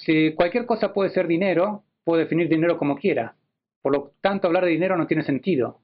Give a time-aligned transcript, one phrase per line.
[0.00, 3.36] si cualquier cosa puede ser dinero, puedo definir dinero como quiera.
[3.82, 5.80] Por lo tanto, hablar de dinero no tiene sentido.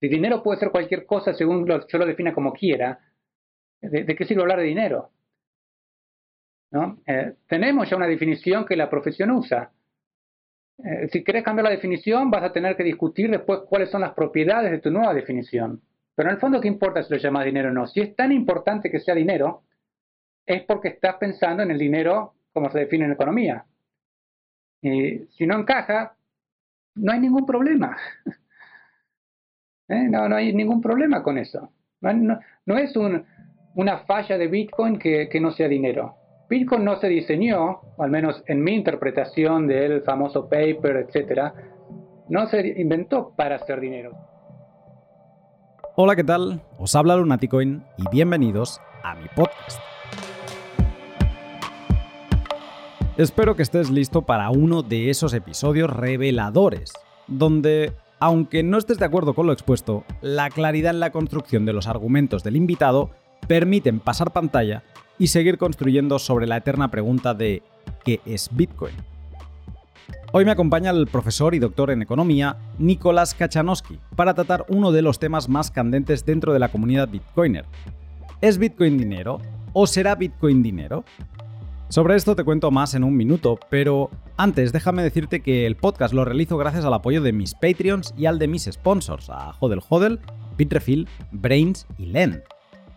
[0.00, 2.98] Si dinero puede ser cualquier cosa según yo lo defina como quiera,
[3.80, 5.10] ¿de, qué sirve hablar de dinero?
[6.72, 6.98] ¿No?
[7.06, 9.70] Eh, tenemos ya una definición que la profesión usa.
[10.78, 14.12] Eh, si quieres cambiar la definición, vas a tener que discutir después cuáles son las
[14.12, 15.80] propiedades de tu nueva definición.
[16.16, 17.86] Pero en el fondo, ¿qué importa si lo llamas dinero o no?
[17.86, 19.62] Si es tan importante que sea dinero,
[20.46, 23.66] es porque estás pensando en el dinero como se define en economía.
[24.80, 26.16] Y si no encaja,
[26.94, 27.96] no hay ningún problema.
[29.88, 30.08] ¿Eh?
[30.08, 31.70] no, no hay ningún problema con eso.
[32.00, 32.94] No, es
[33.74, 36.16] una falla de Bitcoin que, no sea dinero.
[36.48, 41.52] Bitcoin no se diseñó, al menos en mi interpretación del famoso paper, etc.,
[42.28, 44.12] no se inventó para hacer dinero.
[45.96, 46.62] Hola, ¿qué tal?
[46.78, 49.93] Os habla Lunaticoin y bienvenidos a mi podcast.
[53.16, 56.92] Espero que estés listo para uno de esos episodios reveladores,
[57.28, 61.72] donde, aunque no estés de acuerdo con lo expuesto, la claridad en la construcción de
[61.72, 63.10] los argumentos del invitado
[63.46, 64.82] permiten pasar pantalla
[65.16, 67.62] y seguir construyendo sobre la eterna pregunta de
[68.04, 68.96] ¿qué es Bitcoin?
[70.32, 75.02] Hoy me acompaña el profesor y doctor en economía Nicolás Kachanowski para tratar uno de
[75.02, 77.66] los temas más candentes dentro de la comunidad Bitcoiner.
[78.40, 79.38] ¿Es Bitcoin dinero
[79.72, 81.04] o será Bitcoin dinero?
[81.88, 86.14] Sobre esto te cuento más en un minuto, pero antes déjame decirte que el podcast
[86.14, 89.82] lo realizo gracias al apoyo de mis Patreons y al de mis sponsors, a Hodel
[89.88, 90.18] Hodel,
[90.56, 92.42] Bitrefill, Brains y Len.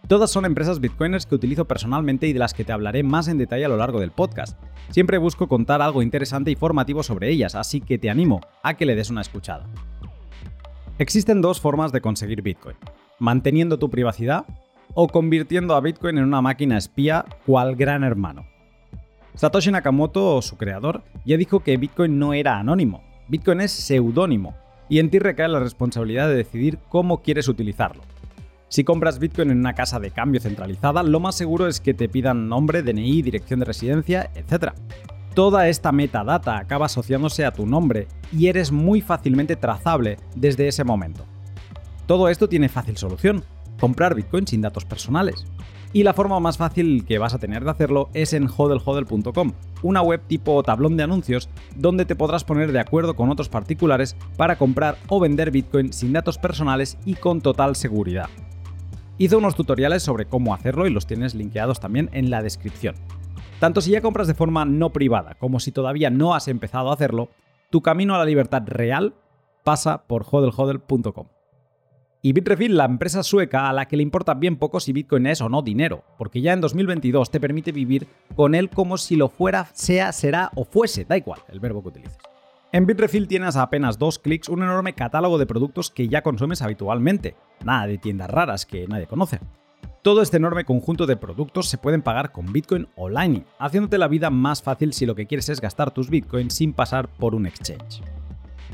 [0.07, 3.37] Todas son empresas bitcoiners que utilizo personalmente y de las que te hablaré más en
[3.37, 4.57] detalle a lo largo del podcast.
[4.89, 8.85] Siempre busco contar algo interesante y formativo sobre ellas, así que te animo a que
[8.85, 9.67] le des una escuchada.
[10.97, 12.77] Existen dos formas de conseguir Bitcoin.
[13.19, 14.45] Manteniendo tu privacidad
[14.93, 18.45] o convirtiendo a Bitcoin en una máquina espía cual gran hermano.
[19.37, 24.55] Satoshi Nakamoto, su creador, ya dijo que Bitcoin no era anónimo, Bitcoin es seudónimo,
[24.89, 28.01] y en ti recae la responsabilidad de decidir cómo quieres utilizarlo.
[28.67, 32.09] Si compras Bitcoin en una casa de cambio centralizada, lo más seguro es que te
[32.09, 34.73] pidan nombre, DNI, dirección de residencia, etc.
[35.35, 40.83] Toda esta metadata acaba asociándose a tu nombre y eres muy fácilmente trazable desde ese
[40.83, 41.27] momento.
[42.07, 43.43] Todo esto tiene fácil solución,
[43.79, 45.45] comprar Bitcoin sin datos personales.
[45.93, 49.53] Y la forma más fácil que vas a tener de hacerlo es en hodelhodel.com,
[49.83, 54.15] una web tipo tablón de anuncios donde te podrás poner de acuerdo con otros particulares
[54.35, 58.29] para comprar o vender Bitcoin sin datos personales y con total seguridad.
[59.17, 62.95] Hice unos tutoriales sobre cómo hacerlo y los tienes linkeados también en la descripción.
[63.59, 66.93] Tanto si ya compras de forma no privada como si todavía no has empezado a
[66.93, 67.29] hacerlo,
[67.71, 69.15] tu camino a la libertad real
[69.63, 71.36] pasa por hodlhodl.com.
[72.21, 75.39] Y Bitrefill, la empresa sueca a la que le importa bien poco si Bitcoin es
[75.41, 79.29] o no dinero, porque ya en 2022 te permite vivir con él como si lo
[79.29, 82.17] fuera, sea, será o fuese, da igual el verbo que utilices.
[82.71, 86.61] En Bitrefill tienes a apenas dos clics un enorme catálogo de productos que ya consumes
[86.61, 89.39] habitualmente, nada de tiendas raras que nadie conoce.
[90.01, 94.07] Todo este enorme conjunto de productos se pueden pagar con Bitcoin o Lightning, haciéndote la
[94.07, 97.45] vida más fácil si lo que quieres es gastar tus Bitcoins sin pasar por un
[97.45, 98.01] exchange.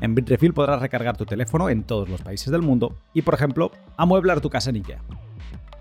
[0.01, 3.71] En Bitrefill podrás recargar tu teléfono en todos los países del mundo y, por ejemplo,
[3.97, 5.01] amueblar tu casa en IKEA.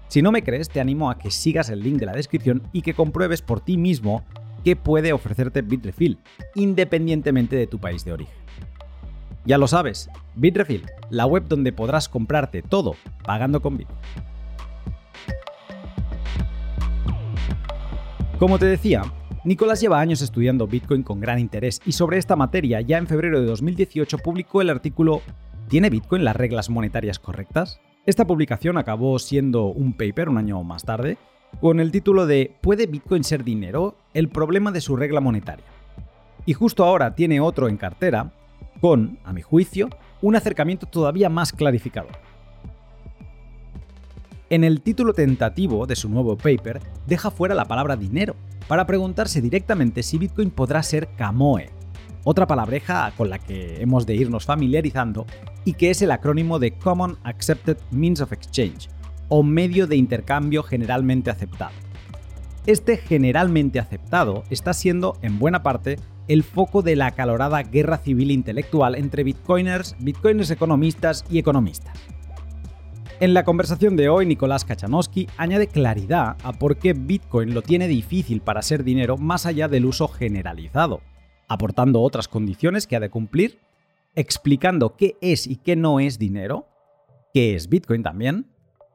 [0.09, 2.83] Si no me crees, te animo a que sigas el link de la descripción y
[2.83, 4.25] que compruebes por ti mismo
[4.63, 6.19] qué puede ofrecerte Bitrefill,
[6.55, 8.35] independientemente de tu país de origen.
[9.45, 12.95] Ya lo sabes, Bitrefill, la web donde podrás comprarte todo
[13.25, 13.89] pagando con Bit.
[18.39, 19.03] Como te decía,
[19.45, 23.41] Nicolás lleva años estudiando Bitcoin con gran interés y sobre esta materia ya en febrero
[23.41, 25.21] de 2018 publicó el artículo
[25.67, 27.81] ¿Tiene Bitcoin las reglas monetarias correctas?
[28.07, 31.19] Esta publicación acabó siendo un paper un año más tarde
[31.61, 33.97] con el título de ¿Puede Bitcoin ser dinero?
[34.15, 35.67] El problema de su regla monetaria.
[36.47, 38.33] Y justo ahora tiene otro en cartera,
[38.81, 39.89] con, a mi juicio,
[40.21, 42.13] un acercamiento todavía más clarificador.
[44.53, 48.37] En el título tentativo de su nuevo paper, deja fuera la palabra dinero,
[48.69, 51.71] para preguntarse directamente si Bitcoin podrá ser Camoe,
[52.23, 55.25] otra palabreja con la que hemos de irnos familiarizando
[55.65, 58.91] y que es el acrónimo de Common Accepted Means of Exchange,
[59.31, 61.73] o medio de intercambio generalmente aceptado.
[62.67, 65.99] Este generalmente aceptado está siendo, en buena parte,
[66.29, 71.97] el foco de la acalorada guerra civil intelectual entre bitcoiners, bitcoiners economistas y economistas.
[73.23, 77.87] En la conversación de hoy, Nicolás Kachanowski añade claridad a por qué Bitcoin lo tiene
[77.87, 81.03] difícil para ser dinero más allá del uso generalizado,
[81.47, 83.61] aportando otras condiciones que ha de cumplir,
[84.17, 86.67] explicando qué es y qué no es dinero,
[87.33, 88.49] qué es Bitcoin también,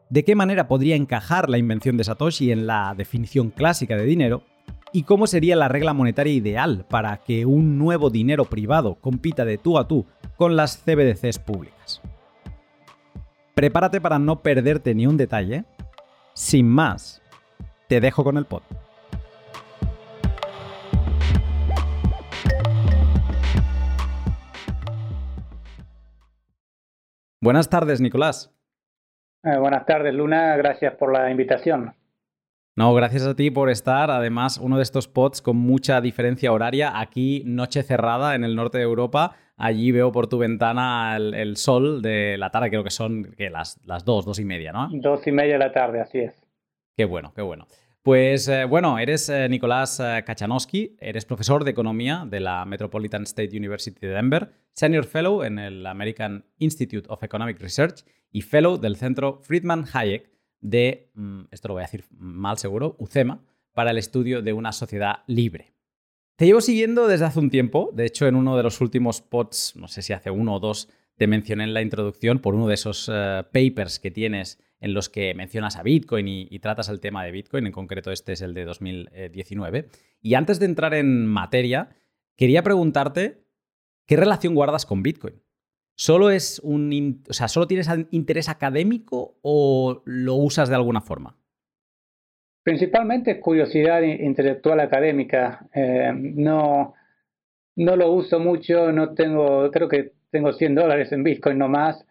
[0.09, 4.43] de qué manera podría encajar la invención de Satoshi en la definición clásica de dinero
[4.91, 9.57] y cómo sería la regla monetaria ideal para que un nuevo dinero privado compita de
[9.57, 12.01] tú a tú con las CBDCs públicas.
[13.57, 15.65] Prepárate para no perderte ni un detalle.
[16.35, 17.23] Sin más,
[17.87, 18.61] te dejo con el pod.
[27.41, 28.55] Buenas tardes, Nicolás.
[29.41, 30.55] Eh, buenas tardes, Luna.
[30.57, 31.95] Gracias por la invitación.
[32.75, 34.11] No, gracias a ti por estar.
[34.11, 36.99] Además, uno de estos pods con mucha diferencia horaria.
[36.99, 39.35] Aquí, noche cerrada en el norte de Europa.
[39.57, 44.05] Allí veo por tu ventana el, sol de la tarde, creo que son las, las
[44.05, 44.87] dos, dos y media, ¿no?
[44.91, 46.33] Dos y media de la tarde, así es.
[46.95, 47.67] Qué bueno, qué bueno.
[48.07, 53.23] Pues eh, bueno, eres eh, Nicolás eh, Kachanowski, eres profesor de economía de la Metropolitan
[53.23, 58.77] State University de Denver, senior fellow en el American Institute of Economic Research y fellow
[58.77, 60.31] del centro Friedman Hayek
[60.61, 63.43] de, mm, esto lo voy a decir mal seguro, UCEMA,
[63.73, 65.73] para el estudio de una sociedad libre.
[66.37, 69.73] Te llevo siguiendo desde hace un tiempo, de hecho en uno de los últimos pods,
[69.75, 72.75] no sé si hace uno o dos, te mencioné en la introducción por uno de
[72.75, 76.99] esos eh, papers que tienes en los que mencionas a Bitcoin y, y, tratas el
[76.99, 79.89] tema de Bitcoin, en concreto este es el de 2019.
[80.21, 81.89] Y antes de entrar en materia,
[82.35, 83.43] quería preguntarte,
[84.05, 85.41] ¿qué relación guardas con Bitcoin?
[85.95, 91.36] ¿Solo es un, o sea, solo tienes interés académico o lo usas de alguna forma?
[92.67, 95.65] Principalmente curiosidad intelectual académica.
[95.73, 96.95] Eh, no,
[97.77, 102.05] no lo uso mucho, no tengo, creo que tengo 100 dólares en Bitcoin no más,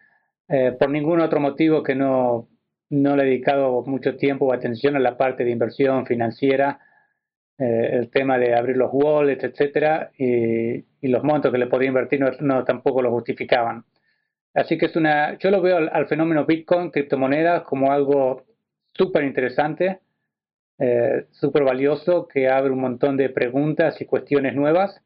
[0.49, 2.47] eh, por ningún otro motivo que no,
[2.89, 6.79] no le he dedicado mucho tiempo o atención a la parte de inversión financiera,
[7.59, 11.89] eh, el tema de abrir los wallets, etcétera, y, y los montos que le podía
[11.89, 13.85] invertir no, tampoco lo justificaban.
[14.55, 18.43] Así que es una, yo lo veo al, fenómeno Bitcoin, criptomonedas, como algo
[18.95, 19.99] súper interesante,
[20.79, 25.01] eh, súper valioso, que abre un montón de preguntas y cuestiones nuevas.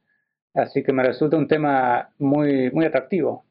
[0.53, 3.45] Así que me resulta un tema muy, muy atractivo.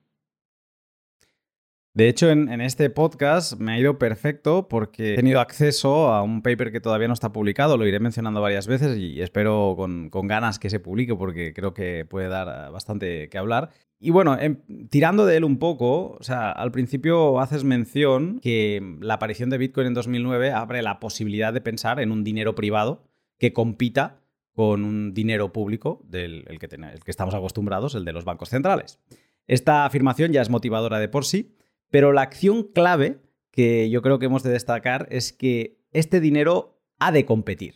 [1.93, 6.41] De hecho, en, este podcast me ha ido perfecto porque he tenido acceso a un
[6.41, 10.61] paper que todavía no está publicado, lo iré mencionando varias veces y espero con, ganas
[10.61, 13.71] que se publique porque creo que puede dar bastante que hablar.
[14.01, 14.57] Y bueno, em,
[14.89, 19.59] tirando de él un poco, o sea, al principio haces mención que la aparición de
[19.59, 23.05] Bitcoin en 2009 abre la posibilidad de pensar en un dinero privado
[23.39, 24.21] que compita
[24.55, 28.99] con un dinero público del que, el que estamos acostumbrados, el de los bancos centrales.
[29.47, 31.55] Esta afirmación ya es motivadora de por sí
[31.91, 33.21] pero la acción clave
[33.51, 37.75] que yo creo que hemos de destacar es que este dinero ha de competir.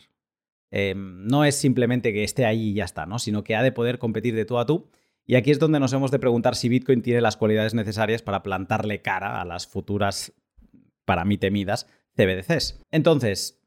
[0.70, 3.18] Em, no es simplemente que esté ahí y ya está, ¿no?
[3.18, 4.88] sino que ha de poder competir de tú a tú.
[5.26, 8.42] Y aquí es donde nos hemos de preguntar si Bitcoin tiene las cualidades necesarias para
[8.42, 10.34] plantarle cara a las futuras,
[11.04, 11.86] para mí temidas,
[12.16, 12.82] CBDCs.
[12.90, 13.62] Entonces,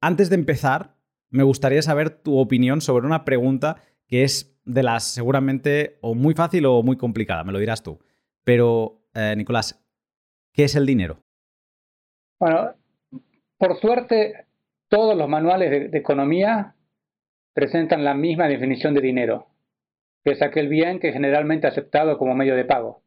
[0.00, 0.96] antes de empezar,
[1.30, 3.76] me gustaría saber tu opinión sobre una pregunta
[4.06, 7.98] que es de las seguramente o muy fácil o muy complicada, me lo dirás tú.
[8.44, 9.82] Pero eh, Nicolás,
[10.52, 11.18] ¿qué es el dinero?
[12.38, 12.74] Bueno,
[13.58, 14.46] por suerte,
[14.88, 16.74] todos los manuales de, economía
[17.54, 19.46] presentan la misma definición de dinero,
[20.24, 23.02] que es aquel bien que generalmente aceptado como medio de pago.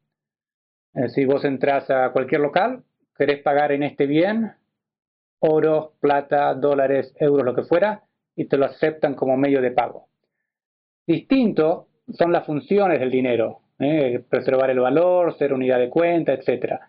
[1.07, 2.83] si vos entras a cualquier local,
[3.17, 4.53] querés pagar en este bien,
[5.39, 8.03] oro, plata, dólares, euros, lo que fuera,
[8.35, 10.07] y te lo aceptan como medio de pago.
[11.05, 13.61] Distinto son las funciones del dinero.
[13.79, 14.23] ¿eh?
[14.29, 16.79] preservar el valor, ser unidad de cuenta, etc.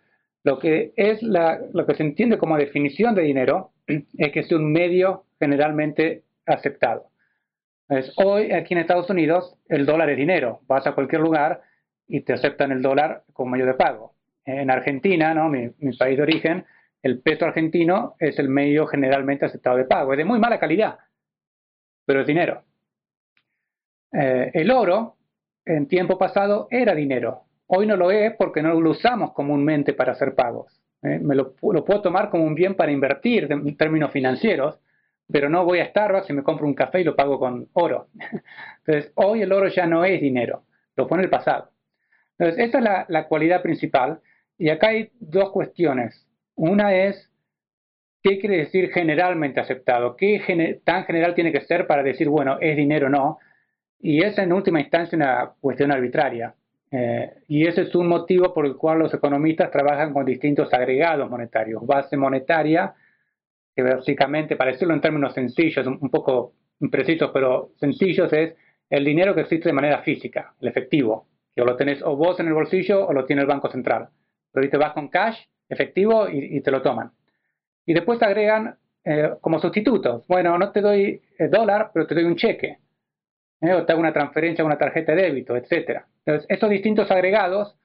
[0.45, 4.53] Lo que, es la, lo que se entiende como definición de dinero es que es
[4.53, 7.07] un medio generalmente aceptado.
[8.17, 10.61] Hoy aquí en Estados Unidos el dólar es dinero.
[10.67, 11.63] Vas a cualquier lugar
[12.09, 14.15] y te aceptan el dólar como medio de pago.
[14.45, 15.49] En Argentina, ¿no?
[15.49, 16.65] mi, país de origen,
[17.03, 20.13] el peso argentino es el medio generalmente aceptado de pago.
[20.13, 20.99] Es de muy mala calidad,
[22.05, 22.63] pero es dinero.
[24.13, 25.17] Eh, el oro
[25.65, 27.43] en tiempo pasado era dinero.
[27.67, 30.81] Hoy no lo es porque no lo usamos comúnmente para hacer pagos.
[31.03, 31.19] ¿eh?
[31.21, 34.79] Me lo, puedo tomar como un bien para invertir en términos financieros,
[35.31, 38.09] pero no voy a Starbucks y me compro un café y lo pago con oro.
[38.87, 40.65] Entonces, hoy el oro ya no es dinero,
[40.97, 41.71] lo pone el pasado.
[42.39, 44.21] Entonces, esa es la, cualidad principal.
[44.59, 46.27] Y acá hay dos cuestiones.
[46.55, 47.31] Una es,
[48.23, 50.17] ¿qué quiere decir generalmente aceptado?
[50.17, 53.39] ¿Qué tan general tiene que ser para decir, bueno, es dinero o no?
[54.01, 56.55] Y es en última instancia una cuestión arbitraria.
[56.91, 61.29] Eh, y ese es un motivo por el cual los economistas trabajan con distintos agregados
[61.29, 61.85] monetarios.
[61.85, 62.95] Base monetaria,
[63.77, 68.55] que básicamente, para decirlo en términos sencillos, un, poco imprecisos, pero sencillos, es
[68.89, 72.47] el dinero que existe de manera física, el efectivo, que lo tenés o vos en
[72.47, 74.09] el bolsillo o lo tiene el Banco Central.
[74.51, 77.13] Pero ahí te vas con cash, efectivo, y, te lo toman.
[77.85, 80.27] Y después agregan eh, como sustitutos.
[80.27, 82.79] Bueno, no te doy dólar, pero te doy un cheque.
[83.61, 86.01] o te hago una transferencia una tarjeta de débito, etc.
[86.25, 87.77] Entonces, esos distintos agregados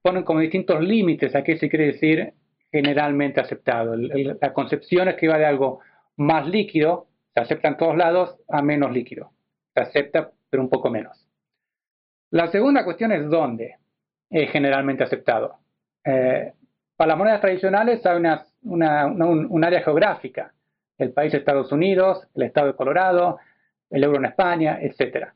[0.00, 2.34] ponen como distintos límites a qué se quiere decir
[2.74, 3.94] generalmente aceptado.
[3.94, 5.78] la concepción es que va de algo
[6.16, 9.30] más líquido, se acepta en todos lados, a menos líquido.
[9.72, 11.24] Se acepta, pero un poco menos.
[12.30, 13.76] La segunda cuestión es dónde
[14.28, 15.58] es generalmente aceptado.
[16.04, 16.52] Eh,
[16.96, 18.16] para las monedas tradicionales hay
[18.62, 20.52] un, área geográfica.
[20.98, 23.38] El país de Estados Unidos, el estado de Colorado,
[23.88, 25.28] el euro en España, etc.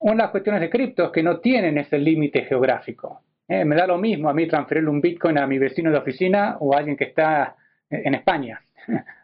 [0.00, 3.22] Una cuestiones de criptos que no tienen ese límite geográfico.
[3.48, 6.56] Eh, me da lo mismo a mí transferirle un Bitcoin a mi vecino de oficina
[6.60, 7.56] o a alguien que está
[7.88, 8.60] en España.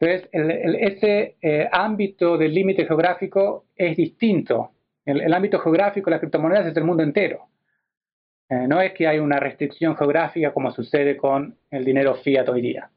[0.00, 4.72] Entonces, ese eh, ámbito del límite geográfico es distinto.
[5.04, 7.48] El, ámbito geográfico de las criptomonedas es el mundo entero.
[8.50, 12.60] Eh, no es que hay una restricción geográfica como sucede con el dinero fiat hoy
[12.60, 12.90] día.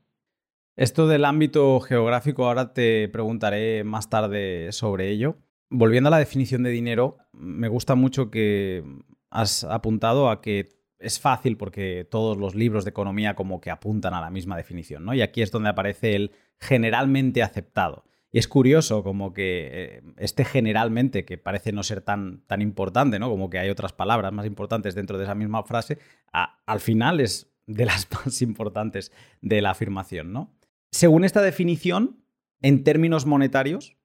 [0.76, 5.38] Esto del ámbito geográfico, ahora te preguntaré más tarde sobre ello.
[5.70, 8.84] Volviendo a la definición de dinero, me gusta mucho que
[9.32, 10.70] has apuntado a que
[11.00, 15.04] es fácil porque todos los libros de economía como que apuntan a la misma definición,
[15.04, 15.14] ¿no?
[15.14, 18.04] Y aquí es donde aparece el generalmente aceptado.
[18.32, 23.20] Y es curioso como que eh, este generalmente, que parece no ser tan, tan importante,
[23.20, 23.30] ¿no?
[23.30, 25.98] Como que hay otras palabras más importantes dentro de esa misma frase,
[26.32, 29.12] al final es de las más importantes
[29.42, 30.54] de la afirmación, ¿no?
[30.92, 32.24] Según esta definición,
[32.62, 33.98] en términos monetarios,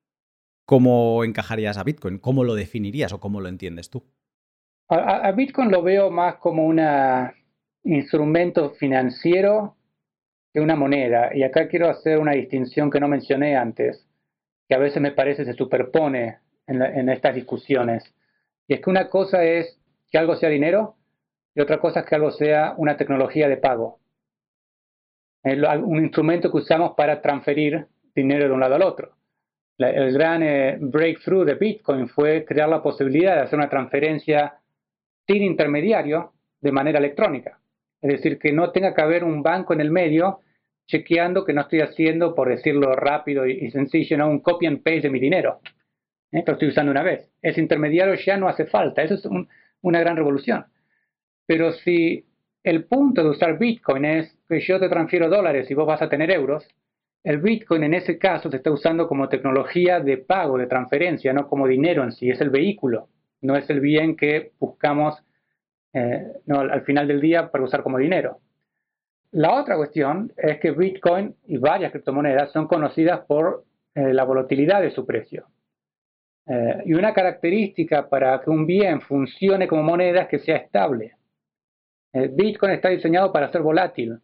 [0.65, 2.19] ¿cómo encajarías a Bitcoin?
[2.19, 4.07] ¿Cómo lo definirías o cómo lo entiendes tú?
[4.89, 6.81] A, Bitcoin lo veo más como un
[7.83, 9.77] instrumento financiero
[10.53, 11.35] que una moneda.
[11.35, 14.07] Y acá quiero hacer una distinción que no mencioné antes,
[14.69, 16.39] que a veces me parece se superpone
[16.69, 18.05] en, estas discusiones.
[18.69, 19.77] Y es que una cosa es
[20.11, 20.97] que algo sea dinero
[21.55, 23.99] y otra cosa es que algo sea una tecnología de pago.
[25.43, 29.17] un instrumento que usamos para transferir dinero de un lado al otro.
[29.79, 34.61] el gran eh, breakthrough de Bitcoin fue crear la posibilidad de hacer una transferencia
[35.27, 37.59] sin intermediario de manera electrónica.
[38.01, 40.41] Es decir, que no tenga que haber un banco en el medio
[40.87, 44.29] chequeando que no estoy haciendo, por decirlo rápido y, sencillo, ¿no?
[44.29, 45.61] un copy and paste de mi dinero.
[46.31, 46.45] ¿eh?
[46.47, 47.29] Lo estoy usando una vez.
[47.43, 49.03] Ese intermediario ya no hace falta.
[49.03, 49.29] Eso es
[49.83, 50.67] una gran revolución.
[51.47, 52.25] Pero si
[52.63, 56.09] el punto de usar Bitcoin es que yo te transfiero dólares y vos vas a
[56.09, 56.69] tener euros,
[57.25, 61.49] el Bitcoin en ese caso se está usando como tecnología de pago, de transferencia, no
[61.49, 63.09] como dinero en sí, es el vehículo
[63.43, 65.23] no es el bien que buscamos
[65.93, 68.41] eh, al final del día para usar como dinero.
[69.33, 73.65] La otra cuestión es que Bitcoin y varias criptomonedas son conocidas por
[73.95, 75.47] eh, la volatilidad de su precio.
[76.47, 81.13] Eh, y una característica para que un bien funcione como moneda es que sea estable.
[82.13, 84.19] Bitcoin está diseñado para ser volátil.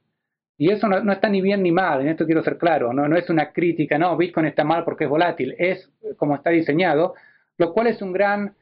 [0.56, 3.16] Y eso no, está ni bien ni mal, en esto quiero ser claro, no, no
[3.16, 7.14] es una crítica, no, Bitcoin está mal porque es volátil, es como está diseñado,
[7.58, 8.54] lo cual es un gran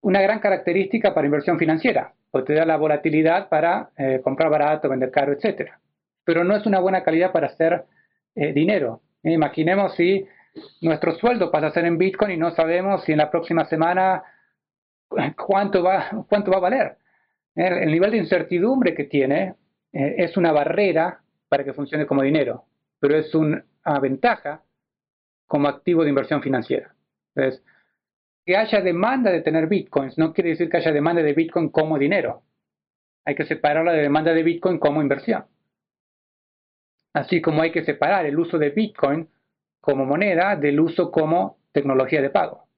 [0.00, 4.88] una gran característica para inversión financiera, porque te da la volatilidad para eh, comprar barato,
[4.88, 5.70] vender caro, etc.
[6.24, 7.84] Pero no es una buena calidad para hacer
[8.34, 9.02] eh, dinero.
[9.22, 10.26] Imaginemos si
[10.80, 14.22] nuestro sueldo pasa a ser en Bitcoin y no sabemos si en la próxima semana
[15.36, 16.96] cuánto va, cuánto va a valer.
[17.54, 19.54] El, nivel de incertidumbre que tiene
[19.92, 22.64] eh, es una barrera para que funcione como dinero,
[23.00, 23.64] pero es una
[24.00, 24.62] ventaja
[25.46, 26.94] como activo de inversión financiera.
[27.34, 27.62] Entonces,
[28.46, 31.98] que haya demanda de tener bitcoins no quiere decir que haya demanda de bitcoin como
[31.98, 32.44] dinero.
[33.24, 35.46] Hay que separar la demanda de bitcoin como inversión.
[37.12, 39.28] Así como hay que separar el uso de bitcoin
[39.80, 42.68] como moneda del uso como tecnología de pago.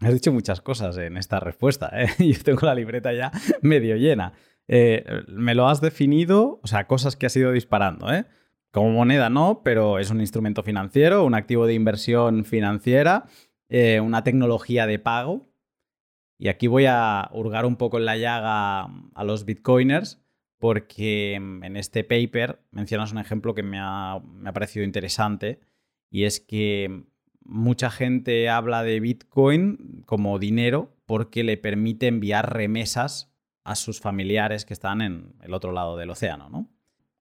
[0.00, 1.90] Has dicho muchas cosas en esta respuesta.
[1.92, 2.06] ¿eh?
[2.18, 4.34] Yo tengo la libreta ya medio llena.
[4.68, 8.12] Eh, me lo has definido, o sea, cosas que has ido disparando.
[8.12, 8.26] ¿eh?
[8.70, 13.24] Como moneda no, pero es un instrumento financiero, un activo de inversión financiera
[13.68, 15.48] eh, una tecnología de pago.
[16.38, 18.82] Y aquí voy a hurgar un poco en la llaga
[19.14, 20.20] a los bitcoiners
[20.58, 25.60] porque en este paper mencionas un ejemplo que me ha, me ha parecido interesante
[26.10, 27.04] y es que
[27.44, 33.30] mucha gente habla de Bitcoin como dinero porque le permite enviar remesas
[33.64, 36.68] a sus familiares que están en el otro lado del océano, ¿no?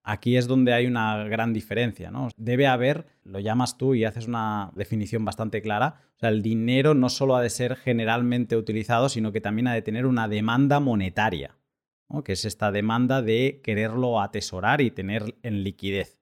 [0.05, 2.27] Aquí es donde hay una gran diferencia, ¿no?
[2.35, 6.93] Debe haber, lo llamas tú y haces una definición bastante clara, o sea, el dinero
[6.93, 10.81] no solo ha de ser generalmente utilizado, sino que también ha de tener una demanda
[10.81, 11.55] monetaria,
[12.25, 16.19] que es esta demanda de quererlo atesorar y tener en liquidez.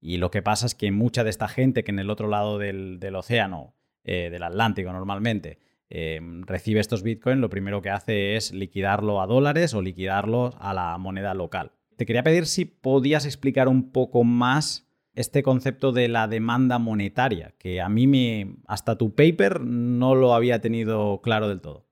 [0.00, 2.58] Y lo que pasa es que mucha de esta gente que en el otro lado
[2.58, 3.74] del, océano,
[4.04, 5.58] eh, del Atlántico normalmente,
[5.90, 10.72] eh, recibe estos bitcoins, lo primero que hace es liquidarlo a dólares o liquidarlo a
[10.72, 16.08] la moneda local te quería pedir si podías explicar un poco más este concepto de
[16.08, 21.46] la demanda monetaria, que a mí me, hasta tu paper no lo había tenido claro
[21.46, 21.84] del todo.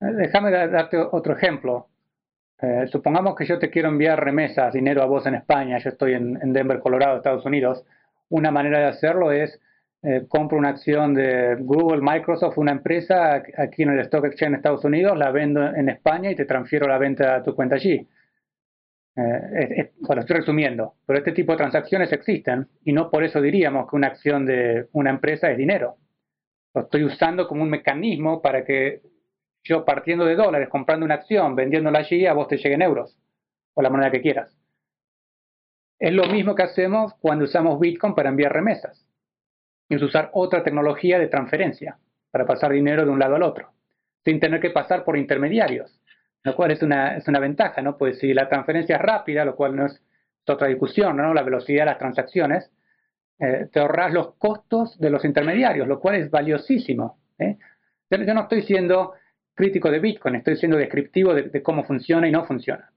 [0.00, 1.88] Déjame darte otro ejemplo.
[2.62, 6.14] Eh, supongamos que yo te quiero enviar remesas, dinero a vos en España, yo estoy
[6.14, 7.84] en, Denver, Colorado, Estados Unidos.
[8.30, 9.60] Una manera de hacerlo es
[10.02, 14.54] eh, compro una acción de Google, Microsoft, una empresa aquí en el Stock Exchange en
[14.54, 18.08] Estados Unidos, la vendo en España y te transfiero la venta a tu cuenta allí.
[19.14, 23.88] Eh, bueno, estoy resumiendo, pero este tipo de transacciones existen y no por eso diríamos
[23.88, 25.96] que una acción de una empresa es dinero.
[26.74, 29.02] Lo estoy usando como un mecanismo para que
[29.64, 33.18] yo partiendo de dólares, comprando una acción, vendiéndola allí, a vos te lleguen euros
[33.74, 34.56] o la moneda que quieras.
[35.98, 39.06] Es lo mismo que hacemos cuando usamos Bitcoin para enviar remesas.
[39.88, 41.98] Es usar otra tecnología de transferencia
[42.30, 43.72] para pasar dinero de un lado al otro,
[44.24, 46.01] sin tener que pasar por intermediarios
[46.44, 47.96] lo cual es una, es una ventaja, ¿no?
[47.96, 50.02] Pues si la transferencia es rápida, lo cual no es
[50.46, 51.32] otra discusión, ¿no?
[51.34, 52.70] La velocidad de las transacciones,
[53.38, 57.18] eh, te ahorras los costos de los intermediarios, lo cual es valiosísimo.
[57.38, 57.58] ¿eh?
[58.10, 59.14] Yo, no estoy siendo
[59.54, 62.92] crítico de Bitcoin, estoy siendo descriptivo de, cómo funciona y no funciona.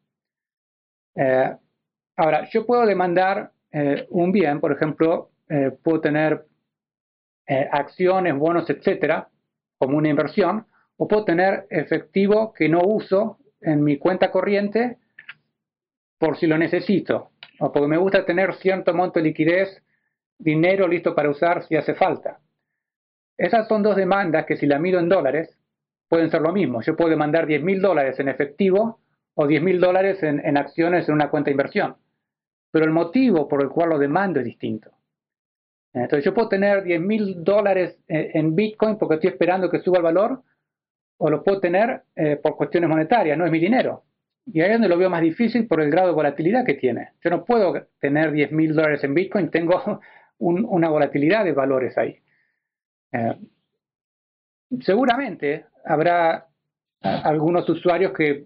[1.15, 1.55] Eh,
[2.17, 3.51] ahora, yo puedo demandar
[4.09, 5.31] un bien, por ejemplo,
[5.83, 6.45] puedo tener
[7.45, 9.27] acciones, bonos, etcétera,
[9.77, 10.65] como una inversión,
[10.97, 14.97] o puedo tener efectivo que no uso en mi cuenta corriente
[16.17, 19.83] por si lo necesito, o porque me gusta tener cierto monto de liquidez,
[20.37, 22.39] dinero listo para usar si hace falta.
[23.37, 25.57] Esas son dos demandas que si la mido en dólares,
[26.07, 26.81] pueden ser lo mismo.
[26.81, 28.99] Yo puedo demandar 10 mil dólares en efectivo
[29.33, 31.97] o 10 mil dólares en, acciones en una cuenta de inversión.
[32.71, 34.91] Pero el motivo por el cual lo demando es distinto.
[35.93, 40.03] Entonces yo puedo tener 10 mil dólares en Bitcoin porque estoy esperando que suba el
[40.03, 40.41] valor,
[41.17, 44.03] o lo puedo tener eh, por cuestiones monetarias, no es mi dinero.
[44.45, 47.13] Y ahí es donde lo veo más difícil por el grado de volatilidad que tiene.
[47.23, 50.01] Yo no puedo tener 10 mil dólares en Bitcoin, tengo
[50.37, 52.19] una volatilidad de valores ahí.
[53.11, 53.37] Eh,
[54.81, 56.47] seguramente habrá
[57.01, 58.45] algunos usuarios que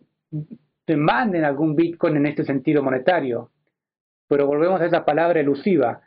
[0.86, 3.52] demanden algún Bitcoin en este sentido monetario,
[4.28, 6.02] pero volvemos a esa palabra elusiva.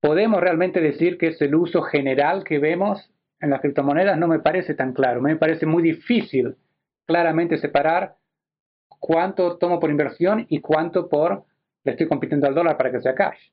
[0.00, 4.38] ¿Podemos realmente decir que es el uso general que vemos en las criptomonedas no me
[4.38, 5.20] parece tan claro.
[5.20, 6.56] Me parece muy difícil
[7.06, 8.16] claramente separar
[8.98, 11.44] cuánto tomo por inversión y cuánto por
[11.84, 13.50] le estoy compitiendo al dólar para que sea cash.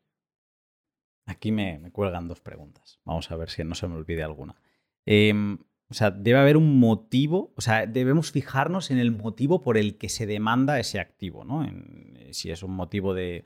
[1.26, 3.00] Aquí me, cuelgan dos preguntas.
[3.06, 4.56] Vamos a ver si no se me olvide alguna.
[5.06, 9.78] Em, o sea, debe haber un motivo, o sea, debemos fijarnos en el motivo por
[9.78, 11.66] el que se demanda ese activo, ¿no?
[12.32, 13.46] si es un motivo de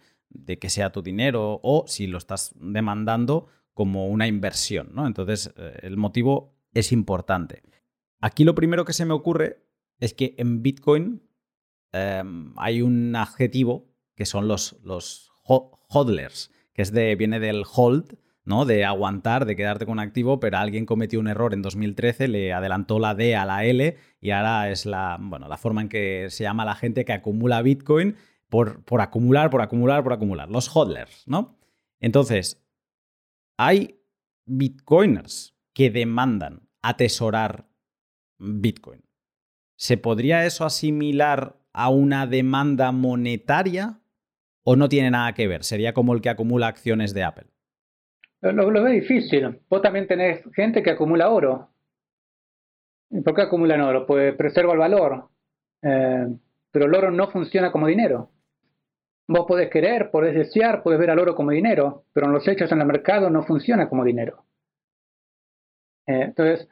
[0.60, 5.06] que sea tu dinero o si lo estás demandando como una inversión, ¿no?
[5.06, 7.62] Entonces, eh, el motivo es importante.
[8.20, 9.68] Aquí lo primero que se me ocurre
[10.00, 11.22] es que en Bitcoin
[11.92, 18.18] em, hay un adjetivo que son los, los hodlers, que es de, viene del hold,
[18.46, 18.66] ¿no?
[18.66, 22.54] De aguantar, de quedarte con un activo, pero alguien cometió un error en 2013, le
[22.54, 26.32] adelantó la D a la L y ahora es la, bueno, la forma en que
[26.32, 28.16] se llama la gente que acumula Bitcoin
[28.50, 30.50] por, por acumular, por acumular, por acumular.
[30.50, 31.60] Los hodlers, ¿no?
[32.00, 32.67] Entonces,
[33.58, 34.00] hay
[34.46, 37.68] bitcoiners que demandan atesorar
[38.38, 39.04] bitcoin.
[39.76, 44.00] ¿Se podría eso asimilar a una demanda monetaria
[44.64, 45.64] o no tiene nada que ver?
[45.64, 47.48] Sería como el que acumula acciones de Apple.
[48.42, 49.60] Lo, veo difícil.
[49.70, 51.70] Vos también tenés gente que acumula oro.
[53.24, 54.06] ¿Por qué acumulan oro?
[54.06, 55.30] Pues preserva el valor.
[55.82, 56.28] Eh,
[56.72, 58.32] pero el oro no funciona como dinero.
[59.28, 62.72] Vos podés querer, podés desear, podés ver al oro como dinero, pero en los hechos
[62.72, 64.46] en el mercado no funciona como dinero.
[66.08, 66.70] Eh, entonces,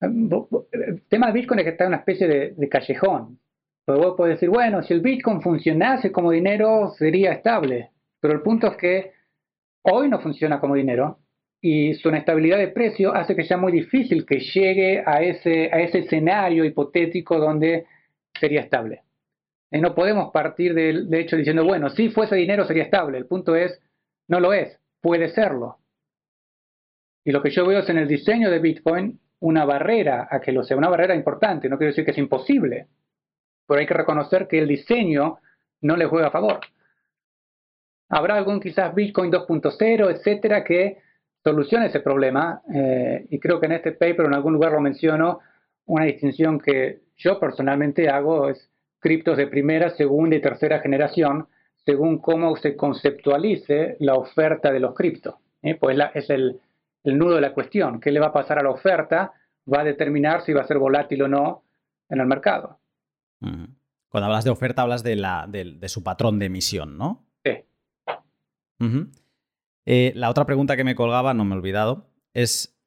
[0.00, 3.38] el tema del Bitcoin es que está en una especie de, callejón.
[3.84, 7.90] Pues vos podés decir, bueno, si el Bitcoin funcionase como dinero, sería estable.
[8.20, 9.12] Pero el punto es que
[9.82, 11.18] hoy no funciona como dinero
[11.60, 15.80] y su inestabilidad de precio hace que sea muy difícil que llegue a ese, a
[15.80, 17.86] ese escenario hipotético donde
[18.38, 19.02] sería estable.
[19.80, 23.16] No podemos partir del de hecho diciendo, bueno, si fuese dinero sería estable.
[23.18, 23.80] El punto es,
[24.28, 25.78] no lo es, puede serlo.
[27.24, 30.52] Y lo que yo veo es en el diseño de Bitcoin una barrera a que
[30.52, 31.68] lo sea, una barrera importante.
[31.68, 32.88] No quiero decir que es imposible,
[33.66, 35.38] pero hay que reconocer que el diseño
[35.80, 36.60] no le juega a favor.
[38.08, 40.98] Habrá algún quizás Bitcoin 2.0, etcétera, que
[41.42, 42.62] solucione ese problema.
[42.74, 45.40] Eh, y creo que en este paper en algún lugar lo menciono,
[45.86, 48.70] una distinción que yo personalmente hago es
[49.02, 51.48] criptos de primera, segunda y tercera generación,
[51.84, 55.34] según cómo se conceptualice la oferta de los criptos.
[55.60, 55.74] ¿eh?
[55.74, 56.60] Pues es el,
[57.04, 58.00] nudo de la cuestión.
[58.00, 59.32] ¿Qué le va a pasar a la oferta?
[59.70, 61.64] Va a determinar si va a ser volátil o no
[62.08, 62.78] en el mercado.
[63.40, 67.26] Cuando hablas de oferta, hablas de, la, de, su patrón de emisión, ¿no?
[67.44, 67.64] Sí.
[69.84, 72.78] Eh, la otra pregunta que me colgaba, no me he olvidado, es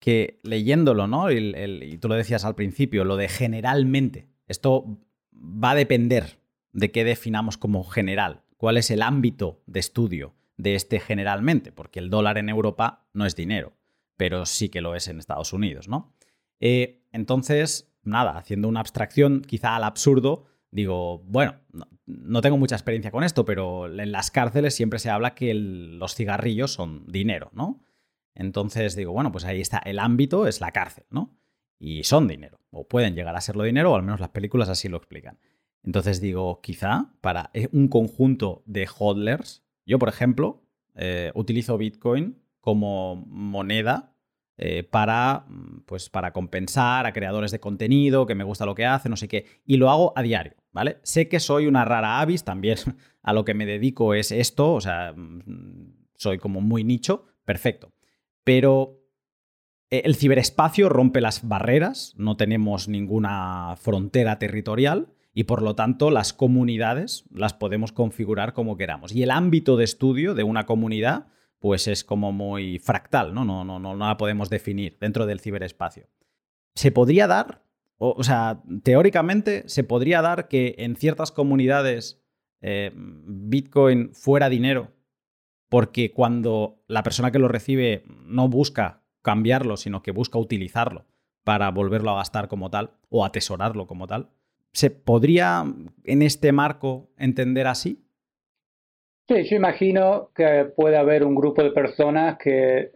[0.00, 1.30] que leyéndolo, ¿no?
[1.30, 4.31] y tú lo decías al principio, lo de generalmente.
[4.46, 4.98] Esto
[5.32, 6.38] va a depender
[6.72, 11.98] de qué definamos como general, cuál es el ámbito de estudio de este generalmente, porque
[11.98, 13.72] el dólar en Europa no es dinero,
[14.16, 16.14] pero sí que lo es en Estados Unidos, ¿no?
[16.60, 21.56] Eh, entonces, nada, haciendo una abstracción quizá al absurdo, digo, bueno,
[22.06, 26.14] no, tengo mucha experiencia con esto, pero en las cárceles siempre se habla que los
[26.14, 27.84] cigarrillos son dinero, ¿no?
[28.34, 31.36] Entonces digo, bueno, pues ahí está, el ámbito es la cárcel, ¿no?
[31.84, 34.88] Y son dinero, o pueden llegar a serlo dinero, o al menos las películas así
[34.88, 35.40] lo explican.
[35.82, 40.62] Entonces digo, quizá para eh, un conjunto de hodlers, yo por ejemplo,
[40.94, 44.14] eh, utilizo Bitcoin como moneda
[44.58, 48.86] eh, para, mm, pues, para compensar a creadores de contenido, que me gusta lo que
[48.86, 51.00] hacen, no sé qué, y lo hago a diario, ¿vale?
[51.02, 52.76] Sé que soy una rara avis, también
[53.22, 57.92] a lo que me dedico es esto, o sea, mm, soy como muy nicho, perfecto.
[58.44, 59.01] Pero
[59.92, 66.32] el ciberespacio rompe las barreras, no tenemos ninguna frontera territorial y por lo tanto las
[66.32, 69.14] comunidades las podemos configurar como queramos.
[69.14, 71.26] Y el ámbito de estudio de una comunidad
[71.58, 73.44] pues es como muy fractal, ¿no?
[73.44, 76.08] No, no, no, la podemos definir dentro del ciberespacio.
[76.74, 77.62] ¿Se podría dar,
[77.98, 82.20] o, sea, teóricamente se podría dar que en ciertas comunidades
[82.62, 84.90] eh, Bitcoin fuera dinero?
[85.68, 91.06] Porque cuando la persona que lo recibe no busca cambiarlo, sino que busca utilizarlo
[91.44, 94.28] para volverlo a gastar como tal o atesorarlo como tal.
[94.72, 95.64] ¿Se podría
[96.04, 98.04] en este marco entender así?
[99.28, 102.90] Sí, yo imagino que puede haber un grupo de personas que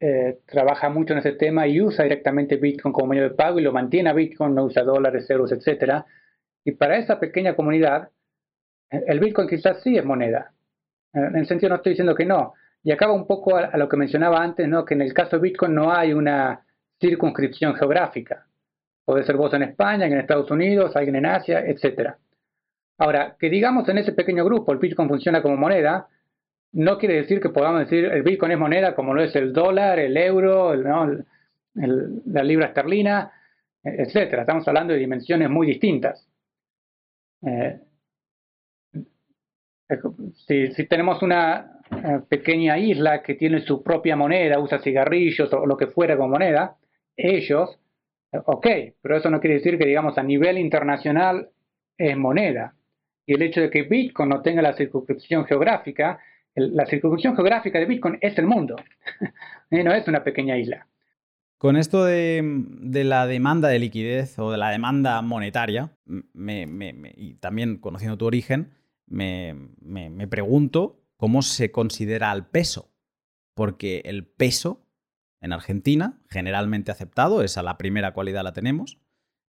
[0.00, 3.62] eh, trabaja mucho en ese tema y usa directamente Bitcoin como medio de pago y
[3.62, 6.04] lo mantiene a Bitcoin, no usa dólares, euros, etc.
[6.64, 8.10] Y para esa pequeña comunidad,
[8.90, 10.52] el Bitcoin quizás sí es moneda.
[11.12, 12.54] En el sentido no estoy diciendo que no.
[12.84, 14.84] Y acaba un poco a, lo que mencionaba antes, ¿no?
[14.84, 16.64] que en el caso de Bitcoin no hay una
[17.00, 18.46] circunscripción geográfica.
[19.04, 22.12] Puede ser vos en España, en Estados Unidos, alguien en Asia, etc.
[22.98, 26.08] Ahora, que digamos en ese pequeño grupo el Bitcoin funciona como moneda,
[26.72, 29.98] no quiere decir que podamos decir el Bitcoin es moneda como lo es el dólar,
[29.98, 33.32] el euro, la libra esterlina,
[33.82, 34.40] etc.
[34.40, 36.26] Estamos hablando de dimensiones muy distintas.
[37.46, 37.80] Eh,
[40.46, 41.73] si, tenemos una
[42.28, 46.76] pequeña isla que tiene su propia moneda, usa cigarrillos o lo que fuera como moneda,
[47.16, 47.78] ellos
[48.46, 48.66] Ok,
[49.00, 51.50] pero eso no quiere decir que, digamos, a nivel internacional
[51.96, 52.74] es moneda.
[53.26, 56.18] Y el hecho de que Bitcoin no tenga la circunscripción geográfica,
[56.54, 58.76] la circunscripción geográfica de Bitcoin es el mundo,
[59.70, 60.86] no es una pequeña isla.
[61.58, 62.42] Con esto de,
[63.04, 68.72] la demanda de liquidez o de la demanda monetaria, y también conociendo tu origen,
[69.06, 72.92] me, pregunto cómo se considera el peso.
[73.54, 74.86] Porque el peso
[75.40, 78.98] en Argentina, generalmente aceptado, esa la primera cualidad la tenemos,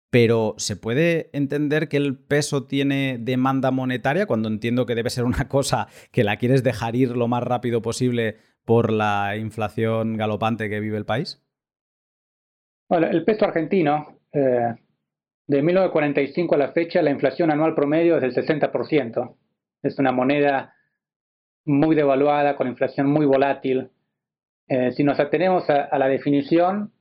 [0.10, 5.23] pero ¿se puede entender que el peso tiene demanda monetaria cuando entiendo que debe ser
[5.23, 10.69] una cosa que la quieres dejar ir lo más rápido posible por la inflación galopante
[10.69, 11.43] que vive el país?
[12.89, 14.76] Bueno, el peso argentino, eh,
[15.47, 19.36] de 1945 a la fecha, la inflación anual promedio es del 60%.
[19.82, 20.76] Es una moneda
[21.65, 23.89] muy devaluada, con inflación muy volátil.
[24.67, 26.91] Eh, si nos atenemos a, la definición,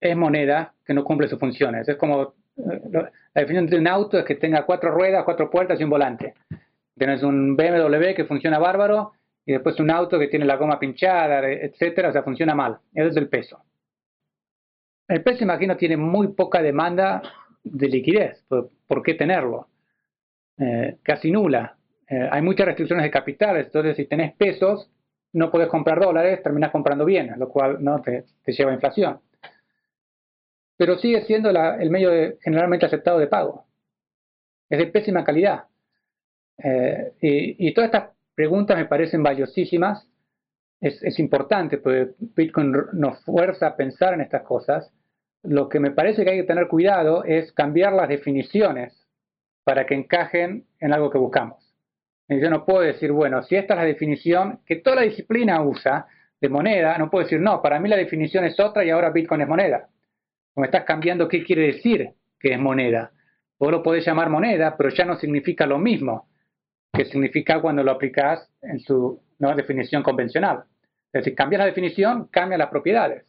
[0.00, 1.88] es moneda que no cumple sus funciones.
[1.88, 5.80] Es como eh, la definición de un auto es que tenga cuatro ruedas, cuatro puertas
[5.80, 6.34] y un volante.
[6.96, 9.12] Tienes un BMW que funciona bárbaro
[9.44, 12.78] y después un auto que tiene la goma pinchada, etcétera, o sea, funciona mal.
[12.94, 13.62] Eso es el peso.
[15.08, 17.22] El peso, imagino, tiene muy poca demanda
[17.62, 18.44] de liquidez.
[18.48, 19.68] ¿Por, qué tenerlo?
[20.58, 21.75] Eh, casi nula.
[22.08, 24.90] Hay muchas restricciones de capital, entonces si tenés pesos,
[25.36, 29.20] no puedes comprar dólares, terminas comprando bienes, lo cual no te, lleva a inflación.
[30.78, 33.66] Pero sigue siendo el medio generalmente aceptado de pago.
[34.68, 35.64] Es de pésima calidad.
[36.56, 40.08] Eh, y, todas estas preguntas me parecen valiosísimas.
[40.80, 44.90] Es, es, importante, porque Bitcoin nos fuerza a pensar en estas cosas.
[45.42, 49.06] Lo que me parece que hay que tener cuidado es cambiar las definiciones
[49.64, 51.65] para que encajen en algo que buscamos.
[52.28, 56.06] Yo no puedo decir, bueno, si esta es la definición que toda la disciplina usa
[56.40, 59.42] de moneda, no puedo decir, no, para mí la definición es otra y ahora Bitcoin
[59.42, 59.88] es moneda.
[60.54, 62.10] O me estás cambiando qué quiere decir
[62.40, 63.12] que es moneda.
[63.58, 66.28] Vos lo podés llamar moneda, pero ya no significa lo mismo
[66.92, 70.64] que significa cuando lo aplicás en su definición convencional.
[71.12, 73.24] Es decir, cambiar la definición, cambia las propiedades.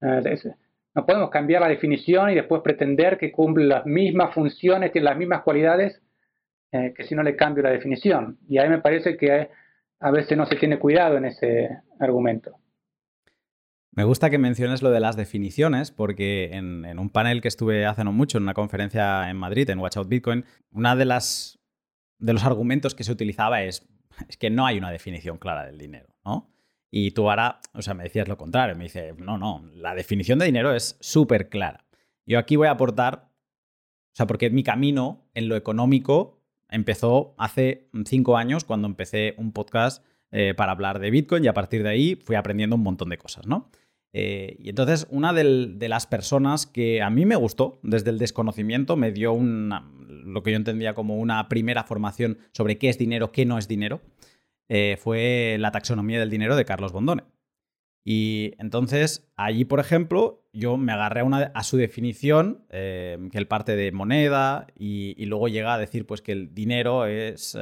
[0.00, 5.18] No podemos cambiar la definición y después pretender que cumple las mismas funciones, tiene las
[5.18, 6.00] mismas cualidades
[6.74, 8.36] eh, que si no le cambio la definición.
[8.48, 9.48] Y ahí me parece que
[10.00, 11.68] a veces no se tiene cuidado en ese
[12.00, 12.58] argumento.
[13.92, 18.02] Me gusta que menciones lo de las definiciones, porque en, un panel que estuve hace
[18.02, 21.60] no mucho, en una conferencia en Madrid, en Watch Out Bitcoin, una de las
[22.18, 23.86] de los argumentos que se utilizaba es,
[24.28, 26.50] es que no hay una definición clara del dinero, ¿no?
[26.90, 30.40] Y tú ahora, o sea, me decías lo contrario, me dice, no, no, la definición
[30.40, 31.84] de dinero es súper clara.
[32.26, 37.88] Yo aquí voy a aportar, o sea, porque mi camino en lo económico empezó hace
[38.04, 41.90] cinco años cuando empecé un podcast eh, para hablar de Bitcoin y a partir de
[41.90, 43.70] ahí fui aprendiendo un montón de cosas, ¿no?
[44.12, 48.96] Eh, y entonces una de las personas que a mí me gustó desde el desconocimiento
[48.96, 53.44] me dio lo que yo entendía como una primera formación sobre qué es dinero, qué
[53.44, 54.00] no es dinero,
[54.68, 57.24] eh, fue la taxonomía del dinero de Carlos Bondone.
[58.04, 63.38] Y entonces allí, por ejemplo, yo me agarré a, una, a su definición, eh, que
[63.38, 67.56] él parte de moneda, y, luego llega a decir pues, que el dinero es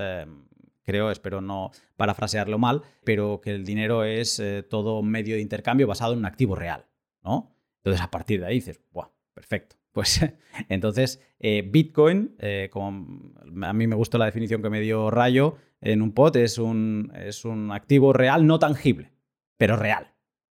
[0.84, 5.86] creo, espero no parafrasearlo mal, pero que el dinero es eh, todo medio de intercambio
[5.86, 6.86] basado en un activo real,
[7.22, 7.54] ¿no?
[7.78, 9.08] Entonces, a partir de ahí dices, ¡buah!
[9.34, 9.76] Perfecto.
[9.92, 10.24] Pues
[10.70, 15.56] entonces, eh, Bitcoin, eh, como a mí me gustó la definición que me dio Rayo
[15.82, 19.12] en un pot, es un, es un activo real no tangible,
[19.58, 20.11] pero real,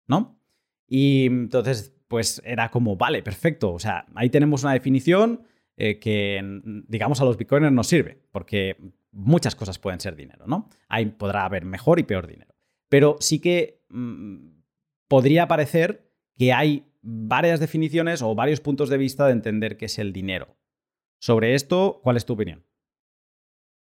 [0.06, 0.40] ¿no?
[0.86, 3.72] Y entonces, pues era como, vale, perfecto.
[3.72, 5.42] O sea, ahí tenemos una definición
[5.76, 6.40] que,
[6.88, 8.76] digamos, a los bitcoiners nos sirve, porque
[9.16, 10.68] muchas cosas pueden ser dinero, ¿no?
[10.88, 12.54] Ahí podrá haber mejor y peor dinero.
[12.88, 14.48] Pero sí que mm,
[15.08, 19.98] podría parecer que hay varias definiciones o varios puntos de vista de entender qué es
[19.98, 20.56] el dinero.
[21.18, 22.64] Sobre esto, ¿cuál es tu opinión?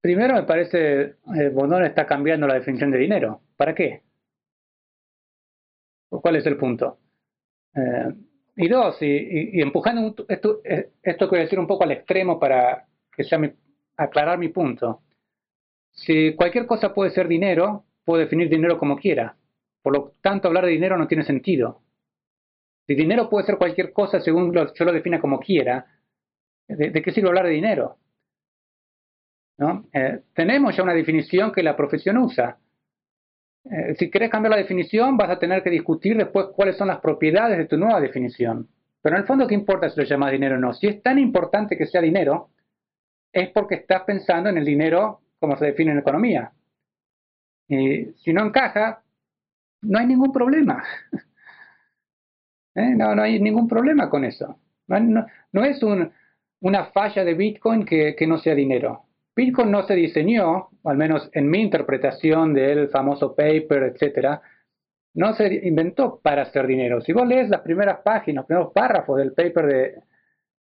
[0.01, 1.01] Primero, me parece,
[1.37, 3.42] eh, Bondón está cambiando la definición de dinero.
[3.57, 4.05] ¿Para qué?
[6.09, 6.99] ¿Cuál es el punto?
[7.75, 8.14] Eh,
[8.57, 13.25] y dos, y, empujando esto, eh, esto quiero decir un poco al extremo para que
[13.25, 13.40] sea
[13.97, 15.03] aclarar mi punto.
[15.92, 19.37] Si cualquier cosa puede ser dinero, puedo definir dinero como quiera.
[19.83, 21.83] Por lo tanto, hablar de dinero no tiene sentido.
[22.87, 25.87] Si dinero puede ser cualquier cosa según yo lo defina como quiera,
[26.66, 27.99] ¿de, qué sirve hablar de dinero?
[29.92, 32.59] Eh, tenemos ya una definición que la profesión usa.
[33.70, 37.00] Eh, si quieres cambiar la definición, vas a tener que discutir después cuáles son las
[37.00, 38.68] propiedades de tu nueva definición.
[39.02, 40.72] Pero en el fondo, ¿qué importa si lo llamas dinero o no?
[40.74, 42.50] Si es tan importante que sea dinero,
[43.33, 46.52] es porque estás pensando en el dinero como se define en economía.
[47.68, 49.02] Y si no encaja,
[49.83, 50.83] no hay ningún problema.
[52.74, 52.94] ¿Eh?
[52.96, 54.59] no, no hay ningún problema con eso.
[54.88, 55.81] No, es
[56.61, 59.04] una falla de Bitcoin que, no sea dinero.
[59.38, 64.42] Bitcoin no se diseñó, al menos en mi interpretación del famoso paper, etcétera,
[65.14, 67.01] no se inventó para hacer dinero.
[67.01, 70.03] Si vos lees las primeras páginas, los primeros párrafos del paper de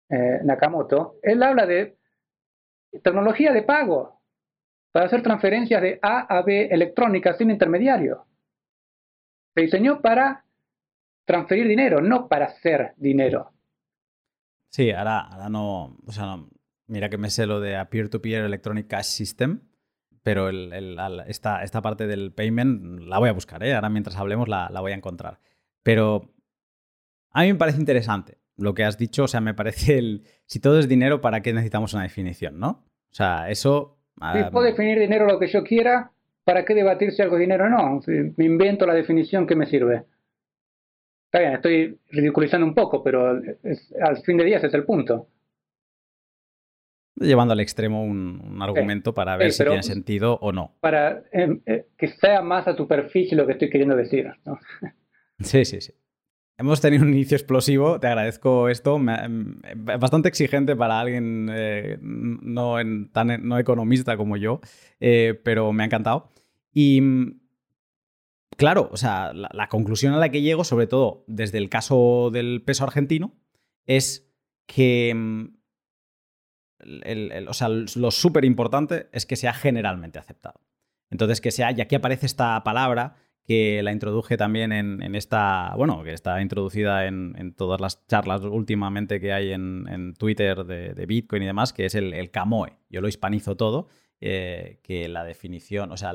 [0.10, 1.98] eh, Nakamoto, él habla de
[3.02, 4.22] tecnología de pago,
[4.92, 8.26] para hacer transferencias de A a B electrónicas sin intermediario.
[9.56, 10.46] Se diseñó para
[11.26, 13.54] transferir dinero, no para hacer dinero.
[14.70, 16.38] Sí, ahora, no, o sea,
[16.88, 19.62] mira que me sé lo de a peer-to-peer electronic cash system,
[20.24, 23.74] pero esta, esta, parte del payment la voy a buscar, ¿eh?
[23.74, 25.40] ahora mientras hablemos la, la voy a encontrar.
[25.84, 26.34] Pero
[27.32, 30.60] a mí me parece interesante lo que has dicho, o sea, me parece el, si
[30.60, 32.84] todo es dinero, ¿para qué necesitamos una definición, no?
[33.12, 36.12] O sea, eso si puedo definir dinero lo que yo quiera,
[36.44, 38.02] ¿para qué debatir si algo es dinero o no?
[38.36, 40.06] me invento la definición que me sirve.
[41.26, 45.28] Está bien, estoy ridiculizando un poco, pero al fin de día ese es el punto.
[47.20, 50.76] Llevando al extremo un, argumento para ver si tiene sentido o no.
[50.80, 54.32] Para em, eh, que sea más a tu perfil lo que estoy queriendo decir.
[55.40, 55.94] Sí, sí, sí.
[56.60, 58.98] Hemos tenido un inicio explosivo, te agradezco esto.
[58.98, 59.62] Em,
[60.00, 62.76] bastante exigente para alguien eh, no,
[63.12, 64.60] tan no economista como yo,
[65.00, 66.30] eh, pero me ha encantado.
[66.74, 67.40] Y mm,
[68.58, 72.64] claro, o sea, la, conclusión a la que llego, sobre todo desde el caso del
[72.64, 73.36] peso argentino,
[73.86, 74.28] es
[74.66, 75.14] que
[77.48, 80.62] o sea, lo súper importante es que sea generalmente aceptado.
[81.10, 86.04] Entonces, que sea, y aquí aparece esta palabra que la introduje también en, esta, bueno,
[86.04, 91.46] que está introducida en, todas las charlas últimamente que hay en, Twitter de, Bitcoin y
[91.46, 92.74] demás, que es el, el CAMOE.
[92.90, 93.88] Yo lo hispanizo todo,
[94.20, 96.12] eh, que la definición, o sea,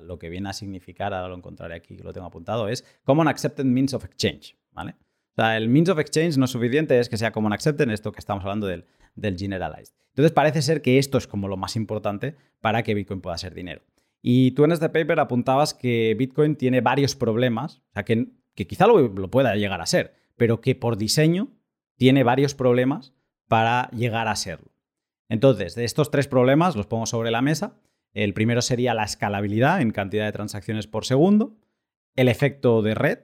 [0.00, 3.66] lo que viene a significar, ahora lo encontraré aquí, lo tengo apuntado, es Common Accepted
[3.66, 4.96] Means of Exchange, ¿vale?
[5.32, 8.12] O sea, el Means of Exchange no es suficiente, es que sea Common Accepted, esto
[8.12, 8.86] que estamos hablando del,
[9.20, 9.94] del Generalized.
[10.10, 13.54] Entonces parece ser que esto es como lo más importante para que Bitcoin pueda ser
[13.54, 13.82] dinero.
[14.20, 18.86] Y tú en este paper apuntabas que Bitcoin tiene varios problemas, o sea, que, quizá
[18.86, 21.52] lo, pueda llegar a ser, pero que por diseño
[21.96, 23.14] tiene varios problemas
[23.46, 24.72] para llegar a serlo.
[25.28, 27.78] Entonces, de estos tres problemas los pongo sobre la mesa.
[28.12, 31.56] El primero sería la escalabilidad en cantidad de transacciones por segundo,
[32.16, 33.18] el efecto de red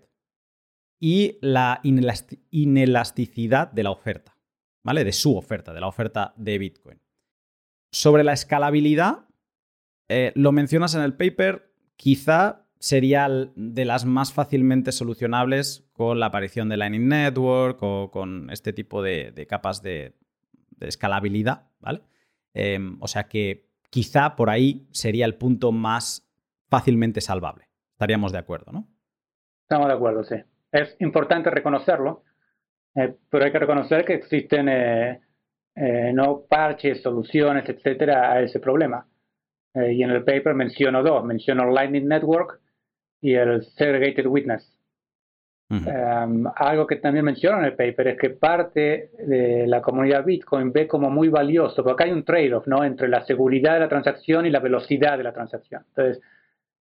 [1.00, 4.33] y la inelasticidad de la oferta,
[4.84, 5.02] ¿vale?
[5.02, 7.00] De su oferta, de la oferta de Bitcoin.
[7.90, 9.26] Sobre la escalabilidad,
[10.08, 16.26] eh, lo mencionas en el paper, quizá sería de las más fácilmente solucionables con la
[16.26, 20.14] aparición de Lightning Network o con este tipo de, capas de,
[20.80, 22.02] escalabilidad, ¿vale?
[22.52, 26.28] Em, o sea que quizá por ahí sería el punto más
[26.68, 27.70] fácilmente salvable.
[27.92, 28.86] Estaríamos de acuerdo, ¿no?
[29.62, 30.36] Estamos de acuerdo, sí.
[30.72, 32.24] Es importante reconocerlo,
[32.94, 35.20] eh, pero hay que reconocer que existen eh,
[35.74, 39.06] eh, no parches, soluciones, etcétera, a ese problema.
[39.74, 42.60] y en el paper menciono dos, menciono Lightning Network
[43.20, 44.70] y el Segregated Witness.
[45.70, 50.70] Em, algo que también menciono en el paper es que parte de la comunidad Bitcoin
[50.72, 52.84] ve como muy valioso, porque hay un trade-off ¿no?
[52.84, 55.82] entre la seguridad de la transacción y la velocidad de la transacción.
[55.88, 56.22] Entonces,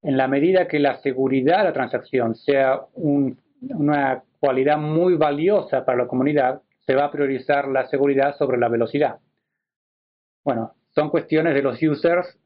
[0.02, 5.99] en la medida que la seguridad de la transacción sea una cualidad muy valiosa para
[5.99, 9.18] la comunidad, se va a priorizar la seguridad sobre la velocidad.
[10.44, 12.38] Bueno, son cuestiones de los users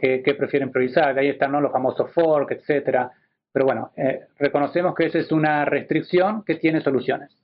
[0.00, 3.12] que, prefieren priorizar, ahí están los famosos fork, etcétera.
[3.52, 7.36] Pero bueno, eh, reconocemos que esa es una restricción que tiene soluciones.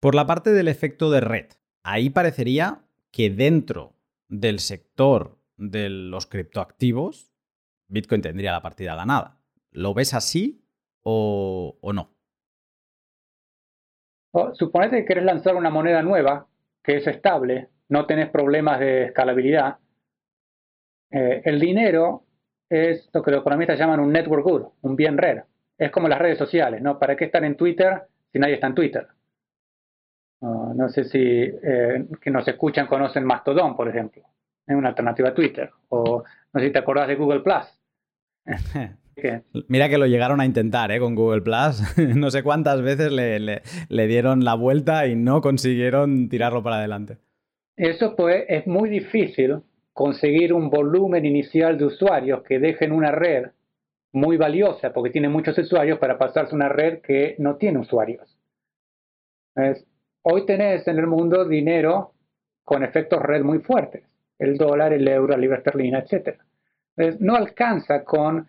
[0.00, 1.46] Por la parte del efecto de red,
[1.82, 2.80] ahí parecería
[3.10, 3.94] que dentro
[4.28, 7.32] del sector de los criptoactivos,
[7.88, 9.38] Bitcoin tendría la partida ganada.
[9.70, 10.64] ¿Lo ves así
[11.02, 12.10] o, no?
[14.54, 16.46] Suponete que querés lanzar una moneda nueva
[16.82, 19.76] que es estable, no tenés problemas de escalabilidad.
[21.10, 22.24] Eh, el dinero
[22.68, 25.42] es lo que los economistas llaman un network good, un bien red.
[25.76, 26.98] Es como las redes sociales, ¿no?
[26.98, 29.06] ¿Para qué estar en Twitter si nadie está en Twitter?
[30.74, 34.22] no sé si eh, que nos escuchan conocen Mastodon, por ejemplo.
[34.66, 35.70] Es una alternativa a Twitter.
[35.90, 37.80] O no sé si te acordás de Google Plus.
[39.68, 40.98] Mira que lo llegaron a intentar ¿eh?
[40.98, 41.82] con Google Plus.
[42.16, 47.18] no sé cuántas veces le, dieron la vuelta y no consiguieron tirarlo para adelante.
[47.76, 49.60] Eso pues es muy difícil
[49.92, 53.50] conseguir un volumen inicial de usuarios que dejen una red
[54.12, 58.38] muy valiosa porque tiene muchos usuarios para pasarse a una red que no tiene usuarios.
[60.22, 62.12] hoy tenés en el mundo dinero
[62.64, 64.04] con efectos red muy fuertes,
[64.38, 66.38] el dólar, el euro, la libra esterlina, etc.
[67.20, 68.46] no alcanza con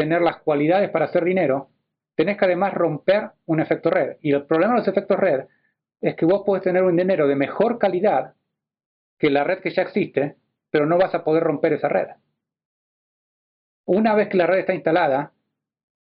[0.00, 1.68] tener las cualidades para hacer dinero,
[2.16, 4.16] tenés que además romper un efecto red.
[4.22, 5.44] Y el problema de los efectos red
[6.00, 8.32] es que vos podés tener un dinero de mejor calidad
[9.18, 10.36] que la red que ya existe,
[10.70, 12.06] pero no vas a poder romper esa red.
[13.84, 15.32] Una vez que la red está instalada,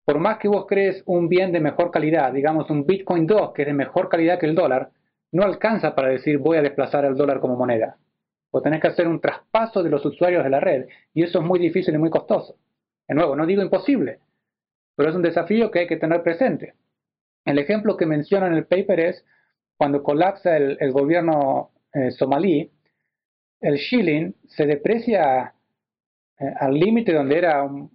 [0.06, 3.64] por más que vos crees un bien de mejor calidad, digamos un Bitcoin 2 que
[3.64, 4.92] es de mejor calidad que el dólar,
[5.34, 7.98] no alcanza para decir voy a desplazar el dólar como moneda.
[8.52, 11.46] O tenés que hacer un traspaso de los usuarios de la red, y eso es
[11.46, 12.56] muy difícil y muy costoso.
[13.08, 14.20] De nuevo, no digo imposible,
[14.96, 16.74] pero es un desafío que hay que tener presente.
[17.46, 19.26] El ejemplo que menciona en el paper es
[19.78, 22.72] cuando colapsa el, gobierno eh, somalí,
[23.60, 25.54] el shilling se deprecia
[26.40, 27.92] eh, al límite donde era un,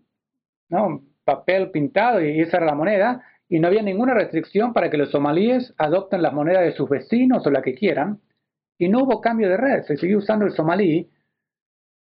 [1.25, 5.11] papel pintado y esa era la moneda, y no había ninguna restricción para que los
[5.11, 8.21] somalíes adopten las monedas de sus vecinos o la que quieran,
[8.79, 11.11] y no hubo cambio de red, se siguió usando el somalí,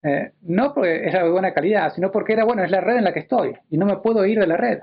[0.02, 3.04] eh, no porque era de buena calidad, sino porque era, bueno, es la red en
[3.04, 4.80] la que estoy, y no me puedo ir de la red.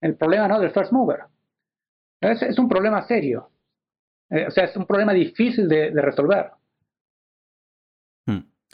[0.00, 1.20] El problema no del first mover.
[2.20, 3.50] Es, un problema serio.
[4.30, 6.52] Eh, o sea, es un problema difícil de resolver.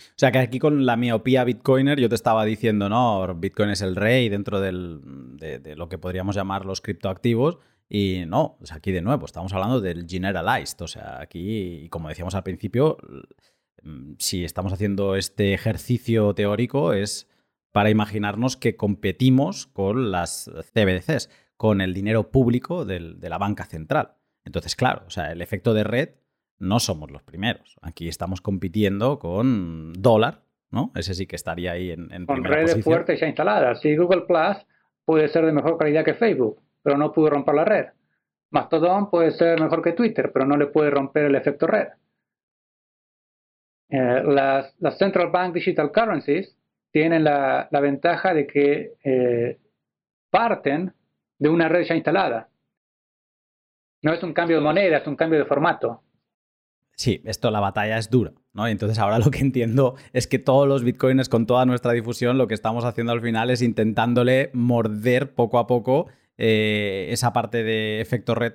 [0.08, 3.82] O sea que aquí con la miopía bitcoiner yo te estaba diciendo, no, Bitcoin es
[3.82, 7.58] el rey dentro de, lo que podríamos llamar los criptoactivos.
[7.88, 10.80] Y no, aquí de nuevo, estamos hablando del generalized.
[10.80, 12.98] O sea, aquí, como decíamos al principio,
[14.18, 17.28] si estamos haciendo este ejercicio teórico es
[17.72, 24.14] para imaginarnos que competimos con las CBDCs, con el dinero público de la banca central.
[24.44, 26.10] Entonces, claro, o sea, el efecto de red
[26.58, 27.76] no somos los primeros.
[27.82, 30.92] Aquí estamos compitiendo con dólar, ¿no?
[30.94, 33.80] Ese sí que estaría ahí en, en con redes fuertes ya instaladas.
[33.80, 34.66] Sí, Google Plus
[35.04, 37.86] puede ser de mejor calidad que Facebook, pero no puede romper la red.
[38.50, 41.88] Mastodon puede ser mejor que Twitter, pero no le puede romper el efecto red.
[43.90, 46.56] Eh, las, Central Bank Digital Currencies
[46.90, 49.58] tienen la, ventaja de que eh,
[50.30, 50.92] parten
[51.38, 52.48] de una red ya instalada.
[54.02, 56.02] No es un cambio de moneda, es un cambio de formato
[57.00, 58.66] sí, esto, la batalla es dura, ¿no?
[58.66, 62.46] entonces ahora lo que entiendo es que todos los bitcoins con toda nuestra difusión, lo
[62.46, 68.02] que estamos haciendo al final es intentándole morder poco a poco eh, esa parte de
[68.02, 68.52] efecto red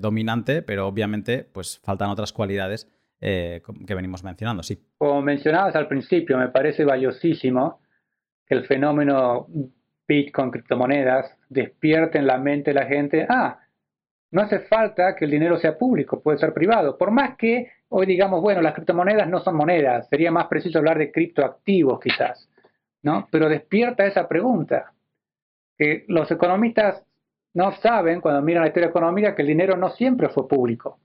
[0.00, 2.86] dominante, pero obviamente pues faltan otras cualidades
[3.20, 4.78] eh, que venimos mencionando, sí.
[4.96, 7.80] Como mencionabas al principio, me parece valiosísimo
[8.46, 9.46] que el fenómeno
[10.08, 13.60] Bitcoin, criptomonedas, despierte en la mente de la gente, ah,
[14.32, 16.96] no hace falta que el dinero sea público, puede ser privado.
[16.96, 20.98] Por más que hoy digamos, bueno, las criptomonedas no son monedas, sería más preciso hablar
[20.98, 22.48] de criptoactivos quizás,
[23.02, 23.28] ¿no?
[23.30, 24.92] Pero despierta esa pregunta,
[25.76, 27.04] que los economistas
[27.54, 30.98] no saben cuando miran la historia económica que el dinero no siempre fue público.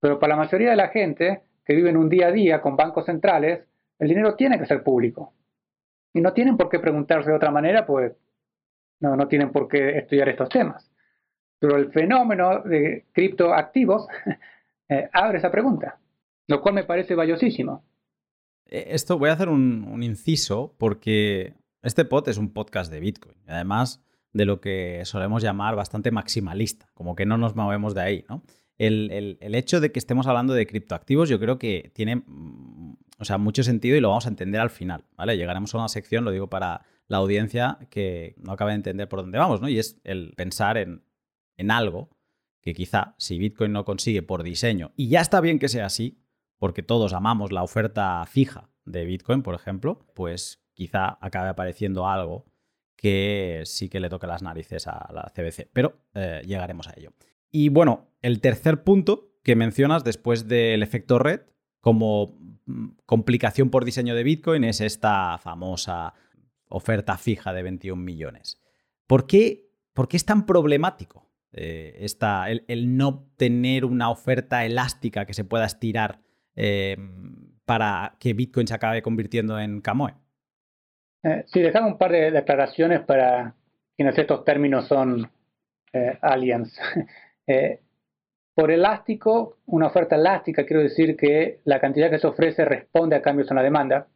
[0.00, 2.76] Pero para la mayoría de la gente que vive en un día a día con
[2.76, 3.64] bancos centrales,
[3.98, 5.32] el dinero tiene que ser público.
[6.14, 8.12] Y no tienen por qué preguntarse de otra manera, pues
[9.00, 10.90] no, no tienen por qué estudiar estos temas.
[11.58, 14.06] Pero el fenómeno de criptoactivos
[14.88, 15.98] eh, abre esa pregunta,
[16.46, 17.84] lo cual me parece valiosísimo.
[18.66, 23.00] Eh, esto voy a hacer un, un inciso porque este pod es un podcast de
[23.00, 23.36] Bitcoin.
[23.46, 28.24] Además, de lo que solemos llamar bastante maximalista, como que no nos movemos de ahí,
[28.28, 28.42] ¿no?
[28.78, 33.36] El, hecho de que estemos hablando de criptoactivos yo creo que tiene mm, o sea,
[33.38, 35.36] mucho sentido y lo vamos a entender al final, ¿vale?
[35.36, 39.20] Llegaremos a una sección, lo digo para la audiencia que no acaba de entender por
[39.20, 39.68] dónde vamos, ¿no?
[39.68, 41.02] Y es el pensar en,
[41.56, 42.16] en algo
[42.60, 46.22] que quizá si Bitcoin no consigue por diseño, y ya está bien que sea así,
[46.58, 52.46] porque todos amamos la oferta fija de Bitcoin, por ejemplo, pues quizá acabe apareciendo algo
[52.96, 57.12] que sí que le toca las narices a la CBC, pero eh, llegaremos a ello.
[57.50, 61.40] Y bueno, el tercer punto que mencionas después del efecto red
[61.80, 66.14] como mm, complicación por diseño de Bitcoin es esta famosa
[66.68, 68.60] oferta fija de 21 millones.
[69.06, 72.06] ¿Por qué, por qué es tan problemático eh,
[72.66, 76.20] el, no tener una oferta elástica que se pueda estirar
[76.56, 76.96] eh,
[77.64, 80.14] para que Bitcoin se acabe convirtiendo en Camoe?
[81.22, 83.54] Eh, sí, dejamos un par de declaraciones para
[83.96, 85.30] quienes estos términos son
[85.92, 86.78] eh, aliens.
[87.48, 87.80] Eh,
[88.54, 93.22] por elástico, una oferta elástica, quiero decir que la cantidad que se ofrece responde a
[93.22, 94.06] cambios en la demanda.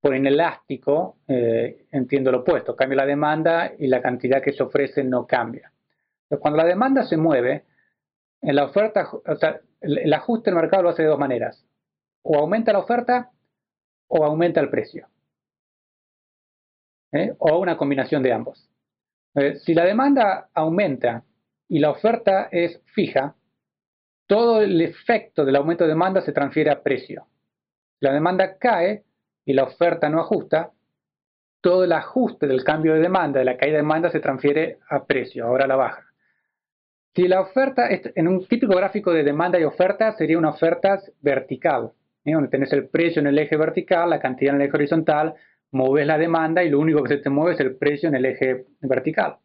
[0.00, 5.26] Por inelástico, entiendo lo opuesto, cambia la demanda y la cantidad que se ofrece no
[5.26, 5.72] cambia.
[6.40, 7.64] cuando la demanda se mueve,
[8.42, 9.08] en la oferta,
[9.80, 11.64] el ajuste del mercado lo hace de dos maneras.
[12.22, 13.30] O aumenta la oferta
[14.08, 15.08] o aumenta el precio.
[17.14, 17.34] ¿eh?
[17.38, 18.68] o una combinación de ambos.
[19.34, 21.24] Eh, si la demanda aumenta
[21.68, 23.34] y la oferta es fija,
[24.26, 27.26] todo el efecto del aumento de demanda se transfiere a precio.
[28.00, 29.04] La demanda cae
[29.44, 30.72] y la oferta no ajusta,
[31.60, 35.04] todo el ajuste del cambio de demanda, de la caída de demanda, se transfiere a
[35.04, 36.04] precio, ahora la baja.
[37.14, 41.92] Si la oferta, en un típico gráfico de demanda y oferta, sería una oferta vertical,
[42.24, 42.32] ¿eh?
[42.32, 45.34] donde tenés el precio en el eje vertical, la cantidad en el eje horizontal,
[45.70, 48.26] mueves la demanda y lo único que se te mueve es el precio en el
[48.26, 49.36] eje vertical.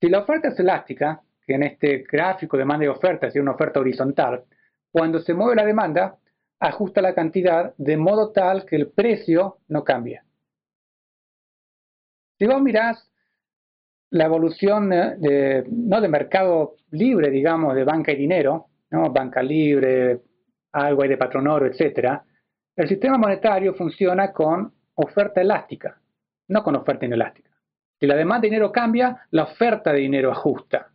[0.00, 1.22] Si la oferta es elástica,
[1.54, 4.44] en este gráfico de demanda y oferta es una oferta horizontal,
[4.90, 6.18] cuando se mueve la demanda,
[6.58, 10.24] ajusta la cantidad de modo tal que el precio no cambia.
[12.38, 13.10] Si vos mirás
[14.10, 20.20] la evolución de, no de mercado libre, digamos, de banca y dinero, banca libre,
[20.72, 22.20] algo hay de patrón oro, etc.,
[22.76, 26.00] el sistema monetario funciona con oferta elástica,
[26.48, 27.50] no con oferta inelástica.
[27.98, 30.90] Si la demanda de dinero cambia, la oferta de dinero ajusta.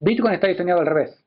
[0.00, 1.24] Bitcoin está diseñado al revés.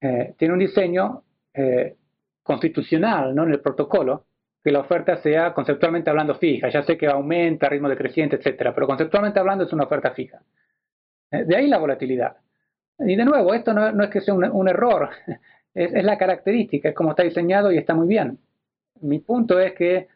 [0.00, 1.96] Eh, tiene un diseño eh,
[2.42, 3.44] constitucional ¿no?
[3.44, 4.26] en el protocolo,
[4.62, 6.68] que la oferta sea conceptualmente hablando fija.
[6.68, 8.72] Ya sé que aumenta, ritmo decreciente, etc.
[8.74, 10.40] Pero conceptualmente hablando es una oferta fija.
[11.30, 12.36] Eh, de ahí la volatilidad.
[13.00, 15.10] Y de nuevo, esto no, es que sea un, error,
[15.74, 18.38] es, la característica, es como está diseñado y está muy bien
[19.00, 20.08] mi punto es que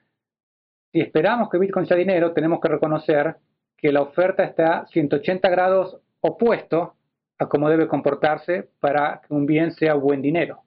[0.92, 3.36] si esperamos que Bitcoin sea dinero, tenemos que reconocer
[3.76, 6.94] que la oferta está 180 grados opuesto
[7.38, 10.62] a cómo debe comportarse para que un bien sea buen dinero.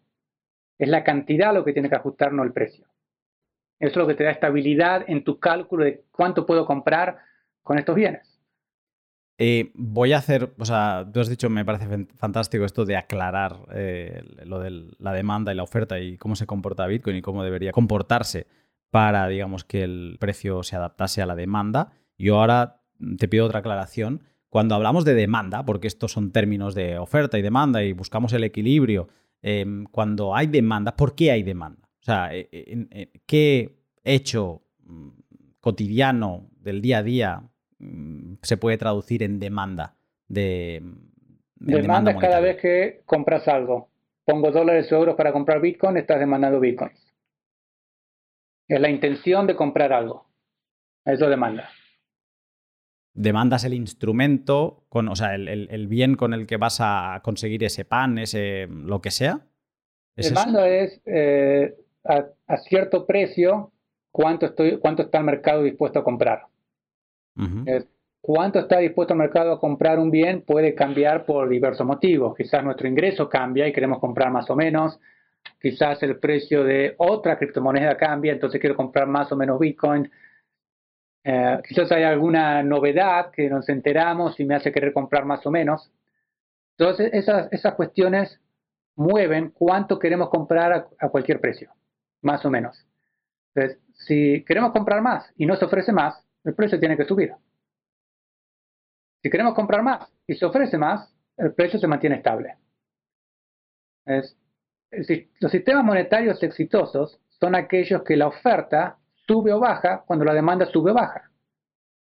[0.77, 2.85] Es la cantidad lo que tiene que ajustar, no el precio.
[3.79, 7.17] Eso es lo que te da estabilidad en tu cálculo de cuánto puedo comprar
[7.61, 8.35] con estos bienes.
[9.37, 13.57] Eh, voy a hacer, o sea, tú has dicho, me parece fantástico esto de aclarar
[13.73, 17.43] eh, lo de la demanda y la oferta y cómo se comporta Bitcoin y cómo
[17.43, 18.47] debería comportarse
[18.91, 21.91] para, digamos, que el precio se adaptase a la demanda.
[22.17, 22.81] Yo ahora
[23.17, 24.21] te pido otra aclaración.
[24.55, 28.43] Cuando hablamos de demanda, porque estos son términos de oferta y demanda y buscamos el
[28.43, 29.09] equilibrio,
[29.41, 31.89] em, cuando hay demanda, ¿por qué hay demanda?
[32.01, 35.09] O sea, eh, ¿qué hecho mm,
[35.59, 37.43] cotidiano del día a día
[37.79, 39.95] Mm, se puede traducir en demanda
[40.27, 40.81] de...
[41.55, 43.89] demanda, es cada vez que compras algo.
[44.23, 47.13] Pongo dólares o euros para comprar Bitcoin, estás demandando Bitcoins.
[48.67, 50.25] Es la intención de comprar algo.
[51.03, 51.69] Eso demanda.
[53.15, 57.85] Demandas el instrumento, con, o sea, el, bien con el que vas a conseguir ese
[57.85, 59.39] pan, ese lo que sea.
[60.17, 63.71] demanda es eh, a, cierto precio
[64.11, 66.43] cuánto, estoy, cuánto está el mercado dispuesto a comprar.
[68.19, 72.35] cuánto está dispuesto el mercado a comprar un bien puede cambiar por diversos motivos.
[72.35, 74.99] Quizás nuestro ingreso cambia y queremos comprar más o menos.
[75.61, 80.11] Quizás el precio de otra criptomoneda cambia, entonces quiero comprar más o menos Bitcoin.
[81.27, 85.51] Eh, quizás hay alguna novedad que nos enteramos y me hace querer comprar más o
[85.51, 85.91] menos.
[86.77, 88.39] Entonces, esas, esas cuestiones
[88.95, 91.71] mueven cuánto queremos comprar a, cualquier precio,
[92.21, 92.85] más o menos.
[93.55, 97.33] Entonces, si queremos comprar más y no se ofrece más, el precio tiene que subir.
[99.23, 102.55] Si queremos comprar más y se ofrece más, el precio se mantiene estable.
[104.05, 110.65] los sistemas monetarios exitosos son aquellos que la oferta sube o baja cuando la demanda
[110.65, 111.29] sube o baja.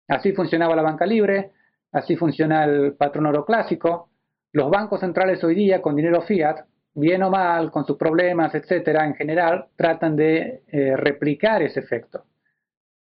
[0.09, 1.53] Así funcionaba la banca libre,
[1.93, 4.11] así funciona el patrón oro clásico.
[4.53, 9.05] Los bancos centrales hoy día con dinero fiat, bien o mal, con sus problemas, etcétera,
[9.05, 12.25] en general, tratan de eh, replicar ese efecto.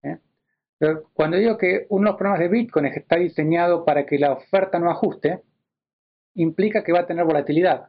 [0.03, 0.19] ¿eh?
[1.13, 4.79] cuando digo que uno de los problemas de Bitcoin está diseñado para que la oferta
[4.79, 5.43] no ajuste,
[6.35, 7.89] implica que va a tener volatilidad,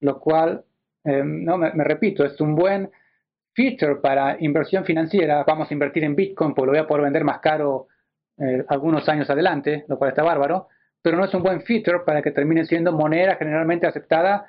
[0.00, 0.64] lo cual,
[1.04, 2.90] eh, no me repito, es un buen
[3.54, 7.24] feature para inversión financiera, vamos a invertir en Bitcoin porque lo voy a poder vender
[7.24, 7.88] más caro
[8.38, 10.68] eh, algunos años adelante, lo cual está bárbaro,
[11.00, 14.46] pero no es un buen feature para que termine siendo moneda generalmente aceptada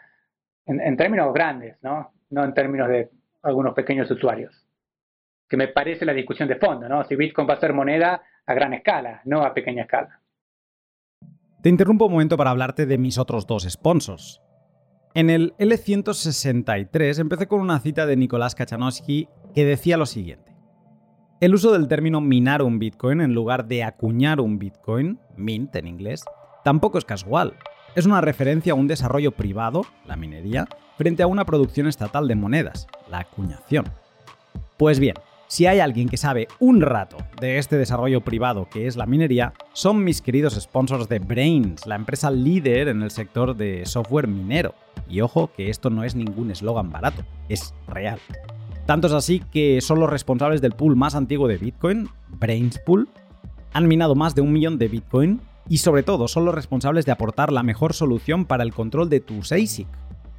[0.66, 2.14] en, términos grandes, ¿no?
[2.32, 3.12] no en términos de
[3.44, 4.66] algunos pequeños usuarios.
[5.48, 7.04] Que me parece la discusión de fondo, ¿no?
[7.04, 10.20] Si Bitcoin va a ser moneda a gran escala, no a pequeña escala.
[11.62, 14.42] Te interrumpo un momento para hablarte de mis otros dos sponsors.
[15.16, 20.54] En el L163 empecé con una cita de Nicolás Kachanowski que decía lo siguiente.
[21.40, 25.88] El uso del término minar un Bitcoin en lugar de acuñar un Bitcoin, mint en
[25.88, 26.26] inglés,
[26.66, 27.54] tampoco es casual.
[27.96, 32.36] Es una referencia a un desarrollo privado, la minería, frente a una producción estatal de
[32.36, 33.86] monedas, la acuñación.
[34.76, 35.16] Pues bien,
[35.48, 39.54] si hay alguien que sabe un rato de este desarrollo privado que es la minería,
[39.74, 44.74] son mis queridos sponsors de Brains, la empresa líder en el sector de software minero.
[45.08, 48.20] Y ojo que esto no es ningún eslogan barato, es real.
[48.86, 53.08] Tanto es así que son los responsables del pool más antiguo de Bitcoin, Brains Pool,
[53.74, 57.12] han minado más de un millón de Bitcoin y sobre todo son los responsables de
[57.12, 59.88] aportar la mejor solución para el control de tus ASIC,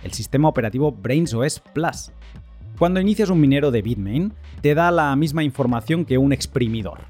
[0.03, 2.13] el sistema operativo Brains OS Plus,
[2.79, 7.01] cuando inicias un minero de Bitmain, te da la misma información que un exprimidor.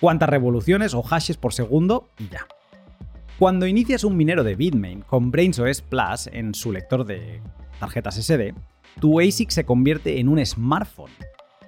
[0.00, 2.46] Cuántas revoluciones o hashes por segundo y ya.
[3.38, 7.40] Cuando inicias un minero de Bitmain con BrainsOS Plus en su lector de
[7.80, 8.54] tarjetas SD,
[9.00, 11.10] tu ASIC se convierte en un smartphone.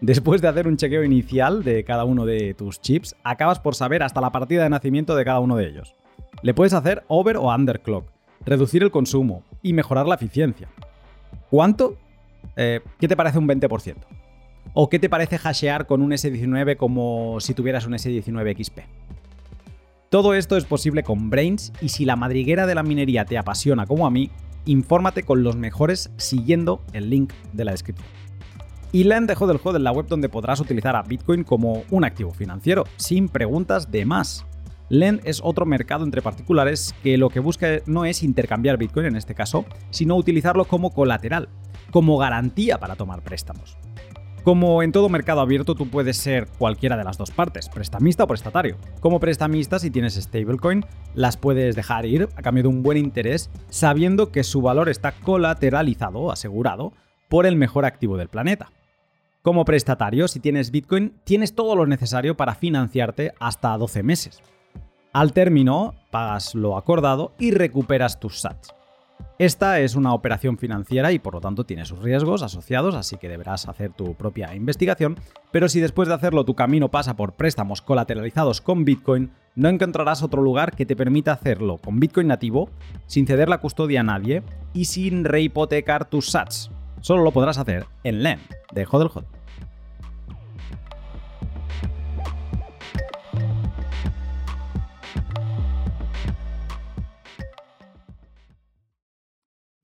[0.00, 4.04] Después de hacer un chequeo inicial de cada uno de tus chips, acabas por saber
[4.04, 5.96] hasta la partida de nacimiento de cada uno de ellos.
[6.42, 8.08] Le puedes hacer over o underclock,
[8.44, 10.68] reducir el consumo y mejorar la eficiencia.
[11.50, 11.96] ¿Cuánto?
[12.56, 13.96] Eh, ¿qué te parece un 20%?
[14.74, 18.80] ¿O qué te parece hashear con un S19 como si tuvieras un S19 XP?
[20.10, 23.86] Todo esto es posible con Brains y si la madriguera de la minería te apasiona
[23.86, 24.30] como a mí,
[24.64, 28.08] infórmate con los mejores siguiendo el link de la descripción.
[28.92, 32.04] Y Len dejó del juego en la web donde podrás utilizar a Bitcoin como un
[32.04, 34.46] activo financiero, sin preguntas de más.
[34.88, 39.16] Lend es otro mercado entre particulares que lo que busca no es intercambiar Bitcoin en
[39.16, 41.48] este caso, sino utilizarlo como colateral,
[41.90, 43.76] como garantía para tomar préstamos.
[44.46, 48.28] Como en todo mercado abierto, tú puedes ser cualquiera de las dos partes, prestamista o
[48.28, 48.76] prestatario.
[49.00, 50.84] Como prestamista, si tienes stablecoin,
[51.14, 55.10] las puedes dejar ir a cambio de un buen interés, sabiendo que su valor está
[55.10, 56.92] colateralizado, asegurado,
[57.28, 58.70] por el mejor activo del planeta.
[59.42, 64.42] Como prestatario, si tienes Bitcoin, tienes todo lo necesario para financiarte hasta 12 meses.
[65.16, 68.74] Al término, pagas lo acordado y recuperas tus sats.
[69.38, 73.30] Esta es una operación financiera y por lo tanto tiene sus riesgos asociados, así que
[73.30, 75.16] deberás hacer tu propia investigación,
[75.52, 80.22] pero si después de hacerlo tu camino pasa por préstamos colateralizados con Bitcoin, no encontrarás
[80.22, 82.68] otro lugar que te permita hacerlo con Bitcoin nativo,
[83.06, 84.42] sin ceder la custodia a nadie
[84.74, 86.70] y sin rehipotecar tus sats.
[87.00, 88.38] Solo lo podrás hacer en LEN
[88.74, 89.08] de Hodel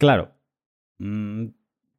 [0.03, 0.33] Claro.
[0.99, 1.51] Mm,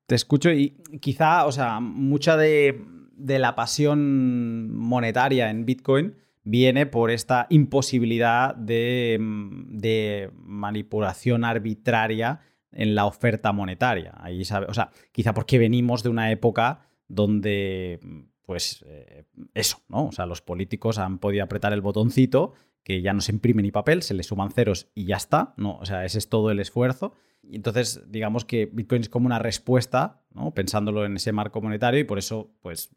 [0.08, 2.78] te escucho y quizá, o sea, mucha de,
[3.18, 12.42] la pasión monetaria en Bitcoin viene por esta imposibilidad de, mm, manipulación arbitraria
[12.74, 14.14] en la oferta monetaria.
[14.18, 18.02] Ahí o sea, quizá porque venimos de una época donde,
[18.46, 19.24] pues, eh,
[19.54, 20.08] eso, ¿no?
[20.08, 22.52] O sea, los políticos han podido apretar el botoncito
[22.84, 25.78] que ya no se imprime ni papel, se le suman ceros y ya está, ¿no?
[25.78, 27.14] O sea, ese es todo el esfuerzo.
[27.42, 30.54] Y entonces, digamos que Bitcoin es como una respuesta, ¿no?
[30.54, 32.92] pensándolo en ese marco monetario, y por eso, pues,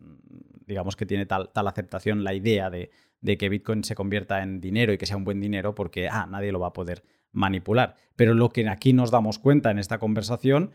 [0.66, 4.60] digamos que tiene tal, tal aceptación la idea de, de, que Bitcoin se convierta en
[4.60, 7.96] dinero y que sea un buen dinero, porque, ah, nadie lo va a poder manipular.
[8.16, 10.72] Pero lo que aquí nos damos cuenta en esta conversación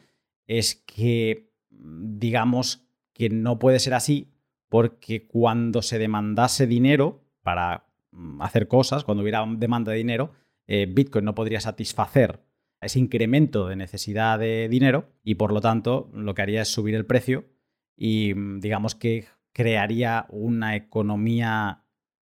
[0.47, 4.34] es que, digamos, que no puede ser así,
[4.70, 7.91] porque cuando se demandase dinero para
[8.39, 10.32] hacer cosas, cuando hubiera demanda de dinero,
[10.68, 12.39] eh, Bitcoin no podría satisfacer
[12.82, 16.95] ese incremento de necesidad de dinero y por lo tanto lo que haría es subir
[16.95, 17.45] el precio
[17.95, 21.84] y mm, digamos que crearía una economía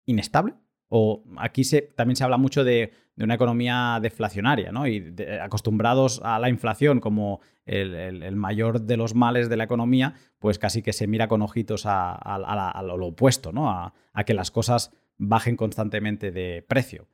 [0.04, 0.54] inestable.
[0.88, 4.86] O aquí se, también se habla mucho de, una economía deflacionaria, ¿no?
[4.86, 10.58] Y acostumbrados a la inflación como el, mayor de los males de la economía, pues
[10.58, 13.70] casi que se mira con ojitos a, lo opuesto, ¿no?
[13.70, 17.06] a que las cosas bajen constantemente de precio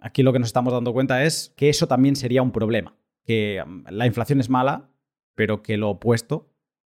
[0.00, 2.94] aquí lo que nos estamos dando cuenta es que eso también sería un problema,
[3.24, 4.88] que mm, la inflación es mala,
[5.34, 6.50] pero que lo opuesto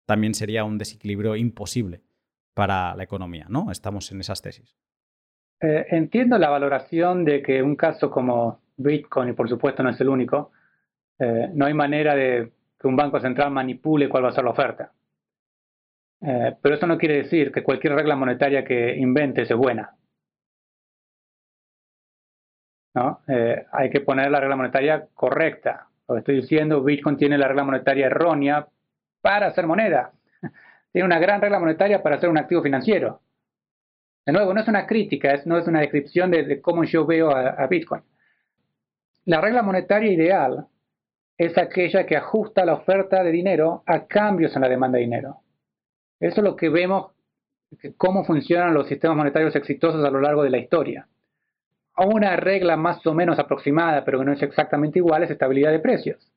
[0.06, 2.02] también sería un desequilibrio imposible
[2.54, 3.72] para la economía, ¿no?
[3.72, 4.76] Estamos en esas tesis.
[5.62, 10.02] Eh, entiendo la valoración de que un caso como Bitcoin, y por supuesto no es
[10.02, 10.52] el único,
[11.20, 14.52] eh, no hay manera de que un banco central manipule cuál va a ser la
[14.52, 14.94] oferta.
[16.22, 19.99] Eh, pero eso no quiere decir que cualquier regla monetaria que inventes es buena.
[23.28, 25.88] Eh, hay que poner la regla monetaria correcta.
[26.08, 28.68] Lo que estoy diciendo, Bitcoin tiene la regla monetaria errónea
[29.22, 30.12] para hacer moneda.
[30.92, 33.22] Tiene una gran regla monetaria para ser un activo financiero.
[34.26, 37.66] De nuevo, no es una crítica, no es una descripción de, cómo yo veo a,
[37.68, 38.02] Bitcoin.
[39.26, 40.68] La regla monetaria ideal
[41.38, 45.42] es aquella que ajusta la oferta de dinero a cambios en la demanda de dinero.
[46.20, 47.12] Eso es lo que vemos,
[47.98, 51.08] cómo funcionan los sistemas monetarios exitosos a lo largo de la historia
[52.06, 55.80] una regla más o menos aproximada, pero que no es exactamente igual, es estabilidad de
[55.80, 56.32] precios.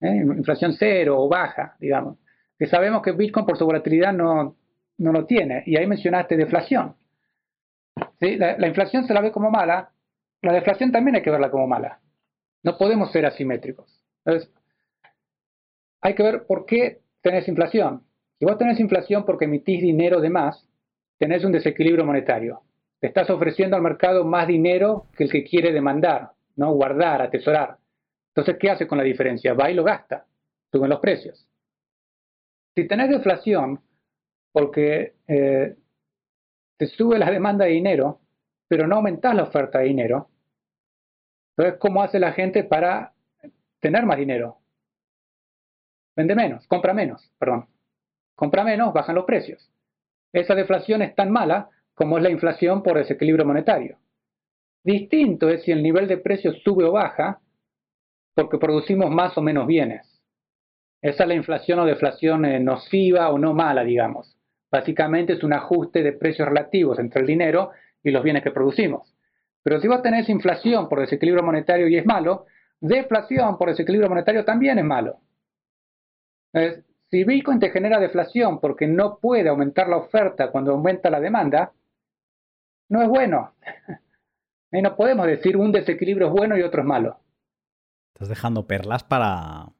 [0.00, 0.16] ¿Eh?
[0.16, 2.18] Inflación cero o baja, digamos.
[2.58, 4.56] Que sabemos que Bitcoin por su volatilidad no,
[4.98, 5.62] no lo tiene.
[5.66, 6.94] Y ahí mencionaste deflación.
[8.20, 9.90] La, la, inflación se la ve como mala,
[10.42, 12.00] la deflación también hay que verla como mala.
[12.62, 14.02] No podemos ser asimétricos.
[14.24, 14.52] Entonces,
[16.00, 18.02] hay que ver por qué tenés inflación.
[18.38, 20.66] Si vos tenés inflación porque emitís dinero de más,
[21.18, 22.65] tenés un desequilibrio monetario
[23.06, 26.72] estás ofreciendo al mercado más dinero que el que quiere demandar, ¿no?
[26.72, 27.78] Guardar, atesorar.
[28.28, 29.54] Entonces, ¿qué hace con la diferencia?
[29.54, 30.26] Va y lo gasta,
[30.70, 31.48] suben los precios.
[32.74, 33.80] Si tenés deflación,
[34.52, 35.76] porque eh,
[36.76, 38.20] te sube la demanda de dinero,
[38.68, 40.28] pero no aumentás la oferta de dinero,
[41.56, 43.14] entonces, ¿cómo hace la gente para
[43.80, 44.58] tener más dinero?
[46.14, 47.66] Vende menos, compra menos, perdón.
[48.34, 49.70] Compra menos, bajan los precios.
[50.32, 53.98] Esa deflación es tan mala como es la inflación por desequilibrio monetario.
[54.84, 57.40] Distinto es si el nivel de precios sube o baja
[58.34, 60.22] porque producimos más o menos bienes.
[61.00, 64.36] Esa es la inflación o deflación eh, nociva o no mala, digamos.
[64.70, 67.70] Básicamente es un ajuste de precios relativos entre el dinero
[68.02, 69.14] y los bienes que producimos.
[69.62, 72.44] Pero si vos tenés inflación por desequilibrio monetario y es malo,
[72.78, 75.20] deflación por desequilibrio monetario también es malo.
[77.10, 81.72] si Bitcoin te genera deflación porque no puede aumentar la oferta cuando aumenta la demanda,
[82.88, 83.54] no es bueno.
[84.72, 87.20] Y no podemos decir un desequilibrio es bueno y otro es malo.
[88.14, 89.72] Estás dejando perlas para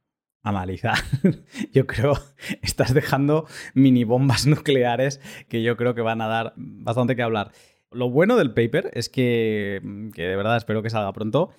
[0.43, 0.97] analizar.
[1.73, 2.13] yo creo,
[2.61, 7.51] estás dejando mini bombas nucleares que yo creo que van a dar bastante que hablar.
[7.91, 9.81] Lo bueno del paper es que,
[10.13, 11.51] que de verdad espero que salga pronto,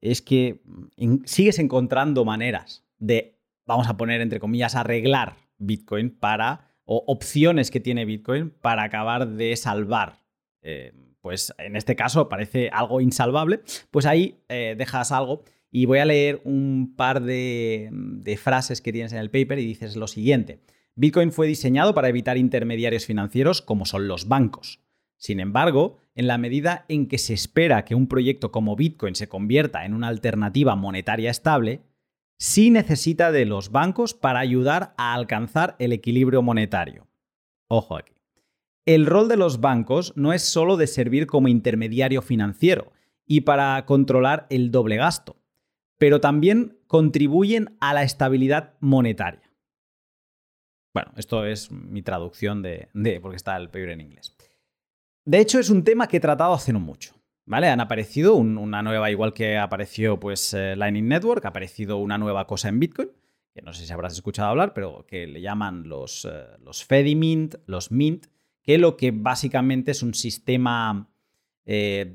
[0.00, 0.62] es que
[1.24, 7.80] sigues encontrando maneras de, vamos a poner entre comillas, arreglar Bitcoin para, o opciones que
[7.80, 10.25] tiene Bitcoin para acabar de salvar
[10.66, 13.60] eh, pues en este caso parece algo insalvable,
[13.90, 18.92] pues ahí eh, dejas algo y voy a leer un par de, de frases que
[18.92, 20.60] tienes en el paper y dices lo siguiente.
[20.96, 24.80] Bitcoin fue diseñado para evitar intermediarios financieros como son los bancos.
[25.18, 29.28] Sin embargo, en la medida en que se espera que un proyecto como Bitcoin se
[29.28, 31.82] convierta en una alternativa monetaria estable,
[32.38, 37.06] sí necesita de los bancos para ayudar a alcanzar el equilibrio monetario.
[37.68, 38.15] Ojo aquí.
[38.86, 42.92] El rol de los bancos no es solo de servir como intermediario financiero
[43.26, 45.36] y para controlar el doble gasto,
[45.98, 49.42] pero también contribuyen a la estabilidad monetaria.
[50.94, 52.88] Bueno, esto es mi traducción de,
[53.20, 54.36] porque está el paper en inglés.
[55.24, 57.14] De hecho, es un tema que he tratado hace no mucho.
[57.44, 57.68] ¿Vale?
[57.68, 62.46] Han aparecido una nueva, igual que apareció pues eh, Lightning Network, ha aparecido una nueva
[62.46, 63.10] cosa en Bitcoin,
[63.54, 67.54] que no sé si habrás escuchado hablar, pero que le llaman los, uh, los Fedimint,
[67.66, 68.26] los Mint,
[68.66, 71.08] que lo que básicamente es un sistema
[71.64, 72.14] eh,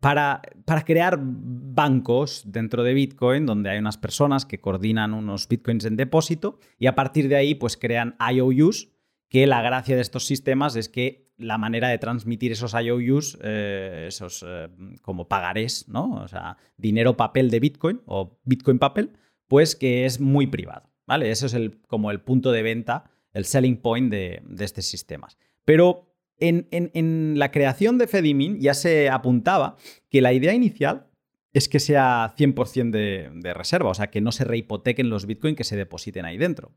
[0.00, 5.84] para, para, crear bancos dentro de Bitcoin donde hay unas personas que coordinan unos Bitcoins
[5.84, 8.88] en depósito y a partir de ahí pues crean IOUs,
[9.28, 14.06] que la gracia de estos sistemas es que la manera de transmitir esos IOUs, eh,
[14.08, 14.68] esos eh,
[15.02, 16.14] como pagarés, ¿no?
[16.14, 19.12] O sea, dinero papel de Bitcoin o Bitcoin papel,
[19.46, 21.30] pues que es muy privado, ¿vale?
[21.30, 25.38] Eso es el, como el punto de venta, el selling point de, de estos sistemas.
[25.64, 29.76] Pero en, la creación de Fedimin ya se apuntaba
[30.08, 31.06] que la idea inicial
[31.52, 35.56] es que sea 100% de, de, reserva, o sea, que no se rehipotequen los Bitcoin
[35.56, 36.72] que se depositen ahí dentro.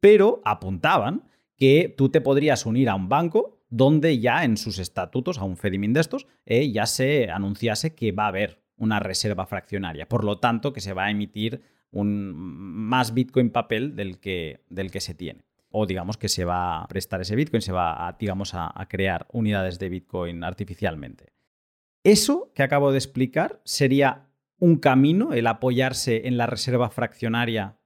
[0.00, 5.38] Pero apuntaban que tú te podrías unir a un banco donde ya en sus estatutos,
[5.38, 9.46] a un Fedimin de estos, eh, ya se anunciase que va a haber una reserva
[9.46, 10.08] fraccionaria.
[10.08, 14.90] Por lo tanto, que se va a emitir un, más Bitcoin papel del que, del
[14.90, 15.45] que se tiene
[15.78, 19.26] o digamos que se va a prestar ese Bitcoin, se va a, digamos, a, crear
[19.30, 21.34] unidades de Bitcoin artificialmente.
[22.02, 27.76] Eso que acabo de explicar sería un camino, el apoyarse en la reserva fraccionaria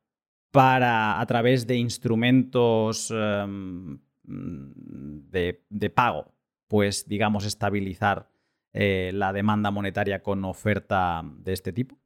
[0.52, 6.32] para, a través de instrumentos em, de, pago,
[6.68, 8.28] pues digamos, estabilizar
[8.72, 11.98] eh, la demanda monetaria con oferta de este tipo?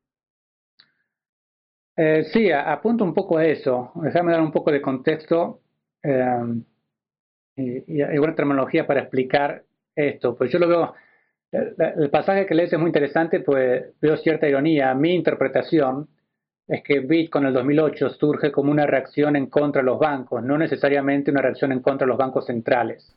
[1.95, 3.93] Eh, sí, apunto un poco a eso.
[3.97, 5.61] Déjame dar un poco de contexto
[6.05, 6.63] Em,
[7.57, 9.65] y, hay una terminología para explicar
[9.97, 10.37] esto.
[10.37, 10.95] Pues yo lo veo,
[11.51, 14.95] el, pasaje que lees es muy interesante, pues veo cierta ironía.
[14.95, 16.09] Mi interpretación
[16.69, 20.43] es que Bitcoin en el 2008 surge como una reacción en contra de los bancos,
[20.43, 23.17] no necesariamente una reacción en contra de los bancos centrales.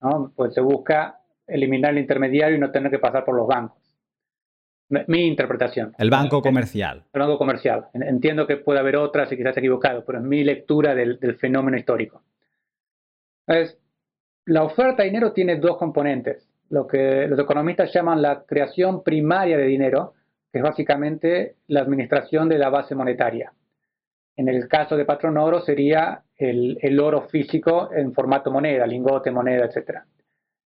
[0.00, 0.32] ¿no?
[0.34, 3.78] Pues se busca eliminar el intermediario y no tener que pasar por los bancos.
[4.90, 5.94] Mi interpretación.
[5.98, 7.04] El banco comercial.
[7.12, 7.86] El banco comercial.
[7.94, 12.22] Entiendo que puede haber otras y quizás equivocado, pero es mi lectura del, fenómeno histórico.
[13.46, 13.78] Es,
[14.46, 16.48] la oferta de dinero tiene dos componentes.
[16.70, 20.14] Lo que los economistas llaman la creación primaria de dinero,
[20.52, 23.52] que es básicamente la administración de la base monetaria.
[24.36, 29.30] En el caso de patrón oro sería el, el oro físico en formato moneda, lingote,
[29.30, 30.04] moneda, etcétera.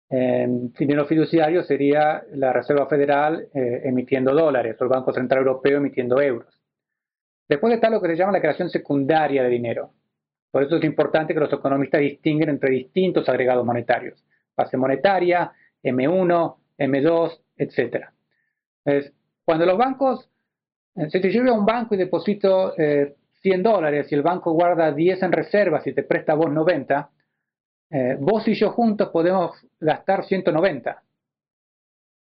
[0.09, 5.77] En dinero fiduciario sería la Reserva Federal eh, emitiendo dólares o el Banco Central Europeo
[5.77, 6.61] emitiendo euros.
[7.47, 9.91] Después está lo que se llama la creación secundaria de dinero.
[10.49, 14.23] Por eso es importante que los economistas distinguen entre distintos agregados monetarios.
[14.55, 15.51] Base monetaria,
[15.83, 18.05] M1, M2, etc.
[19.43, 20.29] cuando los bancos,
[20.95, 24.53] eh, si te llevo a un banco y deposito 100 eh, dólares y el banco
[24.53, 27.09] guarda 10 en reservas y te presta vos 90,
[27.89, 31.03] eh, vos y yo juntos podemos gastar 190.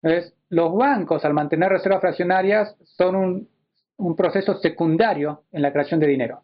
[0.03, 3.49] Entonces, los bancos, al mantener reservas fraccionarias, son
[3.97, 6.43] un, proceso secundario en la creación de dinero.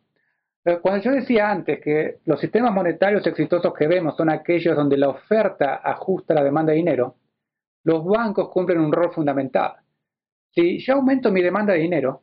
[0.83, 5.09] Cuando yo decía antes que los sistemas monetarios exitosos que vemos son aquellos donde la
[5.09, 7.17] oferta ajusta la demanda de dinero,
[7.85, 9.77] los bancos cumplen un rol fundamental.
[10.51, 12.23] Si yo aumento mi demanda de dinero,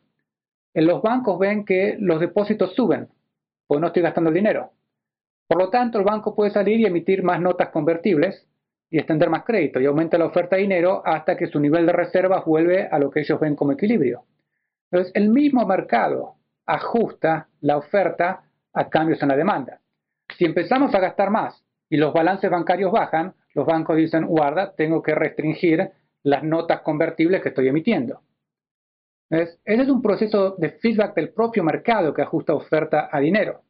[0.73, 3.09] en los bancos ven que los depósitos suben,
[3.65, 4.71] pues no estoy gastando el dinero.
[5.47, 8.45] Por lo tanto, el banco puede salir y emitir más notas convertibles
[8.89, 11.93] y extender más crédito y aumenta la oferta de dinero hasta que su nivel de
[11.93, 14.23] reservas vuelve a lo que ellos ven como equilibrio.
[14.91, 16.35] Entonces, el mismo mercado
[16.65, 18.43] ajusta la oferta
[18.73, 19.81] a cambios en la demanda.
[20.37, 25.01] Si empezamos a gastar más y los balances bancarios bajan, los bancos dicen, guarda, tengo
[25.01, 25.91] que restringir
[26.23, 28.21] las notas convertibles que estoy emitiendo.
[29.29, 33.61] ese es un proceso de feedback del propio mercado que ajusta oferta a dinero.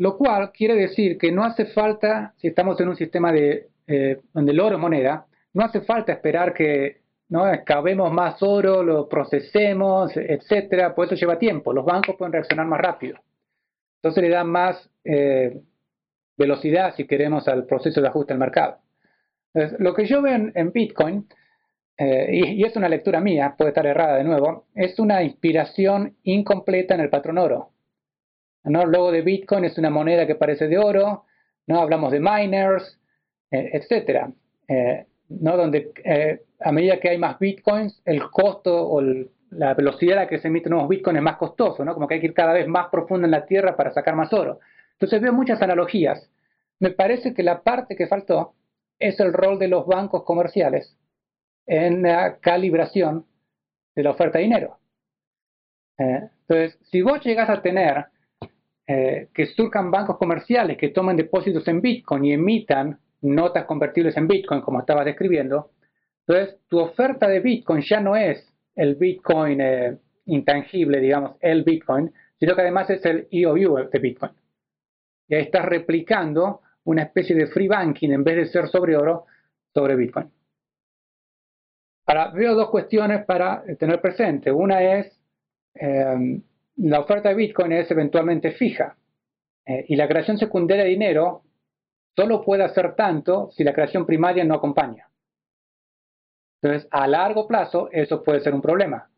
[0.00, 4.22] Lo cual quiere decir que no hace falta, si estamos en un sistema de, eh,
[4.32, 7.46] donde el oro es moneda, no hace falta esperar que ¿no?
[7.52, 11.74] excavemos más oro, lo procesemos, etcétera, por eso lleva tiempo.
[11.74, 13.18] Los bancos pueden reaccionar más rápido.
[13.96, 15.60] Entonces le dan más eh,
[16.34, 18.78] velocidad, si queremos, al proceso de ajuste del mercado.
[19.52, 21.28] lo que yo veo en, Bitcoin,
[21.98, 26.16] eh, y, y, es una lectura mía, puede estar errada de nuevo, es una inspiración
[26.22, 27.72] incompleta en el patrón oro.
[28.64, 28.84] ¿No?
[28.86, 31.24] Luego de Bitcoin es una moneda que parece de oro,
[31.66, 31.80] ¿no?
[31.80, 32.98] Hablamos de miners,
[33.50, 34.30] eh, etcétera,
[34.68, 35.56] eh, ¿no?
[35.56, 39.00] Donde eh, a medida que hay más Bitcoins, el costo o
[39.50, 41.94] la velocidad a la que se emiten nuevos Bitcoins es más costoso, ¿no?
[41.94, 44.32] Como que hay que ir cada vez más profundo en la tierra para sacar más
[44.32, 44.60] oro.
[44.92, 46.30] Entonces veo muchas analogías.
[46.78, 48.54] Me parece que la parte que faltó
[48.98, 50.96] es el rol de los bancos comerciales
[51.66, 53.26] en la calibración
[53.94, 54.78] de la oferta de dinero.
[55.98, 58.06] entonces, si vos llegas a tener
[58.92, 64.26] eh, que surcan bancos comerciales que tomen depósitos en Bitcoin y emitan notas convertibles en
[64.26, 65.70] Bitcoin, como estaba describiendo,
[66.26, 72.12] entonces tu oferta de Bitcoin ya no es el Bitcoin eh, intangible, digamos, el Bitcoin,
[72.40, 74.32] sino que además es el EOU de Bitcoin.
[75.28, 79.26] Y ahí estás replicando una especie de free banking en vez de ser sobre oro
[79.72, 80.28] sobre Bitcoin.
[82.06, 84.50] Ahora, veo dos cuestiones para tener presente.
[84.50, 85.20] Una es,
[85.74, 86.42] em,
[86.82, 88.96] la oferta de Bitcoin es eventualmente fija
[89.66, 91.42] eh, y la creación secundaria de dinero
[92.16, 95.08] solo puede hacer tanto si la creación primaria no acompaña.
[96.62, 99.10] Entonces, a largo plazo, eso puede ser un problema.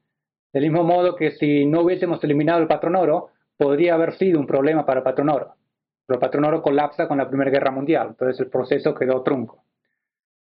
[0.53, 4.47] Del mismo modo que si no hubiésemos eliminado el patrón oro, podría haber sido un
[4.47, 5.55] problema para el patrón oro.
[6.07, 9.65] Pero el patrón oro colapsa con la Primera Guerra Mundial, entonces el proceso quedó trunco.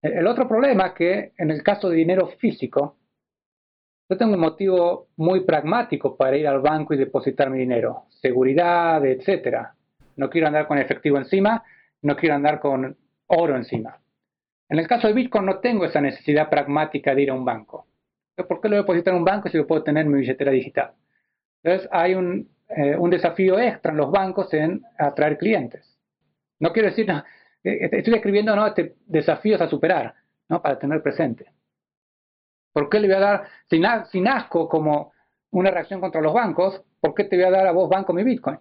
[0.02, 2.99] El otro problema es que en el caso de dinero físico,
[4.10, 8.06] yo tengo un motivo muy pragmático para ir al banco y depositar mi dinero.
[8.10, 9.68] Seguridad, etc.
[10.16, 11.64] No quiero andar con efectivo encima,
[12.02, 12.98] no quiero andar con
[13.28, 14.00] oro encima.
[14.68, 17.86] En el caso de Bitcoin no tengo esa necesidad pragmática de ir a un banco.
[18.36, 20.94] ¿Por qué lo deposito en un banco si yo puedo tener mi billetera digital?
[21.62, 26.00] Entonces hay un, eh, un desafío extra en los bancos en atraer clientes.
[26.60, 27.08] No quiero decir,
[27.64, 28.66] eh, estoy escribiendo ¿no?
[28.66, 30.16] este desafíos a superar,
[30.48, 30.62] ¿no?
[30.64, 31.46] para tener presente.
[32.74, 35.14] ¿Por qué le voy a dar, si, nazco como
[35.52, 38.24] una reacción contra los bancos, ¿por qué te voy a dar a vos banco mi
[38.24, 38.60] Bitcoin?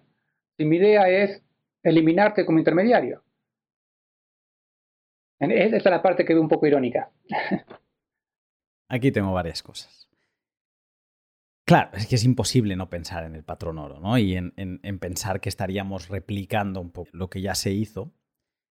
[0.57, 1.43] Si mi idea es
[1.83, 3.23] eliminarte como intermediario.
[5.39, 7.11] Esa es la parte que veo un poco irónica.
[8.89, 10.09] Aquí tengo varias cosas.
[11.69, 14.17] Claro, es que es imposible no pensar en el patrón oro, ¿no?
[14.17, 14.51] Y en,
[14.99, 18.11] pensar que estaríamos replicando un poco lo que ya se hizo.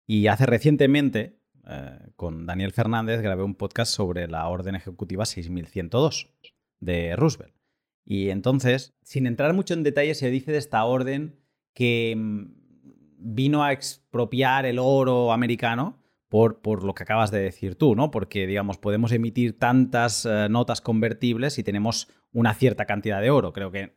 [0.08, 6.28] Y hace recientemente, eh, con Daniel Fernández, grabé un podcast sobre la orden ejecutiva 6102
[6.80, 7.54] de Roosevelt.
[8.04, 11.38] Y entonces, sin entrar mucho en detalle, se dice de esta orden
[11.74, 12.44] que mm,
[13.18, 15.98] vino a expropiar el oro americano
[16.28, 18.10] por, por, lo que acabas de decir tú, ¿no?
[18.10, 23.52] Porque, digamos, podemos emitir tantas eh, notas convertibles y tenemos una cierta cantidad de oro.
[23.52, 23.94] Creo que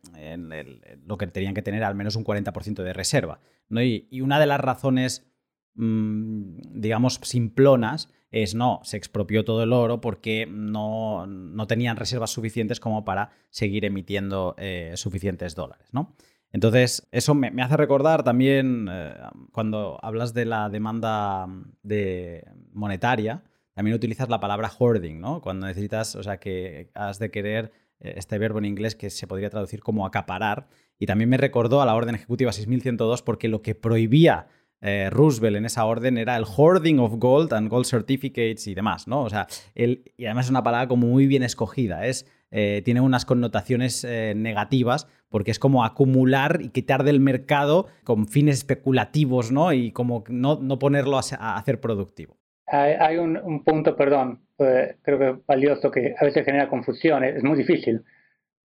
[1.06, 3.40] lo que tenían que tener al menos un 40% de reserva.
[3.68, 3.82] ¿no?
[3.82, 5.26] Y, una de las razones,
[5.74, 11.26] digamos, simplonas es no, se expropió todo el oro porque no,
[11.68, 16.16] tenían reservas suficientes como para seguir emitiendo eh, suficientes dólares, ¿no?
[16.50, 19.14] Entonces, eso me, hace recordar también, eh,
[19.50, 21.48] cuando hablas de la demanda
[21.82, 25.40] de monetaria, también utilizas la palabra hoarding, ¿no?
[25.40, 29.26] Cuando necesitas, o sea, que has de querer eh, este verbo en inglés que se
[29.26, 30.68] podría traducir como acaparar.
[30.98, 34.46] Y también me recordó a la orden ejecutiva 6102 porque lo que prohibía
[34.84, 39.08] eh, Roosevelt en esa orden era el hoarding of gold and gold certificates y demás,
[39.08, 39.22] ¿no?
[39.22, 42.26] O sea, y además es una palabra como muy bien escogida, es
[42.56, 48.28] eh, tiene unas connotaciones eh, negativas porque es como acumular y quitar del mercado con
[48.28, 49.72] fines especulativos, ¿no?
[49.72, 52.36] Y como no, no ponerlo a, hacer productivo.
[52.66, 57.58] Hay, un, punto, perdón, pues, creo que valioso que a veces genera confusión, es, muy
[57.58, 58.04] difícil.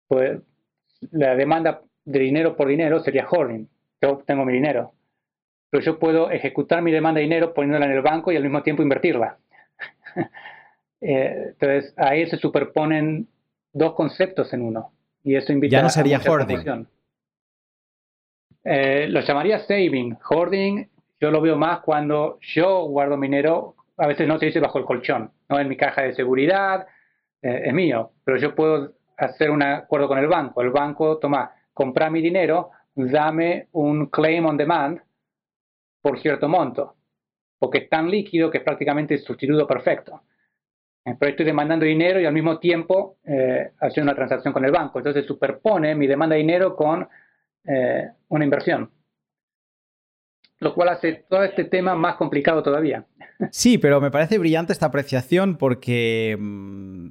[0.07, 0.39] Pues,
[1.09, 3.67] la demanda de dinero por dinero sería hoarding.
[4.01, 4.93] Yo tengo mi dinero,
[5.69, 8.63] pero yo puedo ejecutar mi demanda de dinero poniéndola en el banco y al mismo
[8.63, 9.37] tiempo invertirla.
[11.01, 13.25] Eh, entonces, ahí se superponen
[13.71, 14.91] dos conceptos en uno.
[15.23, 16.85] Y eso invita ya no sería hoarding.
[18.65, 20.17] Eh, lo llamaría saving.
[20.29, 20.89] Hoarding
[21.21, 24.79] yo lo veo más cuando yo guardo mi dinero, a veces no se dice bajo
[24.79, 26.87] el colchón, no en mi caja de seguridad,
[27.41, 30.61] eh, es mío, pero yo puedo hacer un acuerdo con el banco.
[30.61, 35.01] El banco, toma, compra mi dinero, dame un claim on demand
[36.01, 36.95] por cierto monto,
[37.57, 40.21] porque es tan líquido que es prácticamente el sustituto perfecto.
[41.05, 44.71] Eh, pero estoy demandando dinero y al mismo tiempo eh, hacer una transacción con el
[44.71, 44.99] banco.
[44.99, 47.07] Entonces superpone mi demanda de dinero con
[47.65, 48.91] eh, una inversión.
[50.59, 53.05] Lo cual hace todo este tema más complicado todavía.
[53.51, 57.07] Sí, pero me parece brillante esta apreciación porque mm,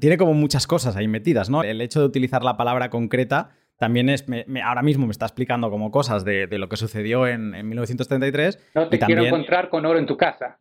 [0.00, 1.62] tiene como muchas cosas ahí metidas, ¿no?
[1.62, 4.24] El hecho de utilizar la palabra concreta también es,
[4.62, 8.70] ahora mismo me está explicando como cosas de, lo que sucedió en, 1933.
[8.74, 10.60] No te quiero encontrar con oro en tu casa.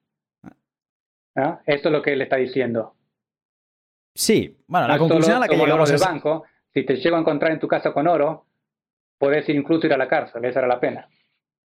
[1.65, 2.95] Esto es lo que él está diciendo.
[4.15, 6.01] Sí, bueno, la conclusión a la que llegamos es...
[6.01, 8.45] banco, si te llego a encontrar en tu casa con oro,
[9.17, 11.07] puedes incluso ir a la cárcel, esa era la pena.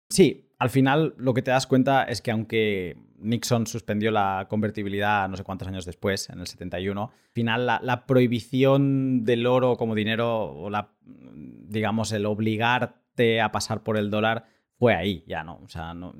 [0.09, 5.29] Sí, al final lo que te das cuenta es que aunque Nixon suspendió la convertibilidad
[5.29, 9.95] no sé cuántos años después, en el 71, al final la, prohibición del oro como
[9.95, 14.47] dinero o la, digamos, el obligarte a pasar por el dólar
[14.79, 15.61] fue ahí, ya no.
[15.65, 16.15] O sea, no,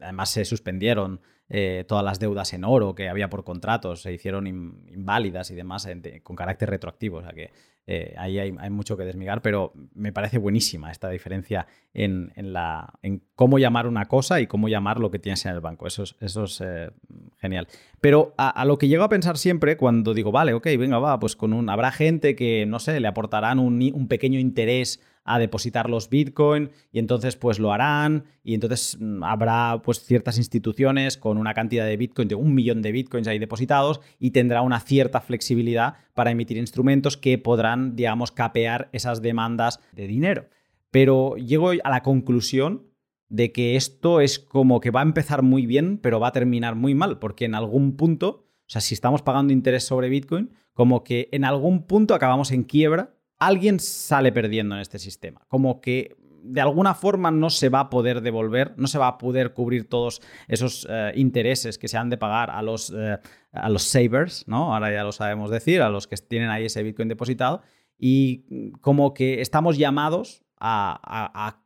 [0.00, 4.46] además se suspendieron eh, todas las deudas en oro que había por contratos se hicieron
[4.46, 5.88] inválidas y demás
[6.22, 7.18] con carácter retroactivo.
[7.18, 7.50] O sea que
[7.86, 13.22] eh, ahí hay, mucho que desmigar, pero me parece buenísima esta diferencia en, la, en,
[13.34, 15.86] cómo llamar una cosa y cómo llamar lo que tienes en el banco.
[15.86, 16.90] Eso es, eso es eh,
[17.38, 17.66] genial.
[18.00, 21.34] Pero a, lo que llego a pensar siempre cuando digo, vale, ok, venga, va, pues
[21.34, 25.88] con un, habrá gente que, no sé, le aportarán un, un pequeño interés a depositar
[25.88, 31.38] los Bitcoin y entonces pues lo harán y entonces mm, habrá pues ciertas instituciones con
[31.38, 35.20] una cantidad de Bitcoin, de un millón de Bitcoins ahí depositados y tendrá una cierta
[35.20, 40.46] flexibilidad para emitir instrumentos que podrán, digamos, capear esas demandas de dinero.
[40.90, 42.92] Pero llego a la conclusión
[43.28, 46.74] de que esto es como que va a empezar muy bien, pero va a terminar
[46.74, 51.02] muy mal, porque en algún punto, o sea, si estamos pagando interés sobre Bitcoin, como
[51.02, 53.14] que en algún punto acabamos en quiebra
[53.46, 55.42] alguien sale perdiendo en este sistema.
[55.48, 59.18] Como que de alguna forma no se va a poder devolver, no se va a
[59.18, 63.18] poder cubrir todos esos eh, intereses que se han de pagar a los, eh,
[63.52, 64.74] a los savers, ¿no?
[64.74, 67.62] Ahora ya lo sabemos decir, a los que tienen ahí ese Bitcoin depositado.
[67.96, 71.56] Y como que estamos llamados a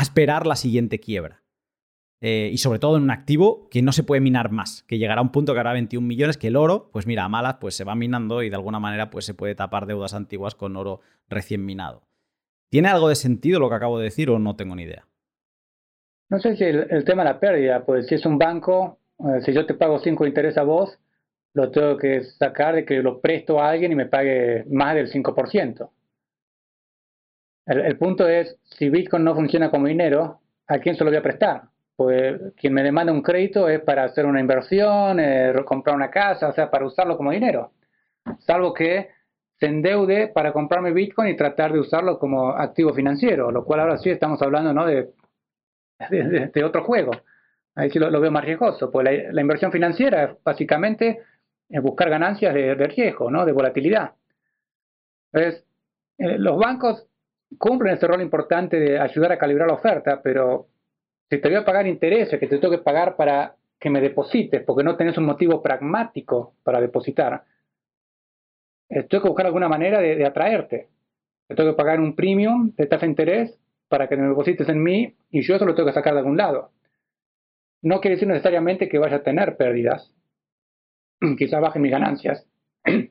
[0.00, 1.42] esperar la siguiente quiebra.
[2.20, 5.20] Eh, y sobre todo en un activo que no se puede minar más, que llegará
[5.20, 7.76] a un punto que hará 21 millones, que el oro, pues mira, a malas, pues
[7.76, 11.00] se va minando y de alguna manera pues se puede tapar deudas antiguas con oro
[11.28, 12.02] recién minado.
[12.70, 15.06] ¿Tiene algo de sentido lo que acabo de decir o no tengo ni idea?
[16.28, 19.52] No sé si el, tema de la pérdida, pues si es un banco, eh, si
[19.52, 20.98] yo te pago 5 de interés a vos,
[21.54, 25.10] lo tengo que sacar de que lo presto a alguien y me pague más del
[25.10, 25.88] 5%.
[27.66, 31.18] El, el punto es, si Bitcoin no funciona como dinero, ¿a quién se lo voy
[31.18, 31.62] a prestar?
[31.98, 36.46] Pues quien me demanda un crédito es para hacer una inversión, eh, comprar una casa,
[36.46, 37.72] o sea, para usarlo como dinero.
[38.38, 39.08] Salvo que
[39.58, 43.98] se endeude para comprarme Bitcoin y tratar de usarlo como activo financiero, lo cual ahora
[43.98, 44.86] sí estamos hablando ¿no?
[44.86, 45.10] de,
[46.54, 47.10] de, otro juego.
[47.74, 51.22] Ahí sí lo, veo más riesgoso, pues la, inversión financiera es básicamente
[51.68, 53.44] es buscar ganancias de, riesgo, ¿no?
[53.44, 54.12] de volatilidad.
[55.32, 55.64] Entonces,
[56.18, 57.08] eh, los bancos
[57.58, 60.68] cumplen ese rol importante de ayudar a calibrar la oferta, pero
[61.30, 64.62] si te voy a pagar intereses que te tengo que pagar para que me deposites,
[64.64, 67.44] porque no tenés un motivo pragmático para depositar,
[68.88, 70.88] eh, tengo que buscar alguna manera de, atraerte.
[71.46, 73.58] Te tengo que pagar un premium de tasa de interés
[73.88, 76.36] para que me deposites en mí y yo eso lo tengo que sacar de algún
[76.36, 76.72] lado.
[77.82, 80.12] No quiere decir necesariamente que vaya a tener pérdidas,
[81.38, 82.46] quizá bajen mis ganancias.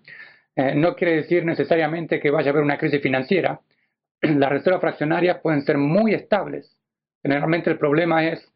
[0.59, 3.61] Eh, no quiere decir necesariamente que vaya a haber una crisis financiera.
[4.21, 6.76] Las reservas fraccionarias pueden ser muy estables
[7.21, 8.53] Generalmente el problema es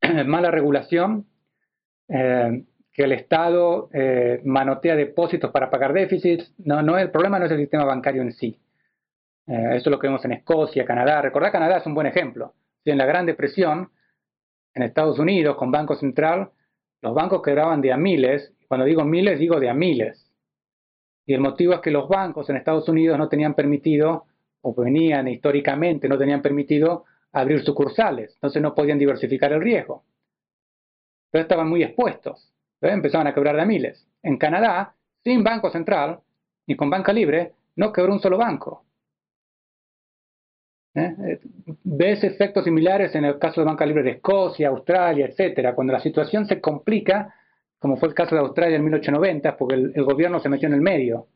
[0.26, 1.26] mala regulación,
[2.08, 6.52] eh, que el Estado eh, manotea depósitos para pagar déficits.
[6.58, 8.58] No, no, el problema no es el sistema bancario en sí.
[9.46, 11.22] Eh, eso es lo que vemos en Escocia, Canadá.
[11.22, 12.54] Recordad, Canadá es un buen ejemplo.
[12.84, 13.90] En la Gran Depresión,
[14.74, 16.50] en Estados Unidos, con Banco Central,
[17.00, 18.52] los bancos quebraban de a miles.
[18.68, 20.30] Cuando digo miles, digo de a miles.
[21.24, 24.26] Y el motivo es que los bancos en Estados Unidos no tenían permitido,
[24.60, 30.04] o venían históricamente, no tenían permitido abrir sucursales, entonces no podían diversificar el riesgo.
[31.30, 34.06] Pero estaban muy expuestos, empezaban a quebrar de miles.
[34.22, 36.20] En Canadá, sin banco central,
[36.66, 38.84] ni con banca libre, no quebró un solo banco.
[40.94, 41.16] ¿Eh?
[41.26, 41.40] Eh,
[41.84, 45.74] ves efectos similares en el caso de banca libre de Escocia, Australia, etc.
[45.74, 47.34] Cuando la situación se complica,
[47.78, 50.82] como fue el caso de Australia en 1890, porque el gobierno se metió en el
[50.82, 51.28] medio.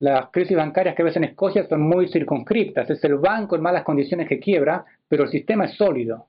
[0.00, 2.88] Las crisis bancarias que ves en Escocia son muy circunscriptas.
[2.88, 6.26] Es el banco en malas condiciones que quiebra, pero el sistema es sólido.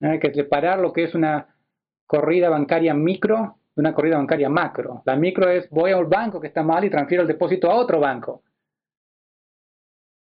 [0.00, 1.54] Hay que separar lo que es una
[2.06, 5.02] corrida bancaria micro de una corrida bancaria macro.
[5.04, 7.74] La micro es voy a un banco que está mal y transfiero el depósito a
[7.74, 8.42] otro banco.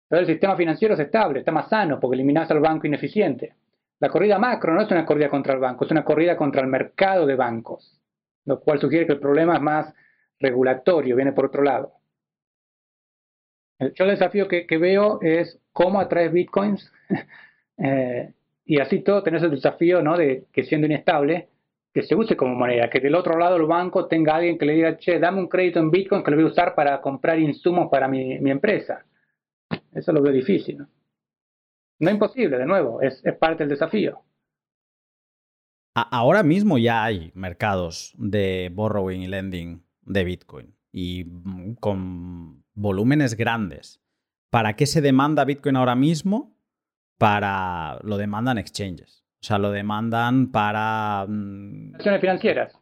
[0.08, 3.54] Pero el sistema financiero es estable, está más sano porque eliminas al banco ineficiente.
[4.00, 6.68] La corrida macro no es una corrida contra el banco, es una corrida contra el
[6.68, 8.00] mercado de bancos,
[8.46, 9.94] lo cual sugiere que el problema es más
[10.38, 11.99] regulatorio, viene por otro lado.
[13.80, 16.92] Yo el desafío que, veo es cómo atraes bitcoins
[17.78, 18.32] eh,
[18.66, 20.18] y así todo tenés el desafío ¿no?
[20.18, 21.48] de que siendo inestable,
[21.92, 24.74] que se use como moneda, que del otro lado del banco tenga alguien que le
[24.74, 27.88] diga, che, dame un crédito en bitcoin que lo voy a usar para comprar insumos
[27.90, 29.04] para mi, empresa.
[29.92, 30.78] Eso lo veo difícil.
[30.78, 30.88] ¿no?
[32.00, 34.20] no imposible, de nuevo, es, es parte del desafío.
[35.94, 43.36] Ahora mismo ya hay mercados de borrowing y lending de Bitcoin y mm, con volúmenes
[43.36, 44.00] grandes.
[44.50, 46.56] ¿Para qué se demanda Bitcoin ahora mismo?
[47.18, 49.24] Para lo demandan exchanges.
[49.42, 51.26] O sea, lo demandan para...
[51.28, 52.80] Mm, Operaciones financieras.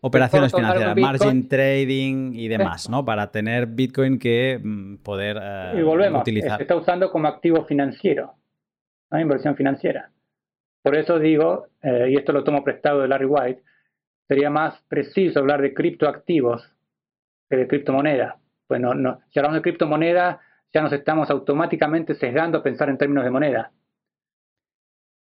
[0.00, 3.04] Operaciones financieras, margin trading y demás, ¿no?
[3.04, 6.56] Para tener Bitcoin que mm, poder uh, y volvemos, utilizar.
[6.56, 8.34] Se está usando como activo financiero,
[9.10, 9.20] ¿no?
[9.20, 10.10] inversión financiera.
[10.82, 13.62] Por eso digo, eh, y esto lo tomo prestado de Larry White,
[14.28, 16.75] sería más preciso hablar de criptoactivos
[17.50, 18.34] de criptomonedas
[18.66, 20.40] Pues no, no, si hablamos de criptomoneda,
[20.72, 23.72] ya nos estamos automáticamente sesgando a pensar en términos de moneda.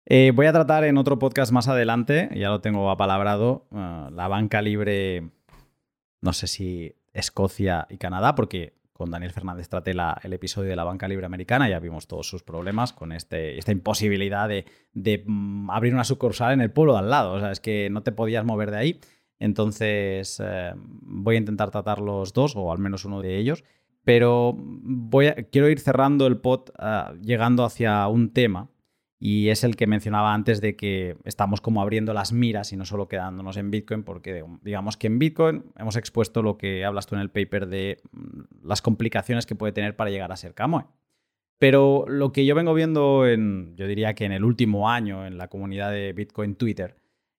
[0.06, 4.26] Eh, voy a tratar en otro podcast más adelante, ya lo tengo apalabrado, uh, la
[4.26, 5.30] banca libre,
[6.22, 10.82] no sé si Escocia y Canadá, porque con Daniel Fernández traté el episodio de la
[10.82, 14.64] banca libre americana, ya vimos todos sus problemas con este, esta imposibilidad de,
[15.24, 18.02] mm, abrir una sucursal en el pueblo de al lado, o sea, es que no
[18.02, 19.00] te podías mover de ahí.
[19.38, 23.64] Entonces, eh, voy a intentar tratar los dos, o al menos uno de ellos.
[24.04, 28.70] Pero voy a, quiero ir cerrando el pod uh, llegando hacia un tema
[29.20, 32.84] y es el que mencionaba antes de que estamos como abriendo las miras y no
[32.84, 37.16] solo quedándonos en Bitcoin, porque digamos que en Bitcoin hemos expuesto lo que hablas tú
[37.16, 40.86] en el paper de mm, las complicaciones que puede tener para llegar a ser Camoe.
[41.58, 45.36] Pero lo que yo vengo viendo en, yo diría que en el último año en
[45.36, 46.94] la comunidad de Bitcoin Twitter,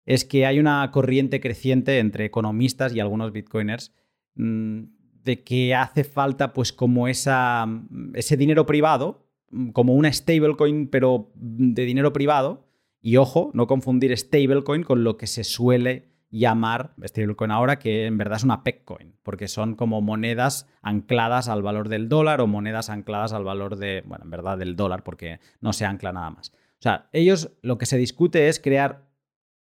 [0.10, 3.94] es que hay una corriente creciente entre economistas y algunos bitcoiners
[4.36, 4.84] mm,
[5.24, 7.66] de que hace falta pues como esa,
[8.14, 12.68] ese dinero privado Mm, como una stablecoin, pero de dinero privado.
[13.02, 18.18] Y ojo, no confundir stablecoin con lo que se suele llamar stablecoin ahora, que en
[18.18, 22.90] verdad es una peccoin, porque son como monedas ancladas al valor del dólar o monedas
[22.90, 26.52] ancladas al valor de, bueno, en verdad del dólar, porque no se ancla nada más.
[26.52, 29.09] O sea, ellos lo que se discute es crear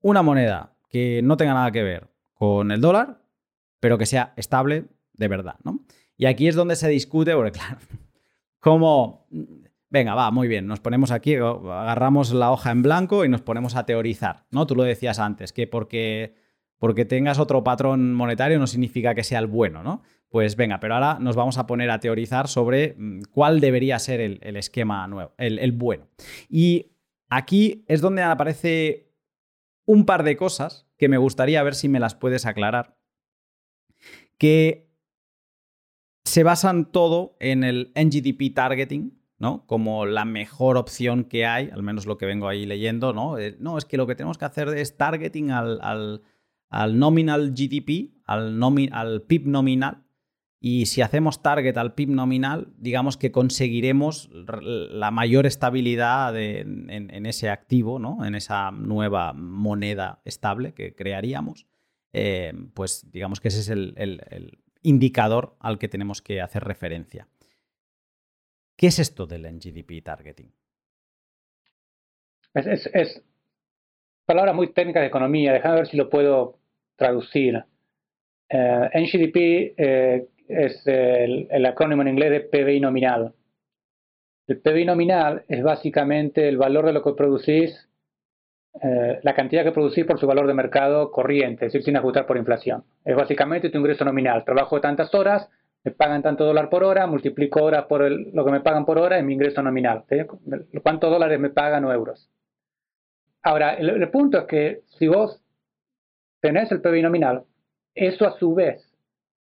[0.07, 3.21] una moneda que no tenga nada que ver con el dólar,
[3.81, 5.81] pero que sea estable de verdad, ¿no?
[6.15, 7.79] Y aquí es donde se discute, porque claro,
[8.59, 9.27] como
[9.89, 13.75] venga, va, muy bien, nos ponemos aquí, agarramos la hoja en blanco y nos ponemos
[13.75, 14.65] a teorizar, ¿no?
[14.65, 16.35] Tú lo decías antes, que porque,
[16.77, 20.03] porque tengas otro patrón monetario no significa que sea el bueno, ¿no?
[20.29, 24.21] Pues venga, pero ahora nos vamos a poner a teorizar sobre mm, cuál debería ser
[24.21, 26.07] el, esquema nuevo, el, el bueno.
[26.49, 26.93] Y
[27.29, 29.06] aquí es donde aparece
[29.87, 32.95] un par de cosas que me gustaría ver si me las puedes aclarar.
[34.37, 34.91] Que
[36.23, 39.65] se basan todo en el NGDP targeting, ¿no?
[39.65, 43.39] Como la mejor opción que hay, al menos lo que vengo ahí leyendo, ¿no?
[43.39, 45.79] Eh, no, es que lo que tenemos que hacer es targeting al,
[46.69, 48.61] al, nominal GDP, al,
[48.91, 50.03] al PIB nominal,
[50.59, 57.49] y si hacemos target al PIB nominal, digamos que conseguiremos la mayor estabilidad en, ese
[57.49, 58.25] activo, ¿no?
[58.25, 61.67] en esa nueva moneda estable que crearíamos.
[62.13, 67.27] Eh, pues digamos que ese es el indicador al que tenemos que hacer referencia.
[68.77, 70.51] ¿Qué es esto del NGDP targeting?
[72.53, 73.23] Es,
[74.25, 76.59] palabra muy técnica de economía, déjame ver si lo puedo
[76.95, 77.63] traducir.
[78.49, 79.35] Eh, NGDP
[79.77, 83.33] eh, es el, acrónimo en inglés de PBI nominal.
[84.47, 87.89] El PBI nominal es básicamente el valor de lo que producís,
[88.81, 92.25] eh, la cantidad que producís por su valor de mercado corriente, es decir, sin ajustar
[92.25, 92.83] por inflación.
[93.03, 94.45] Es básicamente tu ingreso nominal.
[94.45, 95.49] Trabajo tantas horas,
[95.83, 99.19] me pagan tanto dólar por hora, multiplico horas por lo que me pagan por hora
[99.19, 100.05] en mi ingreso nominal.
[100.83, 102.29] ¿Cuántos dólares me pagan o euros?
[103.43, 105.41] Ahora, el, punto es que si vos
[106.41, 107.43] tenés el PBI nominal,
[107.95, 108.86] eso a su vez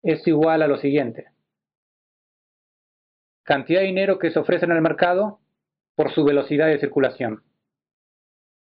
[0.03, 1.27] es igual a lo siguiente.
[3.45, 5.41] Cantidad de dinero que se ofrece en el mercado
[5.95, 7.43] por su velocidad de circulación.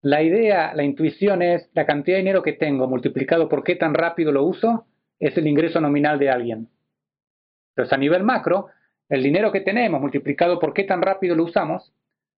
[0.00, 3.94] La idea, la intuición es la cantidad de dinero que tengo multiplicado por qué tan
[3.94, 4.86] rápido lo uso,
[5.20, 6.68] es el ingreso nominal de alguien.
[7.70, 8.66] Entonces, a nivel macro,
[9.08, 11.92] el dinero que tenemos multiplicado por qué tan rápido lo usamos,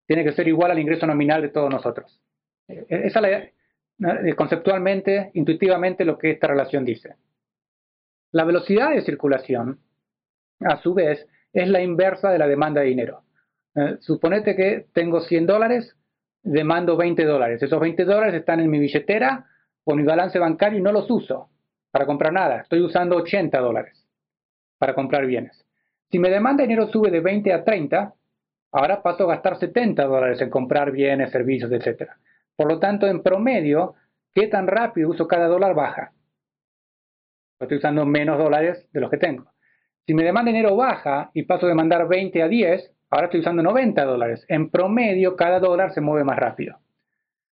[0.07, 2.21] tiene que ser igual al ingreso nominal de todos nosotros.
[2.67, 3.53] E-, esa es
[3.99, 7.15] la, conceptualmente, intuitivamente, lo que esta relación dice.
[8.33, 9.81] La velocidad de circulación,
[10.61, 13.23] a su vez, es la inversa de la demanda de dinero.
[13.75, 15.95] Eh, suponete que tengo 100 dólares,
[16.43, 17.63] demando 20 dólares.
[17.63, 19.47] Esos 20 dólares están en mi billetera
[19.85, 21.51] o mi balance bancario y no los uso
[21.91, 22.61] para comprar nada.
[22.63, 24.03] Estoy usando 80 dólares
[24.79, 25.65] para comprar bienes.
[26.11, 28.15] Si mi demanda de dinero sube de 20 a 30,
[28.73, 32.11] ahora paso a gastar 70 dólares en comprar bienes, servicios, etc.
[32.57, 33.95] Por lo tanto, en promedio,
[34.35, 36.13] ¿qué tan rápido uso cada dólar baja?
[37.63, 39.47] Estoy usando menos dólares de los que tengo.
[40.07, 43.41] Si mi demanda de dinero baja y paso de mandar 20 a 10, ahora estoy
[43.41, 44.45] usando 90 dólares.
[44.49, 46.79] En promedio, cada dólar se mueve más rápido.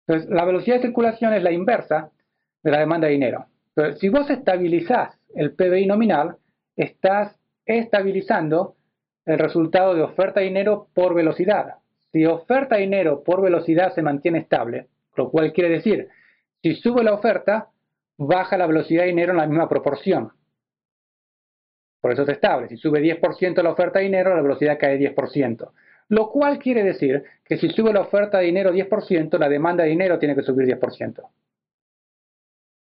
[0.06, 2.10] Entonces, la velocidad de circulación es la inversa
[2.62, 3.46] de la demanda de dinero.
[3.76, 6.36] Entonces, si vos estabilizás el PBI nominal,
[6.74, 8.76] estás estabilizando
[9.26, 11.74] el resultado de oferta de dinero por velocidad.
[12.12, 14.86] Si oferta de dinero por velocidad se mantiene estable,
[15.16, 16.08] lo cual quiere decir,
[16.62, 17.68] si sube la oferta,
[18.18, 20.32] baja la velocidad de dinero en la misma proporción.
[22.00, 22.68] Por eso es estable.
[22.68, 25.70] Si sube 10% la oferta de dinero, la velocidad cae 10%.
[26.08, 29.90] Lo cual quiere decir que si sube la oferta de dinero 10%, la demanda de
[29.90, 31.22] dinero tiene que subir 10%.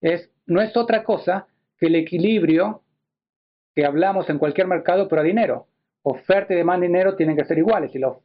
[0.01, 1.47] Es, no es otra cosa
[1.77, 2.83] que el equilibrio
[3.73, 5.67] que hablamos en cualquier mercado, pero a dinero.
[6.03, 7.91] Oferta y demanda de dinero tienen que ser iguales.
[7.91, 8.15] Si la,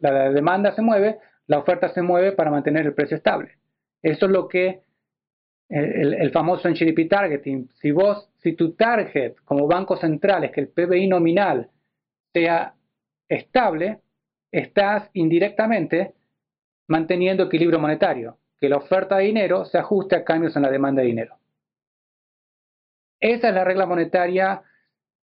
[0.00, 3.56] la demanda se mueve, la oferta se mueve para mantener el precio estable.
[4.02, 4.82] Eso es lo que
[5.72, 7.68] el, famoso en GDP targeting.
[7.80, 11.70] Si vos, si tu target como banco central es que el PBI nominal
[12.32, 12.74] sea
[13.28, 14.00] estable,
[14.50, 16.12] estás indirectamente
[16.88, 21.00] manteniendo equilibrio monetario, que la oferta de dinero se ajuste a cambios en la demanda
[21.00, 21.36] de dinero.
[23.18, 24.62] Esa es la regla monetaria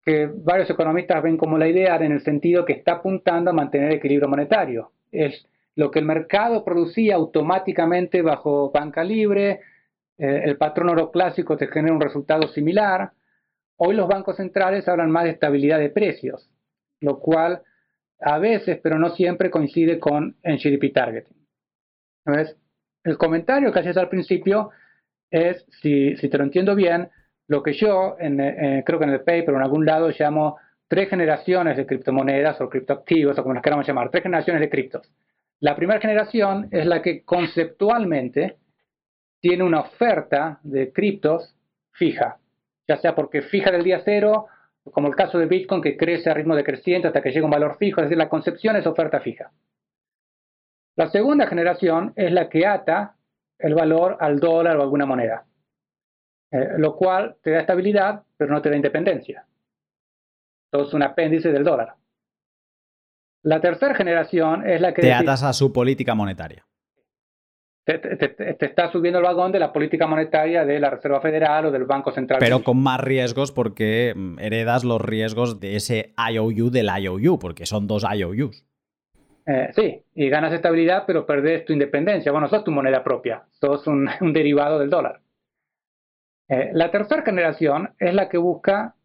[0.03, 3.93] que varios economistas ven como la ideal en el sentido que está apuntando a mantener
[3.93, 4.91] equilibrio monetario.
[5.09, 9.61] Es lo que el mercado producía automáticamente bajo banca libre,
[10.17, 13.11] eh, el patrón oro clásico te genera un resultado similar.
[13.77, 16.49] Hoy los bancos centrales hablan más de estabilidad de precios,
[17.01, 17.61] lo cual
[18.19, 21.37] a veces, pero no siempre, coincide con en GDP targeting.
[23.03, 24.69] El comentario que haces al principio
[25.29, 27.09] es, si, te lo entiendo bien,
[27.47, 30.57] lo que yo, eh, creo que en el paper o en algún lado llamo
[30.87, 35.11] tres generaciones de criptomonedas o criptoactivos, o como las queramos llamar, tres generaciones de criptos.
[35.59, 38.57] La primera generación es la que conceptualmente
[39.43, 41.53] tiene una oferta de criptos
[41.91, 42.39] fija,
[42.87, 44.47] ya sea porque fija del día cero,
[44.85, 47.75] como el caso de Bitcoin que crece a ritmo decreciente hasta que llega un valor
[47.77, 49.51] fijo, es decir, la concepción es oferta fija.
[50.95, 53.17] La segunda generación es la que ata
[53.59, 55.45] el valor al dólar o alguna moneda,
[56.49, 59.45] eh, lo cual te da estabilidad, pero no te da independencia.
[60.71, 61.95] Todo es un apéndice del dólar.
[63.41, 65.01] La tercera generación es la que...
[65.01, 66.65] Te atas a su política monetaria
[67.85, 71.85] te, está subiendo el vagón de la política monetaria de la Reserva Federal o del
[71.85, 72.39] Banco Central.
[72.39, 77.65] Pero con más riesgos porque mm, heredas los riesgos de ese IOU del IOU, porque
[77.65, 78.65] son dos IOUs.
[79.45, 82.31] Eh, sí, y ganas estabilidad, pero perdes tu independencia.
[82.31, 85.19] Bueno, sos tu moneda propia, sos un, derivado del dólar.
[86.47, 88.95] Eh, la tercera generación es la que busca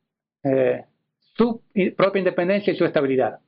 [0.44, 0.84] eh,
[1.18, 1.62] su
[1.96, 3.40] propia independencia y su estabilidad.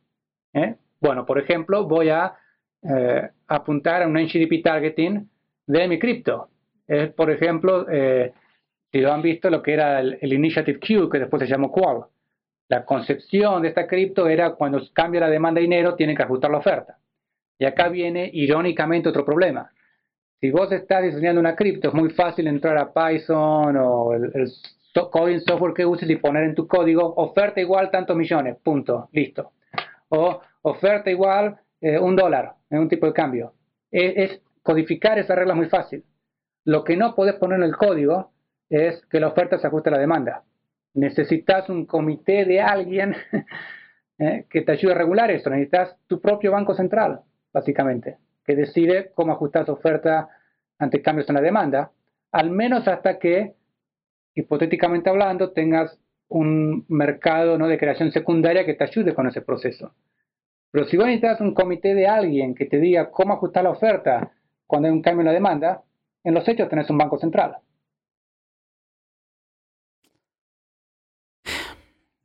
[1.00, 2.34] Bueno, por ejemplo, voy a
[2.82, 5.28] eh, apuntar a un NGDP targeting
[5.66, 6.48] de mi cripto.
[6.86, 8.32] Es, por ejemplo, eh,
[8.90, 12.04] si lo han visto, lo que era el, Initiative Q, que después se llamó Qual.
[12.68, 16.50] La concepción de esta cripto era cuando cambia la demanda de dinero, tienen que ajustar
[16.50, 16.98] la oferta.
[17.58, 19.70] Y acá viene irónicamente otro problema.
[20.40, 24.50] Si vos estás diseñando una cripto, es muy fácil entrar a Python o el, el
[25.10, 29.52] coding software que uses y poner en tu código oferta igual tantos millones, punto, listo.
[30.08, 33.54] O oferta igual eh, un dólar en un tipo de cambio.
[33.90, 36.04] Es, codificar esa regla muy fácil.
[36.64, 38.30] Lo que no puedes poner en el código
[38.68, 40.44] es que la oferta se ajuste a la demanda.
[40.94, 43.16] Necesitas un comité de alguien
[44.18, 45.50] eh, que te ayude a regular esto.
[45.50, 50.28] Necesitas tu propio banco central, básicamente, que decide cómo ajustar su oferta
[50.78, 51.90] ante cambios en la demanda,
[52.32, 53.54] al menos hasta que,
[54.34, 55.98] hipotéticamente hablando, tengas
[56.28, 59.92] un mercado de creación secundaria que te ayude con ese proceso.
[60.70, 64.32] Pero si vos necesitas un comité de alguien que te diga cómo ajustar la oferta
[64.66, 65.82] cuando hay un cambio en la demanda,
[66.22, 67.56] en los hechos tenés un banco central.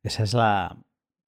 [0.04, 0.78] Esa es la.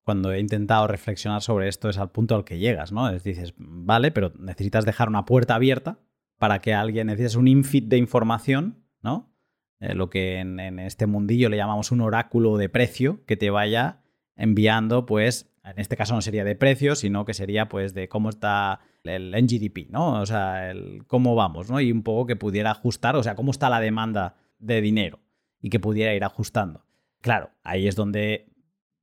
[0.03, 3.09] Cuando he intentado reflexionar sobre esto, es al punto al que llegas, ¿no?
[3.09, 5.99] Es dices, vale, pero necesitas dejar una puerta abierta
[6.37, 7.07] para que alguien.
[7.07, 9.33] Necesitas un infit de información, ¿no?
[9.79, 13.49] Eh, lo que en, en, este mundillo le llamamos un oráculo de precio que te
[13.49, 14.03] vaya
[14.37, 18.29] enviando, pues, en este caso no sería de precios, sino que sería pues de cómo
[18.29, 20.21] está el NGDP, ¿no?
[20.21, 21.81] O sea, el cómo vamos, ¿no?
[21.81, 25.19] Y un poco que pudiera ajustar, o sea, cómo está la demanda de dinero
[25.61, 26.85] y que pudiera ir ajustando.
[27.21, 28.47] Claro, ahí es donde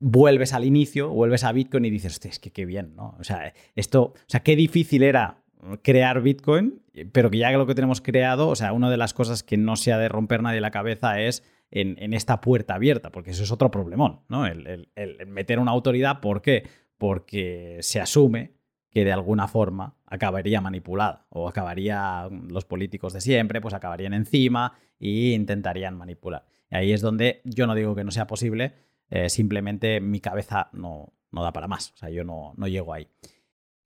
[0.01, 3.17] vuelves al inicio, vuelves a Bitcoin y dices, es que qué bien, ¿no?
[3.19, 5.43] O sea, esto, o sea, qué difícil era
[5.83, 6.83] crear Bitcoin,
[7.13, 9.57] pero que ya que lo que tenemos creado, o sea, una de las cosas que
[9.57, 11.43] no se ha de romper nadie la cabeza es
[11.75, 14.47] en, esta puerta abierta, porque eso es otro problemón, ¿no?
[14.47, 14.89] El,
[15.27, 16.69] meter una autoridad, ¿por qué?
[16.97, 18.53] Porque se asume
[18.91, 24.79] que de alguna forma acabaría manipulada o acabaría los políticos de siempre, pues acabarían encima
[25.01, 26.45] e intentarían manipular.
[26.71, 28.75] Y ahí es donde yo no digo que no sea posible,
[29.11, 32.95] eh, simplemente mi cabeza no, no, da para más, o sea, yo no, no llego
[32.95, 33.09] ahí.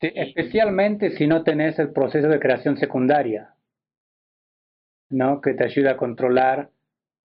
[0.00, 3.54] especialmente si no tenés el proceso de creación secundaria,
[5.08, 5.40] ¿no?
[5.40, 6.70] que te ayuda a controlar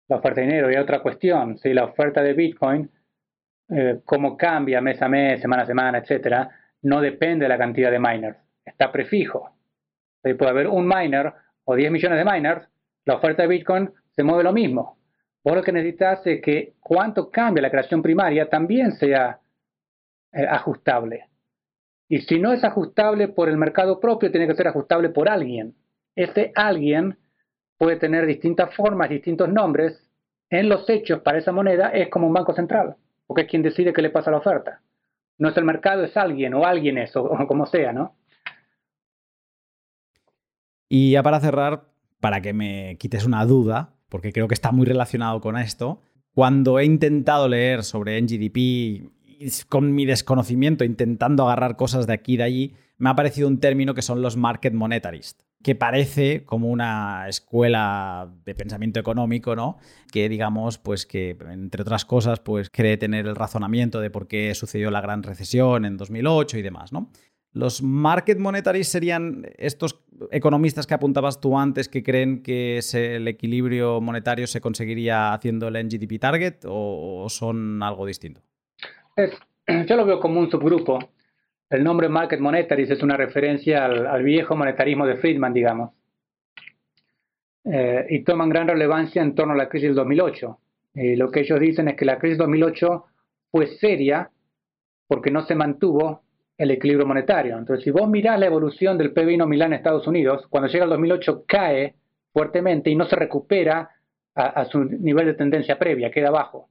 [0.09, 0.71] la oferta de dinero.
[0.71, 2.89] Y otra cuestión, si la oferta de Bitcoin,
[3.69, 6.49] eh, cómo cambia mes a mes, semana a semana, etcétera,
[6.81, 9.51] no depende de la cantidad de miners, está prefijo.
[10.23, 11.31] Si puede haber un miner
[11.63, 12.67] o 10 millones de miners,
[13.05, 14.97] la oferta de Bitcoin se mueve lo mismo.
[15.43, 19.39] Vos lo que necesitas es que cuánto cambia la creación primaria también sea
[20.33, 21.29] eh, ajustable.
[22.09, 25.75] Y si no es ajustable por el mercado propio, tiene que ser ajustable por alguien.
[26.15, 27.17] Ese alguien
[27.79, 30.03] puede tener distintas formas, distintos nombres,
[30.49, 33.93] en los hechos para esa moneda es como un banco central, porque es quien decide
[33.93, 34.81] qué le pasa a la oferta.
[35.37, 38.15] No es el mercado, es alguien o alguien eso, o como sea, ¿no?
[40.89, 41.85] Y ya para cerrar,
[42.19, 46.01] para que me quites una duda, porque creo que está muy relacionado con esto,
[46.33, 49.09] cuando he intentado leer sobre NGDP,
[49.69, 53.61] con mi desconocimiento, intentando agarrar cosas de aquí y de allí, me ha parecido un
[53.61, 59.77] término que son los market monetarists, que parece como una escuela de pensamiento económico, ¿no?
[60.11, 64.53] Que digamos, pues que entre otras cosas, pues cree tener el razonamiento de por qué
[64.55, 67.11] sucedió la gran recesión en 2008 y demás, ¿no?
[67.51, 73.99] Los market monetarists serían estos economistas que apuntabas tú antes que creen que el equilibrio
[74.01, 78.41] monetario se conseguiría haciendo el NGDP target o, son algo distinto?
[79.87, 80.99] yo lo veo como un subgrupo.
[81.69, 85.91] El nombre market monetaries es una referencia al, viejo monetarismo de Friedman, digamos.
[87.63, 90.59] Eh, y toman gran relevancia en torno a la crisis del 2008.
[90.95, 93.05] Y lo que ellos dicen es que la crisis del 2008
[93.51, 94.31] fue seria
[95.07, 96.23] porque no se mantuvo
[96.57, 97.57] el equilibrio monetario.
[97.57, 100.89] Entonces, si vos mirás la evolución del PBI nominal en Estados Unidos, cuando llega al
[100.89, 101.95] 2008 cae
[102.33, 103.91] fuertemente y no se recupera
[104.35, 106.69] a, su nivel de tendencia previa, queda abajo.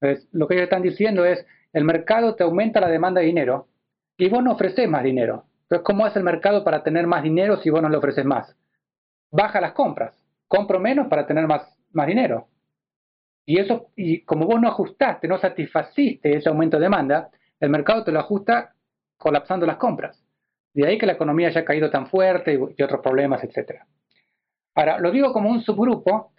[0.00, 3.68] Entonces, lo que ellos están diciendo es, el mercado te aumenta la demanda de dinero
[4.16, 5.44] y vos no ofreces más dinero.
[5.62, 8.56] Entonces, ¿cómo hace el mercado para tener más dinero si vos no le ofreces más?
[9.30, 10.16] Baja las compras.
[10.48, 12.48] Compro menos para tener más, más dinero.
[13.44, 17.30] Y eso, y como vos no ajustaste, no satisfaciste ese aumento de demanda,
[17.60, 18.74] el mercado te lo ajusta
[19.16, 20.22] colapsando las compras.
[20.74, 23.80] De ahí que la economía haya caído tan fuerte y, otros problemas, etc.
[24.74, 26.32] Ahora, lo digo como un subgrupo,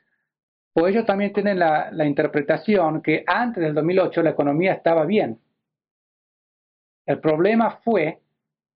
[0.74, 5.40] pues ellos también tienen la, interpretación que antes del 2008 la economía estaba bien.
[7.08, 8.20] El problema fue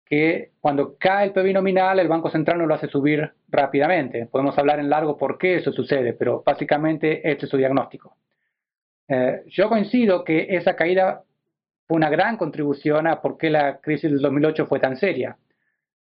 [0.06, 4.26] que cuando cae el PIB nominal, el Banco Central no lo hace subir rápidamente.
[4.26, 8.16] Podemos hablar en largo por qué eso sucede, pero básicamente este es su diagnóstico.
[9.08, 11.22] Eh, yo coincido que esa caída
[11.86, 15.36] fue una gran contribución a por qué la crisis del 2008 fue tan seria.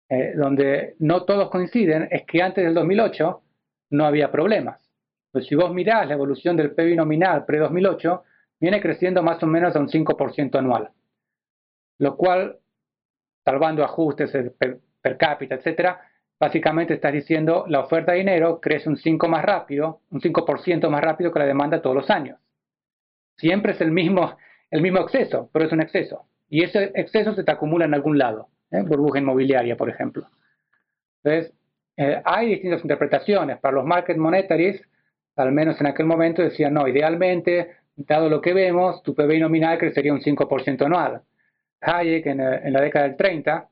[0.08, 3.42] Eh, donde no todos coinciden es que antes del 2008
[3.90, 4.80] no había problemas.
[5.32, 8.22] Pues si vos mirás la evolución del PIB nominal pre-2008,
[8.60, 10.90] viene creciendo más o menos a un 5% anual.
[11.98, 12.58] Lo cual,
[13.44, 15.96] salvando ajustes per, per cápita, etc.,
[16.38, 21.00] básicamente estás diciendo la oferta de dinero crece un 5 más rápido, un 5% más
[21.00, 22.38] rápido que la demanda todos los años.
[23.36, 24.36] Siempre es el mismo,
[24.70, 26.26] el mismo exceso, pero es un exceso.
[26.48, 28.82] Y ese exceso se te acumula en algún lado, ¿eh?
[28.82, 30.28] burbuja inmobiliaria, por ejemplo.
[31.22, 31.52] Entonces,
[31.96, 33.58] eh, hay distintas interpretaciones.
[33.58, 34.80] Para los market monetaries,
[35.36, 39.78] al menos en aquel momento, decían, no, idealmente, dado lo que vemos, tu PBI nominal
[39.78, 41.22] crecería un 5% anual.
[41.80, 43.68] Hayek, en, en, la década del 30,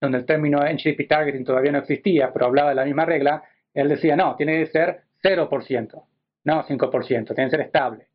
[0.00, 3.42] donde el término NGDP targeting todavía no existía, pero hablaba de la misma regla,
[3.74, 6.04] él decía, no, tiene que ser 0%,
[6.44, 8.08] no 5%, tiene que ser estable.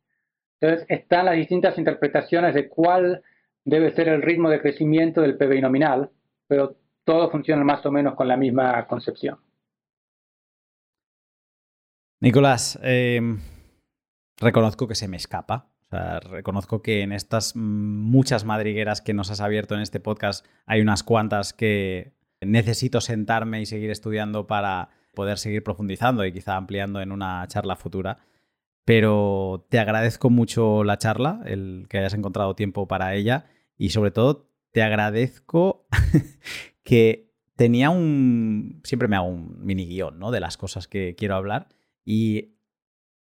[0.60, 3.22] Entonces están las distintas interpretaciones de cuál
[3.64, 6.10] debe ser el ritmo de crecimiento del PBI nominal,
[6.46, 9.38] pero todos funcionan más o menos con la misma concepción.
[12.20, 13.38] Nicolás, em,
[14.38, 15.70] reconozco que se me escapa.
[15.90, 21.02] Reconozco que en estas muchas madrigueras que nos has abierto en este podcast hay unas
[21.02, 27.10] cuantas que necesito sentarme y seguir estudiando para poder seguir profundizando y quizá ampliando en
[27.12, 28.18] una charla futura.
[28.84, 33.46] Pero te agradezco mucho la charla, el que hayas encontrado tiempo para ella
[33.76, 35.86] y sobre todo te agradezco
[36.82, 38.80] que tenía un...
[38.84, 40.30] Siempre me hago un mini guion ¿no?
[40.30, 41.68] de las cosas que quiero hablar
[42.04, 42.57] y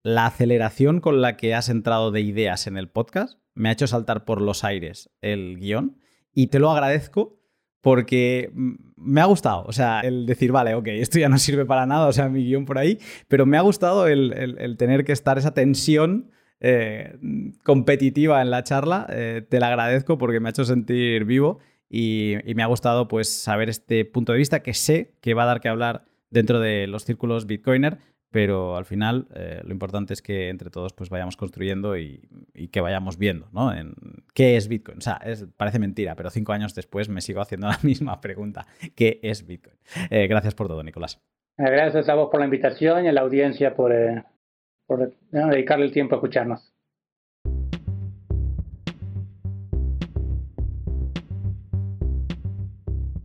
[0.07, 3.89] la aceleración con la que has entrado de ideas en el podcast me ha hecho
[3.89, 5.97] saltar por los aires el guion
[6.33, 7.41] y te lo agradezco
[7.81, 11.87] porque me ha gustado, o sea, el decir, vale, ok, esto ya no sirve para
[11.87, 15.39] nada, o sea, mi guion por ahí, pero me ha gustado el, tener que estar
[15.39, 16.31] esa tensión
[16.61, 17.17] eh,
[17.65, 21.59] competitiva en la charla, eh, te la agradezco porque me ha hecho sentir vivo
[21.91, 25.47] y, me ha gustado pues saber este punto de vista que sé que va a
[25.47, 27.99] dar que hablar dentro de los círculos Bitcoiner,
[28.37, 32.21] pero al final eh, lo importante es que entre todos pues vayamos construyendo y,
[32.71, 33.73] que vayamos viendo, ¿no?
[33.73, 33.95] En
[34.35, 34.99] ¿Qué es Bitcoin?
[34.99, 35.19] O sea,
[35.57, 38.67] parece mentira, pero cinco años después me sigo haciendo la misma pregunta.
[38.95, 39.77] ¿Qué es Bitcoin?
[40.11, 41.19] Eh, gracias por todo, Nicolás.
[41.57, 43.95] Eh, gracias a vos por la invitación y a la audiencia por,
[44.87, 46.75] por dedicarle el tiempo a escucharnos.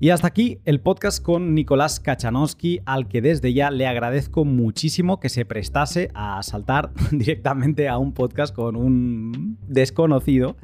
[0.02, 5.20] Y hasta aquí el podcast con Nicolás Kachanowski, al que desde ya le agradezco muchísimo
[5.20, 10.58] que se prestase a saltar directamente a un podcast con un desconocido.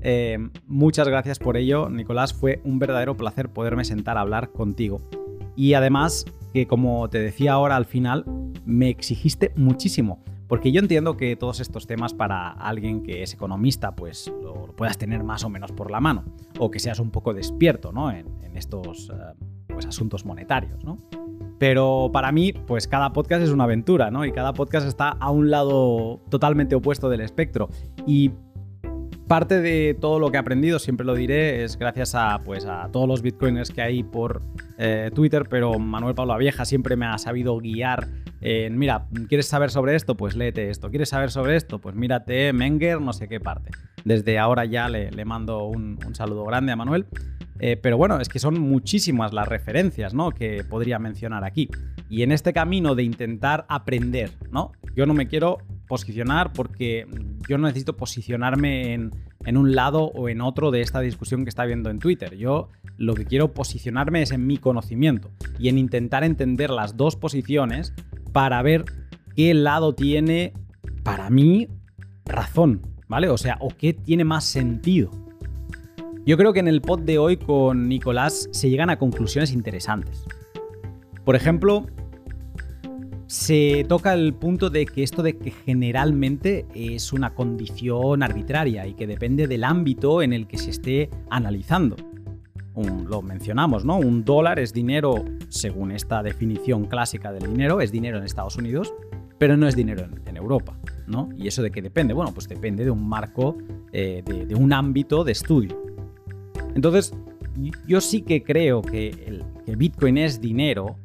[0.00, 0.38] Eh,
[0.68, 2.32] muchas gracias por ello, Nicolás.
[2.32, 5.00] Fue un verdadero placer poderme sentar a hablar contigo.
[5.56, 8.24] Y además, que como te decía ahora al final,
[8.64, 13.94] me exigiste muchísimo Porque yo entiendo que todos estos temas para alguien que es economista,
[13.96, 16.24] pues lo, puedas tener más o menos por la mano,
[16.58, 18.10] o que seas un poco despierto ¿no?
[18.10, 19.14] en, estos eh,
[19.68, 20.84] pues, asuntos monetarios.
[20.84, 20.98] ¿no?
[21.58, 24.24] Pero para mí, pues cada podcast es una aventura, ¿no?
[24.24, 27.68] Y cada podcast está a un lado totalmente opuesto del espectro.
[28.06, 28.32] Y
[29.26, 32.88] parte de todo lo que he aprendido, siempre lo diré, es gracias a, pues, a
[32.92, 34.42] todos los bitcoiners que hay por
[34.78, 38.06] eh, Twitter, pero Manuel Pablo Vieja siempre me ha sabido guiar
[38.40, 40.16] en, mira, ¿quieres saber sobre esto?
[40.16, 40.90] Pues léete esto.
[40.90, 41.78] ¿Quieres saber sobre esto?
[41.78, 43.70] Pues mírate Menger, no sé qué parte.
[44.04, 47.06] Desde ahora ya le, mando un, un saludo grande a Manuel.
[47.60, 50.30] Eh, pero bueno, es que son muchísimas las referencias ¿no?
[50.30, 51.70] que podría mencionar aquí.
[52.10, 54.72] Y en este camino de intentar aprender, ¿no?
[54.94, 55.58] Yo no me quiero
[55.94, 57.06] posicionar porque
[57.48, 59.12] yo no necesito posicionarme en,
[59.44, 62.36] en un lado o en otro de esta discusión que está viendo en Twitter.
[62.36, 67.14] Yo lo que quiero posicionarme es en mi conocimiento y en intentar entender las dos
[67.14, 67.94] posiciones
[68.32, 68.84] para ver
[69.36, 70.52] qué lado tiene
[71.04, 71.68] para mí
[72.24, 73.28] razón, ¿vale?
[73.28, 75.12] O sea, o qué tiene más sentido.
[76.26, 80.24] Yo creo que en el pod de hoy con Nicolás se llegan a conclusiones interesantes.
[81.24, 81.86] Por ejemplo,
[83.34, 88.94] se toca el punto de que esto de que generalmente es una condición arbitraria y
[88.94, 91.96] que depende del ámbito en el que se esté analizando.
[92.76, 93.98] lo mencionamos, ¿no?
[93.98, 98.94] Un dólar es dinero, según esta definición clásica del dinero, es dinero en Estados Unidos,
[99.36, 100.78] pero no es dinero en, Europa,
[101.08, 101.28] ¿no?
[101.36, 103.58] Y eso de qué depende, bueno, pues depende de un marco,
[103.92, 105.76] eh, de un ámbito de estudio.
[106.76, 107.12] Entonces,
[107.86, 109.08] yo sí que creo que,
[109.66, 110.96] el, Bitcoin es dinero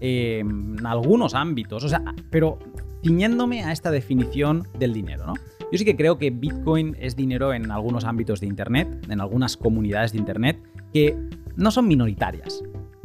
[0.00, 2.58] en algunos ámbitos, o sea, pero
[3.02, 5.34] ciñéndome a esta definición del dinero, ¿no?
[5.72, 9.56] Yo sí que creo que Bitcoin es dinero en algunos ámbitos de Internet, en algunas
[9.56, 10.60] comunidades de Internet,
[10.92, 11.16] que
[11.56, 12.62] no son minoritarias.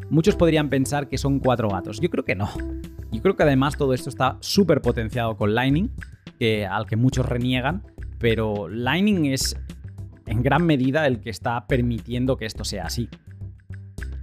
[0.10, 2.02] Muchos podrían pensar que son cuatro gatos.
[2.02, 2.50] Yo creo que no.
[3.12, 5.90] Yo creo que además todo esto está súper potenciado con Lightning,
[6.70, 7.84] al que muchos reniegan,
[8.20, 9.56] pero Lightning es
[10.28, 13.10] en gran medida el que está permitiendo que esto sea así.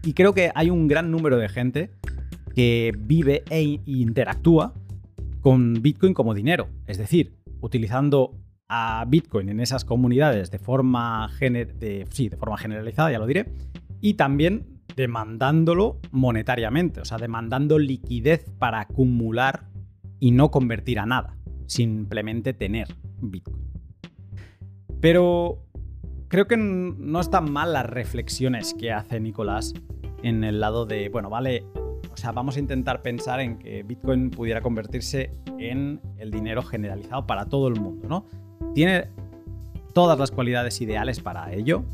[0.03, 1.91] Y creo que hay un gran número de gente
[2.55, 4.75] que vive e interactúa
[5.41, 6.69] con Bitcoin como dinero.
[6.87, 11.29] Es decir, utilizando a Bitcoin en esas comunidades de forma,
[12.11, 13.53] sí, de forma generalizada, ya lo diré,
[14.01, 14.67] y también
[14.97, 19.69] demandándolo monetariamente, o sea, demandando liquidez para acumular
[20.21, 21.37] y no convertir a nada,
[21.67, 22.89] simplemente tener
[23.21, 23.65] Bitcoin.
[25.01, 25.67] Pero
[26.35, 29.73] creo que no están mal las reflexiones que hace Nicolás
[30.25, 31.65] en el lado de, bueno, vale,
[32.11, 35.31] o sea, vamos a intentar pensar en que Bitcoin pudiera convertirse
[35.61, 38.27] en el dinero generalizado para todo el mundo, ¿no?
[38.75, 39.11] Tiene
[39.93, 41.85] todas las cualidades ideales para ello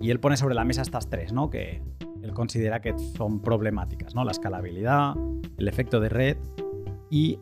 [0.00, 1.50] y él pone sobre la mesa estas tres, ¿no?
[1.50, 1.82] Que
[2.22, 4.22] él considera que son problemáticas, ¿no?
[4.22, 5.16] La escalabilidad,
[5.58, 6.36] el efecto de red
[7.10, 7.40] y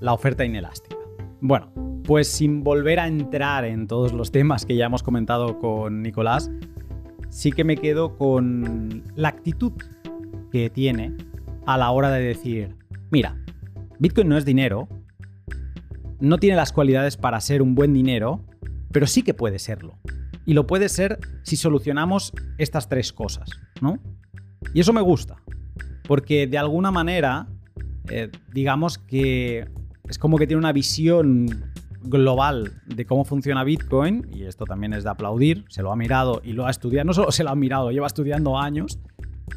[0.00, 0.96] la oferta inelástica.
[1.40, 1.70] Bueno,
[2.08, 6.50] pues sin volver a entrar en todos los temas que ya hemos comentado con Nicolás,
[7.28, 9.74] sí que me quedo con la actitud
[10.50, 11.14] que tiene
[11.66, 12.74] a la hora de decir,
[13.10, 13.36] mira,
[13.98, 14.88] Bitcoin no es dinero,
[16.18, 18.42] no tiene las cualidades para ser un buen dinero,
[18.90, 19.98] pero sí que puede serlo.
[20.46, 23.50] Y lo puede ser si solucionamos estas tres cosas,
[23.82, 23.98] ¿no?
[24.72, 25.42] Y eso me gusta,
[26.04, 27.48] porque de alguna manera,
[28.08, 29.68] eh, digamos que
[30.08, 31.68] es como que tiene una visión
[32.02, 36.40] global de cómo funciona Bitcoin, y esto también es de aplaudir, se lo ha mirado
[36.44, 38.98] y lo ha estudiado, no solo se lo ha mirado, lleva estudiando años,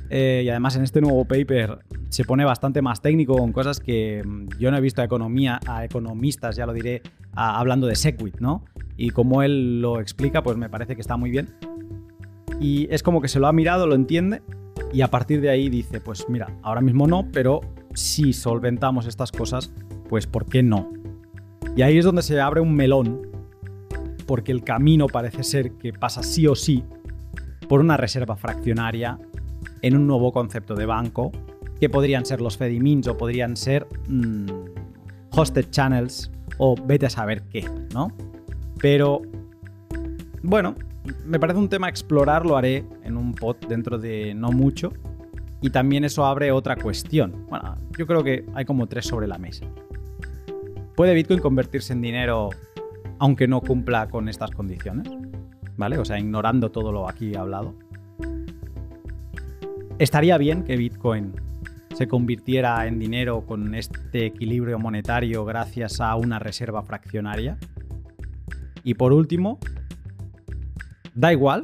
[0.09, 4.21] eh, y además en este nuevo paper se pone bastante más técnico con cosas que
[4.25, 7.01] mm, yo no he visto a, economía, economistas, ya lo diré,
[7.33, 8.65] hablando de Segwit, ¿no?
[8.97, 11.49] Y como él lo explica, pues me parece que está muy bien.
[12.59, 14.41] Y es como que se lo ha mirado, lo entiende,
[14.93, 17.61] y a partir de ahí dice, pues mira, ahora mismo no, pero
[17.93, 19.73] si solventamos estas cosas,
[20.09, 20.91] pues ¿por qué no?
[21.75, 23.27] Y ahí es donde se abre un melón,
[24.25, 26.83] porque el camino parece ser que pasa sí o sí
[27.67, 29.17] por una reserva fraccionaria
[29.81, 31.31] en un nuevo concepto de banco,
[31.79, 34.47] que podrían ser los Fedimins o podrían ser mm,
[35.31, 38.11] hosted channels o vete a saber qué, ¿no?
[38.79, 39.21] Pero,
[40.43, 40.75] bueno,
[41.25, 44.91] me parece un tema a explorar, lo haré en un pod dentro de no mucho.
[45.61, 47.45] Y también eso abre otra cuestión.
[47.49, 49.65] Bueno, yo creo que hay como tres sobre la mesa.
[51.01, 52.51] ¿Puede Bitcoin convertirse en dinero
[53.17, 55.07] aunque no cumpla con estas condiciones?
[55.75, 55.97] ¿Vale?
[55.97, 57.73] O sea, ignorando todo lo aquí hablado.
[59.97, 61.33] ¿Estaría bien que Bitcoin
[61.95, 67.57] se convirtiera en dinero con este equilibrio monetario gracias a una reserva fraccionaria?
[68.83, 69.57] Y por último,
[71.15, 71.63] da igual,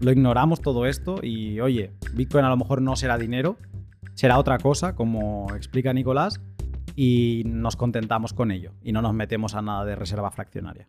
[0.00, 3.56] lo ignoramos todo esto y oye, Bitcoin a lo mejor no será dinero,
[4.12, 6.38] será otra cosa, como explica Nicolás,
[6.96, 10.88] y nos contentamos con ello y no nos metemos a nada de reserva fraccionaria.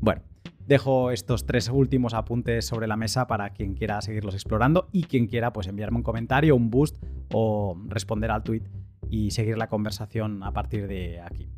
[0.00, 0.22] Bueno,
[0.66, 5.26] dejo estos tres últimos apuntes sobre la mesa para quien quiera seguirlos explorando y quien
[5.26, 6.96] quiera pues enviarme un comentario, un boost
[7.32, 8.62] o responder al tweet
[9.10, 11.48] y seguir la conversación a partir de aquí.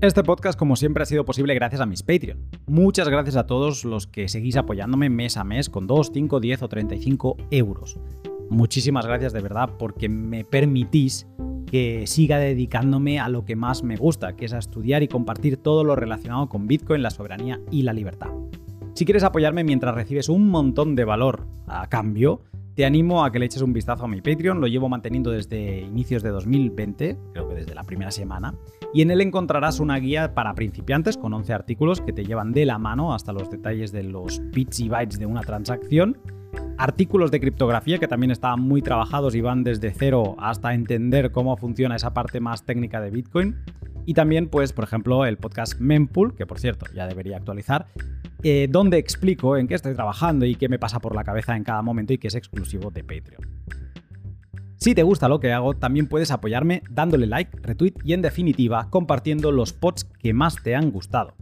[0.00, 2.50] Este podcast, como siempre, ha sido posible gracias a mis Patreon.
[2.66, 6.62] Muchas gracias a todos los que seguís apoyándome mes a mes con 2, 5, 10
[6.62, 8.00] o 35 euros.
[8.50, 11.26] Muchísimas gracias de verdad porque me permitís
[11.66, 15.56] que siga dedicándome a lo que más me gusta, que es a estudiar y compartir
[15.56, 18.28] todo lo relacionado con Bitcoin, la soberanía y la libertad.
[18.94, 22.42] Si quieres apoyarme mientras recibes un montón de valor a cambio,
[22.74, 25.80] te animo a que le eches un vistazo a mi Patreon, lo llevo manteniendo desde
[25.80, 28.54] inicios de 2020, creo que desde la primera semana,
[28.94, 32.66] y en él encontrarás una guía para principiantes con 11 artículos que te llevan de
[32.66, 36.18] la mano hasta los detalles de los bits y bytes de una transacción,
[36.78, 41.56] artículos de criptografía que también estaban muy trabajados y van desde cero hasta entender cómo
[41.56, 43.56] funciona esa parte más técnica de Bitcoin,
[44.06, 47.86] y también, pues, por ejemplo, el podcast Mempool, que por cierto ya debería actualizar,
[48.42, 51.64] eh, donde explico en qué estoy trabajando y qué me pasa por la cabeza en
[51.64, 53.46] cada momento y que es exclusivo de Patreon.
[54.76, 58.88] Si te gusta lo que hago, también puedes apoyarme dándole like, retweet y en definitiva
[58.90, 61.34] compartiendo los pods que más te han gustado.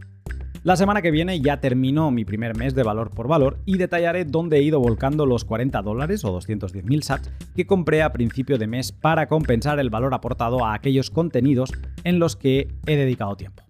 [0.63, 4.25] La semana que viene ya termino mi primer mes de valor por valor y detallaré
[4.25, 8.67] dónde he ido volcando los 40 dólares o 210.000 sats que compré a principio de
[8.67, 11.71] mes para compensar el valor aportado a aquellos contenidos
[12.03, 13.63] en los que he dedicado tiempo.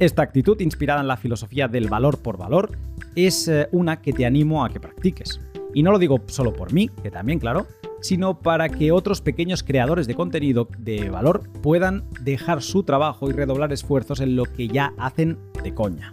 [0.00, 2.76] Esta actitud, inspirada en la filosofía del valor por valor,
[3.14, 5.40] es eh, una que te animo a que practiques.
[5.72, 7.68] Y no lo digo solo por mí, que también, claro,
[8.00, 13.32] sino para que otros pequeños creadores de contenido de valor puedan dejar su trabajo y
[13.32, 16.10] redoblar esfuerzos en lo que ya hacen de coña.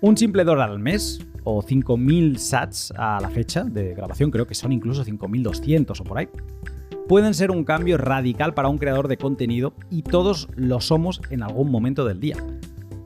[0.00, 4.54] Un simple dólar al mes, o 5.000 sats a la fecha de grabación, creo que
[4.54, 6.28] son incluso 5.200 o por ahí,
[7.08, 11.44] pueden ser un cambio radical para un creador de contenido y todos lo somos en
[11.44, 12.36] algún momento del día.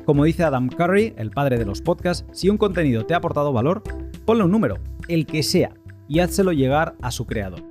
[0.07, 3.53] Como dice Adam Curry, el padre de los podcasts, si un contenido te ha aportado
[3.53, 3.83] valor,
[4.25, 5.75] ponle un número, el que sea,
[6.09, 7.63] y házselo llegar a su creador.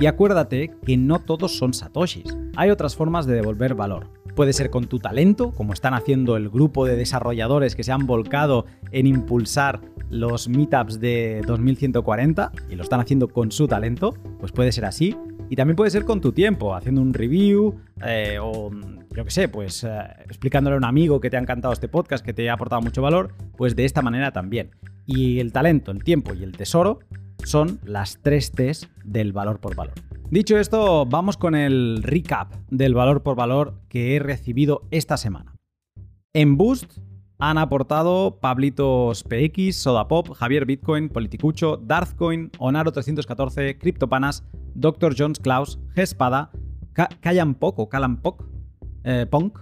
[0.00, 2.36] Y acuérdate que no todos son satoshis.
[2.56, 4.08] Hay otras formas de devolver valor.
[4.34, 8.06] Puede ser con tu talento, como están haciendo el grupo de desarrolladores que se han
[8.06, 9.80] volcado en impulsar
[10.10, 15.16] los meetups de 2140 y lo están haciendo con su talento, pues puede ser así.
[15.48, 18.70] Y también puede ser con tu tiempo, haciendo un review eh, o
[19.14, 19.90] yo qué sé, pues eh,
[20.24, 23.02] explicándole a un amigo que te ha encantado este podcast, que te ha aportado mucho
[23.02, 24.70] valor, pues de esta manera también.
[25.06, 26.98] Y el talento, el tiempo y el tesoro
[27.42, 29.94] son las tres T's del valor por valor.
[30.30, 35.54] Dicho esto, vamos con el recap del valor por valor que he recibido esta semana.
[36.32, 36.98] En Boost
[37.38, 44.44] han aportado Pablitos PX, Sodapop, Javier Bitcoin, Politicucho, Darthcoin, Onaro314, CryptoPanas,
[44.74, 45.14] Dr.
[45.16, 46.50] Jones Klaus, Gespada,
[47.20, 48.44] Callan Poco, Callan Poc,
[49.04, 49.58] eh, Punk,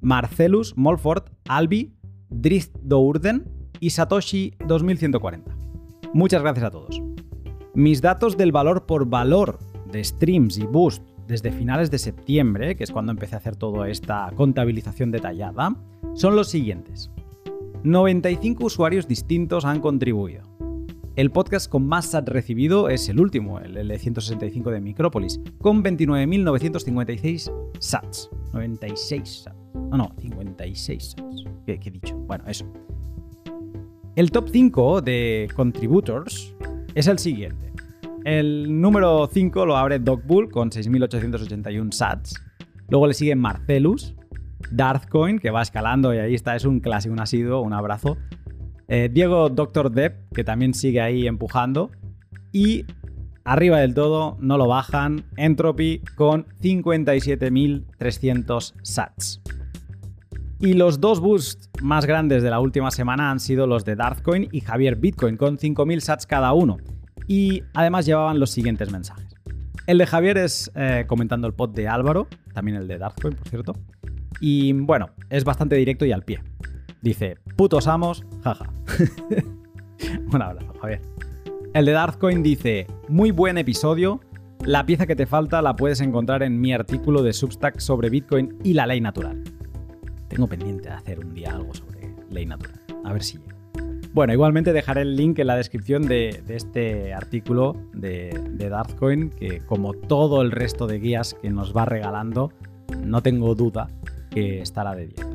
[0.00, 1.94] Marcelus, Molford, Albi,
[2.28, 3.44] Drift Dourden
[3.78, 5.61] y Satoshi 2140.
[6.14, 7.00] Muchas gracias a todos.
[7.74, 9.58] Mis datos del valor por valor
[9.90, 13.88] de streams y boost desde finales de septiembre, que es cuando empecé a hacer toda
[13.88, 15.74] esta contabilización detallada,
[16.12, 17.10] son los siguientes.
[17.84, 20.42] 95 usuarios distintos han contribuido.
[21.16, 27.52] El podcast con más SAT recibido es el último, el L165 de Micrópolis, con 29.956
[27.78, 28.30] SATs.
[28.52, 29.56] 96 SATs.
[29.90, 31.44] No, no, 56 SATs.
[31.64, 32.16] ¿Qué, ¿Qué he dicho?
[32.16, 32.66] Bueno, eso.
[34.14, 36.54] El top 5 de contributors
[36.94, 37.72] es el siguiente.
[38.24, 42.34] El número 5 lo abre Dogbull con 6.881 sats.
[42.88, 44.14] Luego le sigue Marcelus,
[44.70, 48.18] Darthcoin, que va escalando y ahí está, es un clásico, un asiduo, un abrazo.
[48.86, 49.90] Eh, Diego Dr.
[49.90, 51.90] Depp, que también sigue ahí empujando.
[52.52, 52.84] Y
[53.44, 59.40] arriba del todo, no lo bajan, Entropy con 57.300 sats.
[60.62, 64.48] Y los dos boosts más grandes de la última semana han sido los de Darthcoin
[64.52, 66.76] y Javier Bitcoin, con 5.000 sats cada uno.
[67.26, 69.26] Y además llevaban los siguientes mensajes.
[69.88, 73.48] El de Javier es eh, comentando el pod de Álvaro, también el de Darthcoin, por
[73.48, 73.74] cierto.
[74.40, 76.40] Y bueno, es bastante directo y al pie.
[77.00, 78.72] Dice, putos amos, jaja.
[80.32, 81.02] Un abrazo, Javier.
[81.74, 84.20] El de Darthcoin dice, muy buen episodio.
[84.64, 88.56] La pieza que te falta la puedes encontrar en mi artículo de Substack sobre Bitcoin
[88.62, 89.42] y la ley natural.
[90.32, 92.80] Tengo pendiente de hacer un día algo sobre ley natural.
[93.04, 93.52] A ver si llego.
[94.14, 99.58] Bueno, igualmente dejaré el link en la descripción de, este artículo de, de Darthcoin, que
[99.60, 102.50] como todo el resto de guías que nos va regalando,
[103.04, 103.90] no tengo duda
[104.30, 105.26] que estará de 10.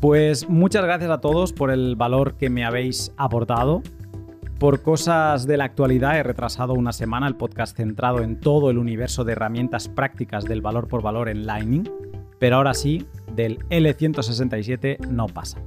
[0.00, 3.82] Pues muchas gracias a todos por el valor que me habéis aportado,
[4.60, 8.78] Por cosas de la actualidad he retrasado una semana el podcast centrado en todo el
[8.78, 11.90] universo de herramientas prácticas del valor por valor en Lightning,
[12.38, 15.58] pero ahora sí, del L167 no pasa.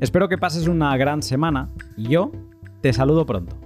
[0.00, 2.30] Espero que pases una gran semana y yo
[2.80, 3.56] te saludo pronto.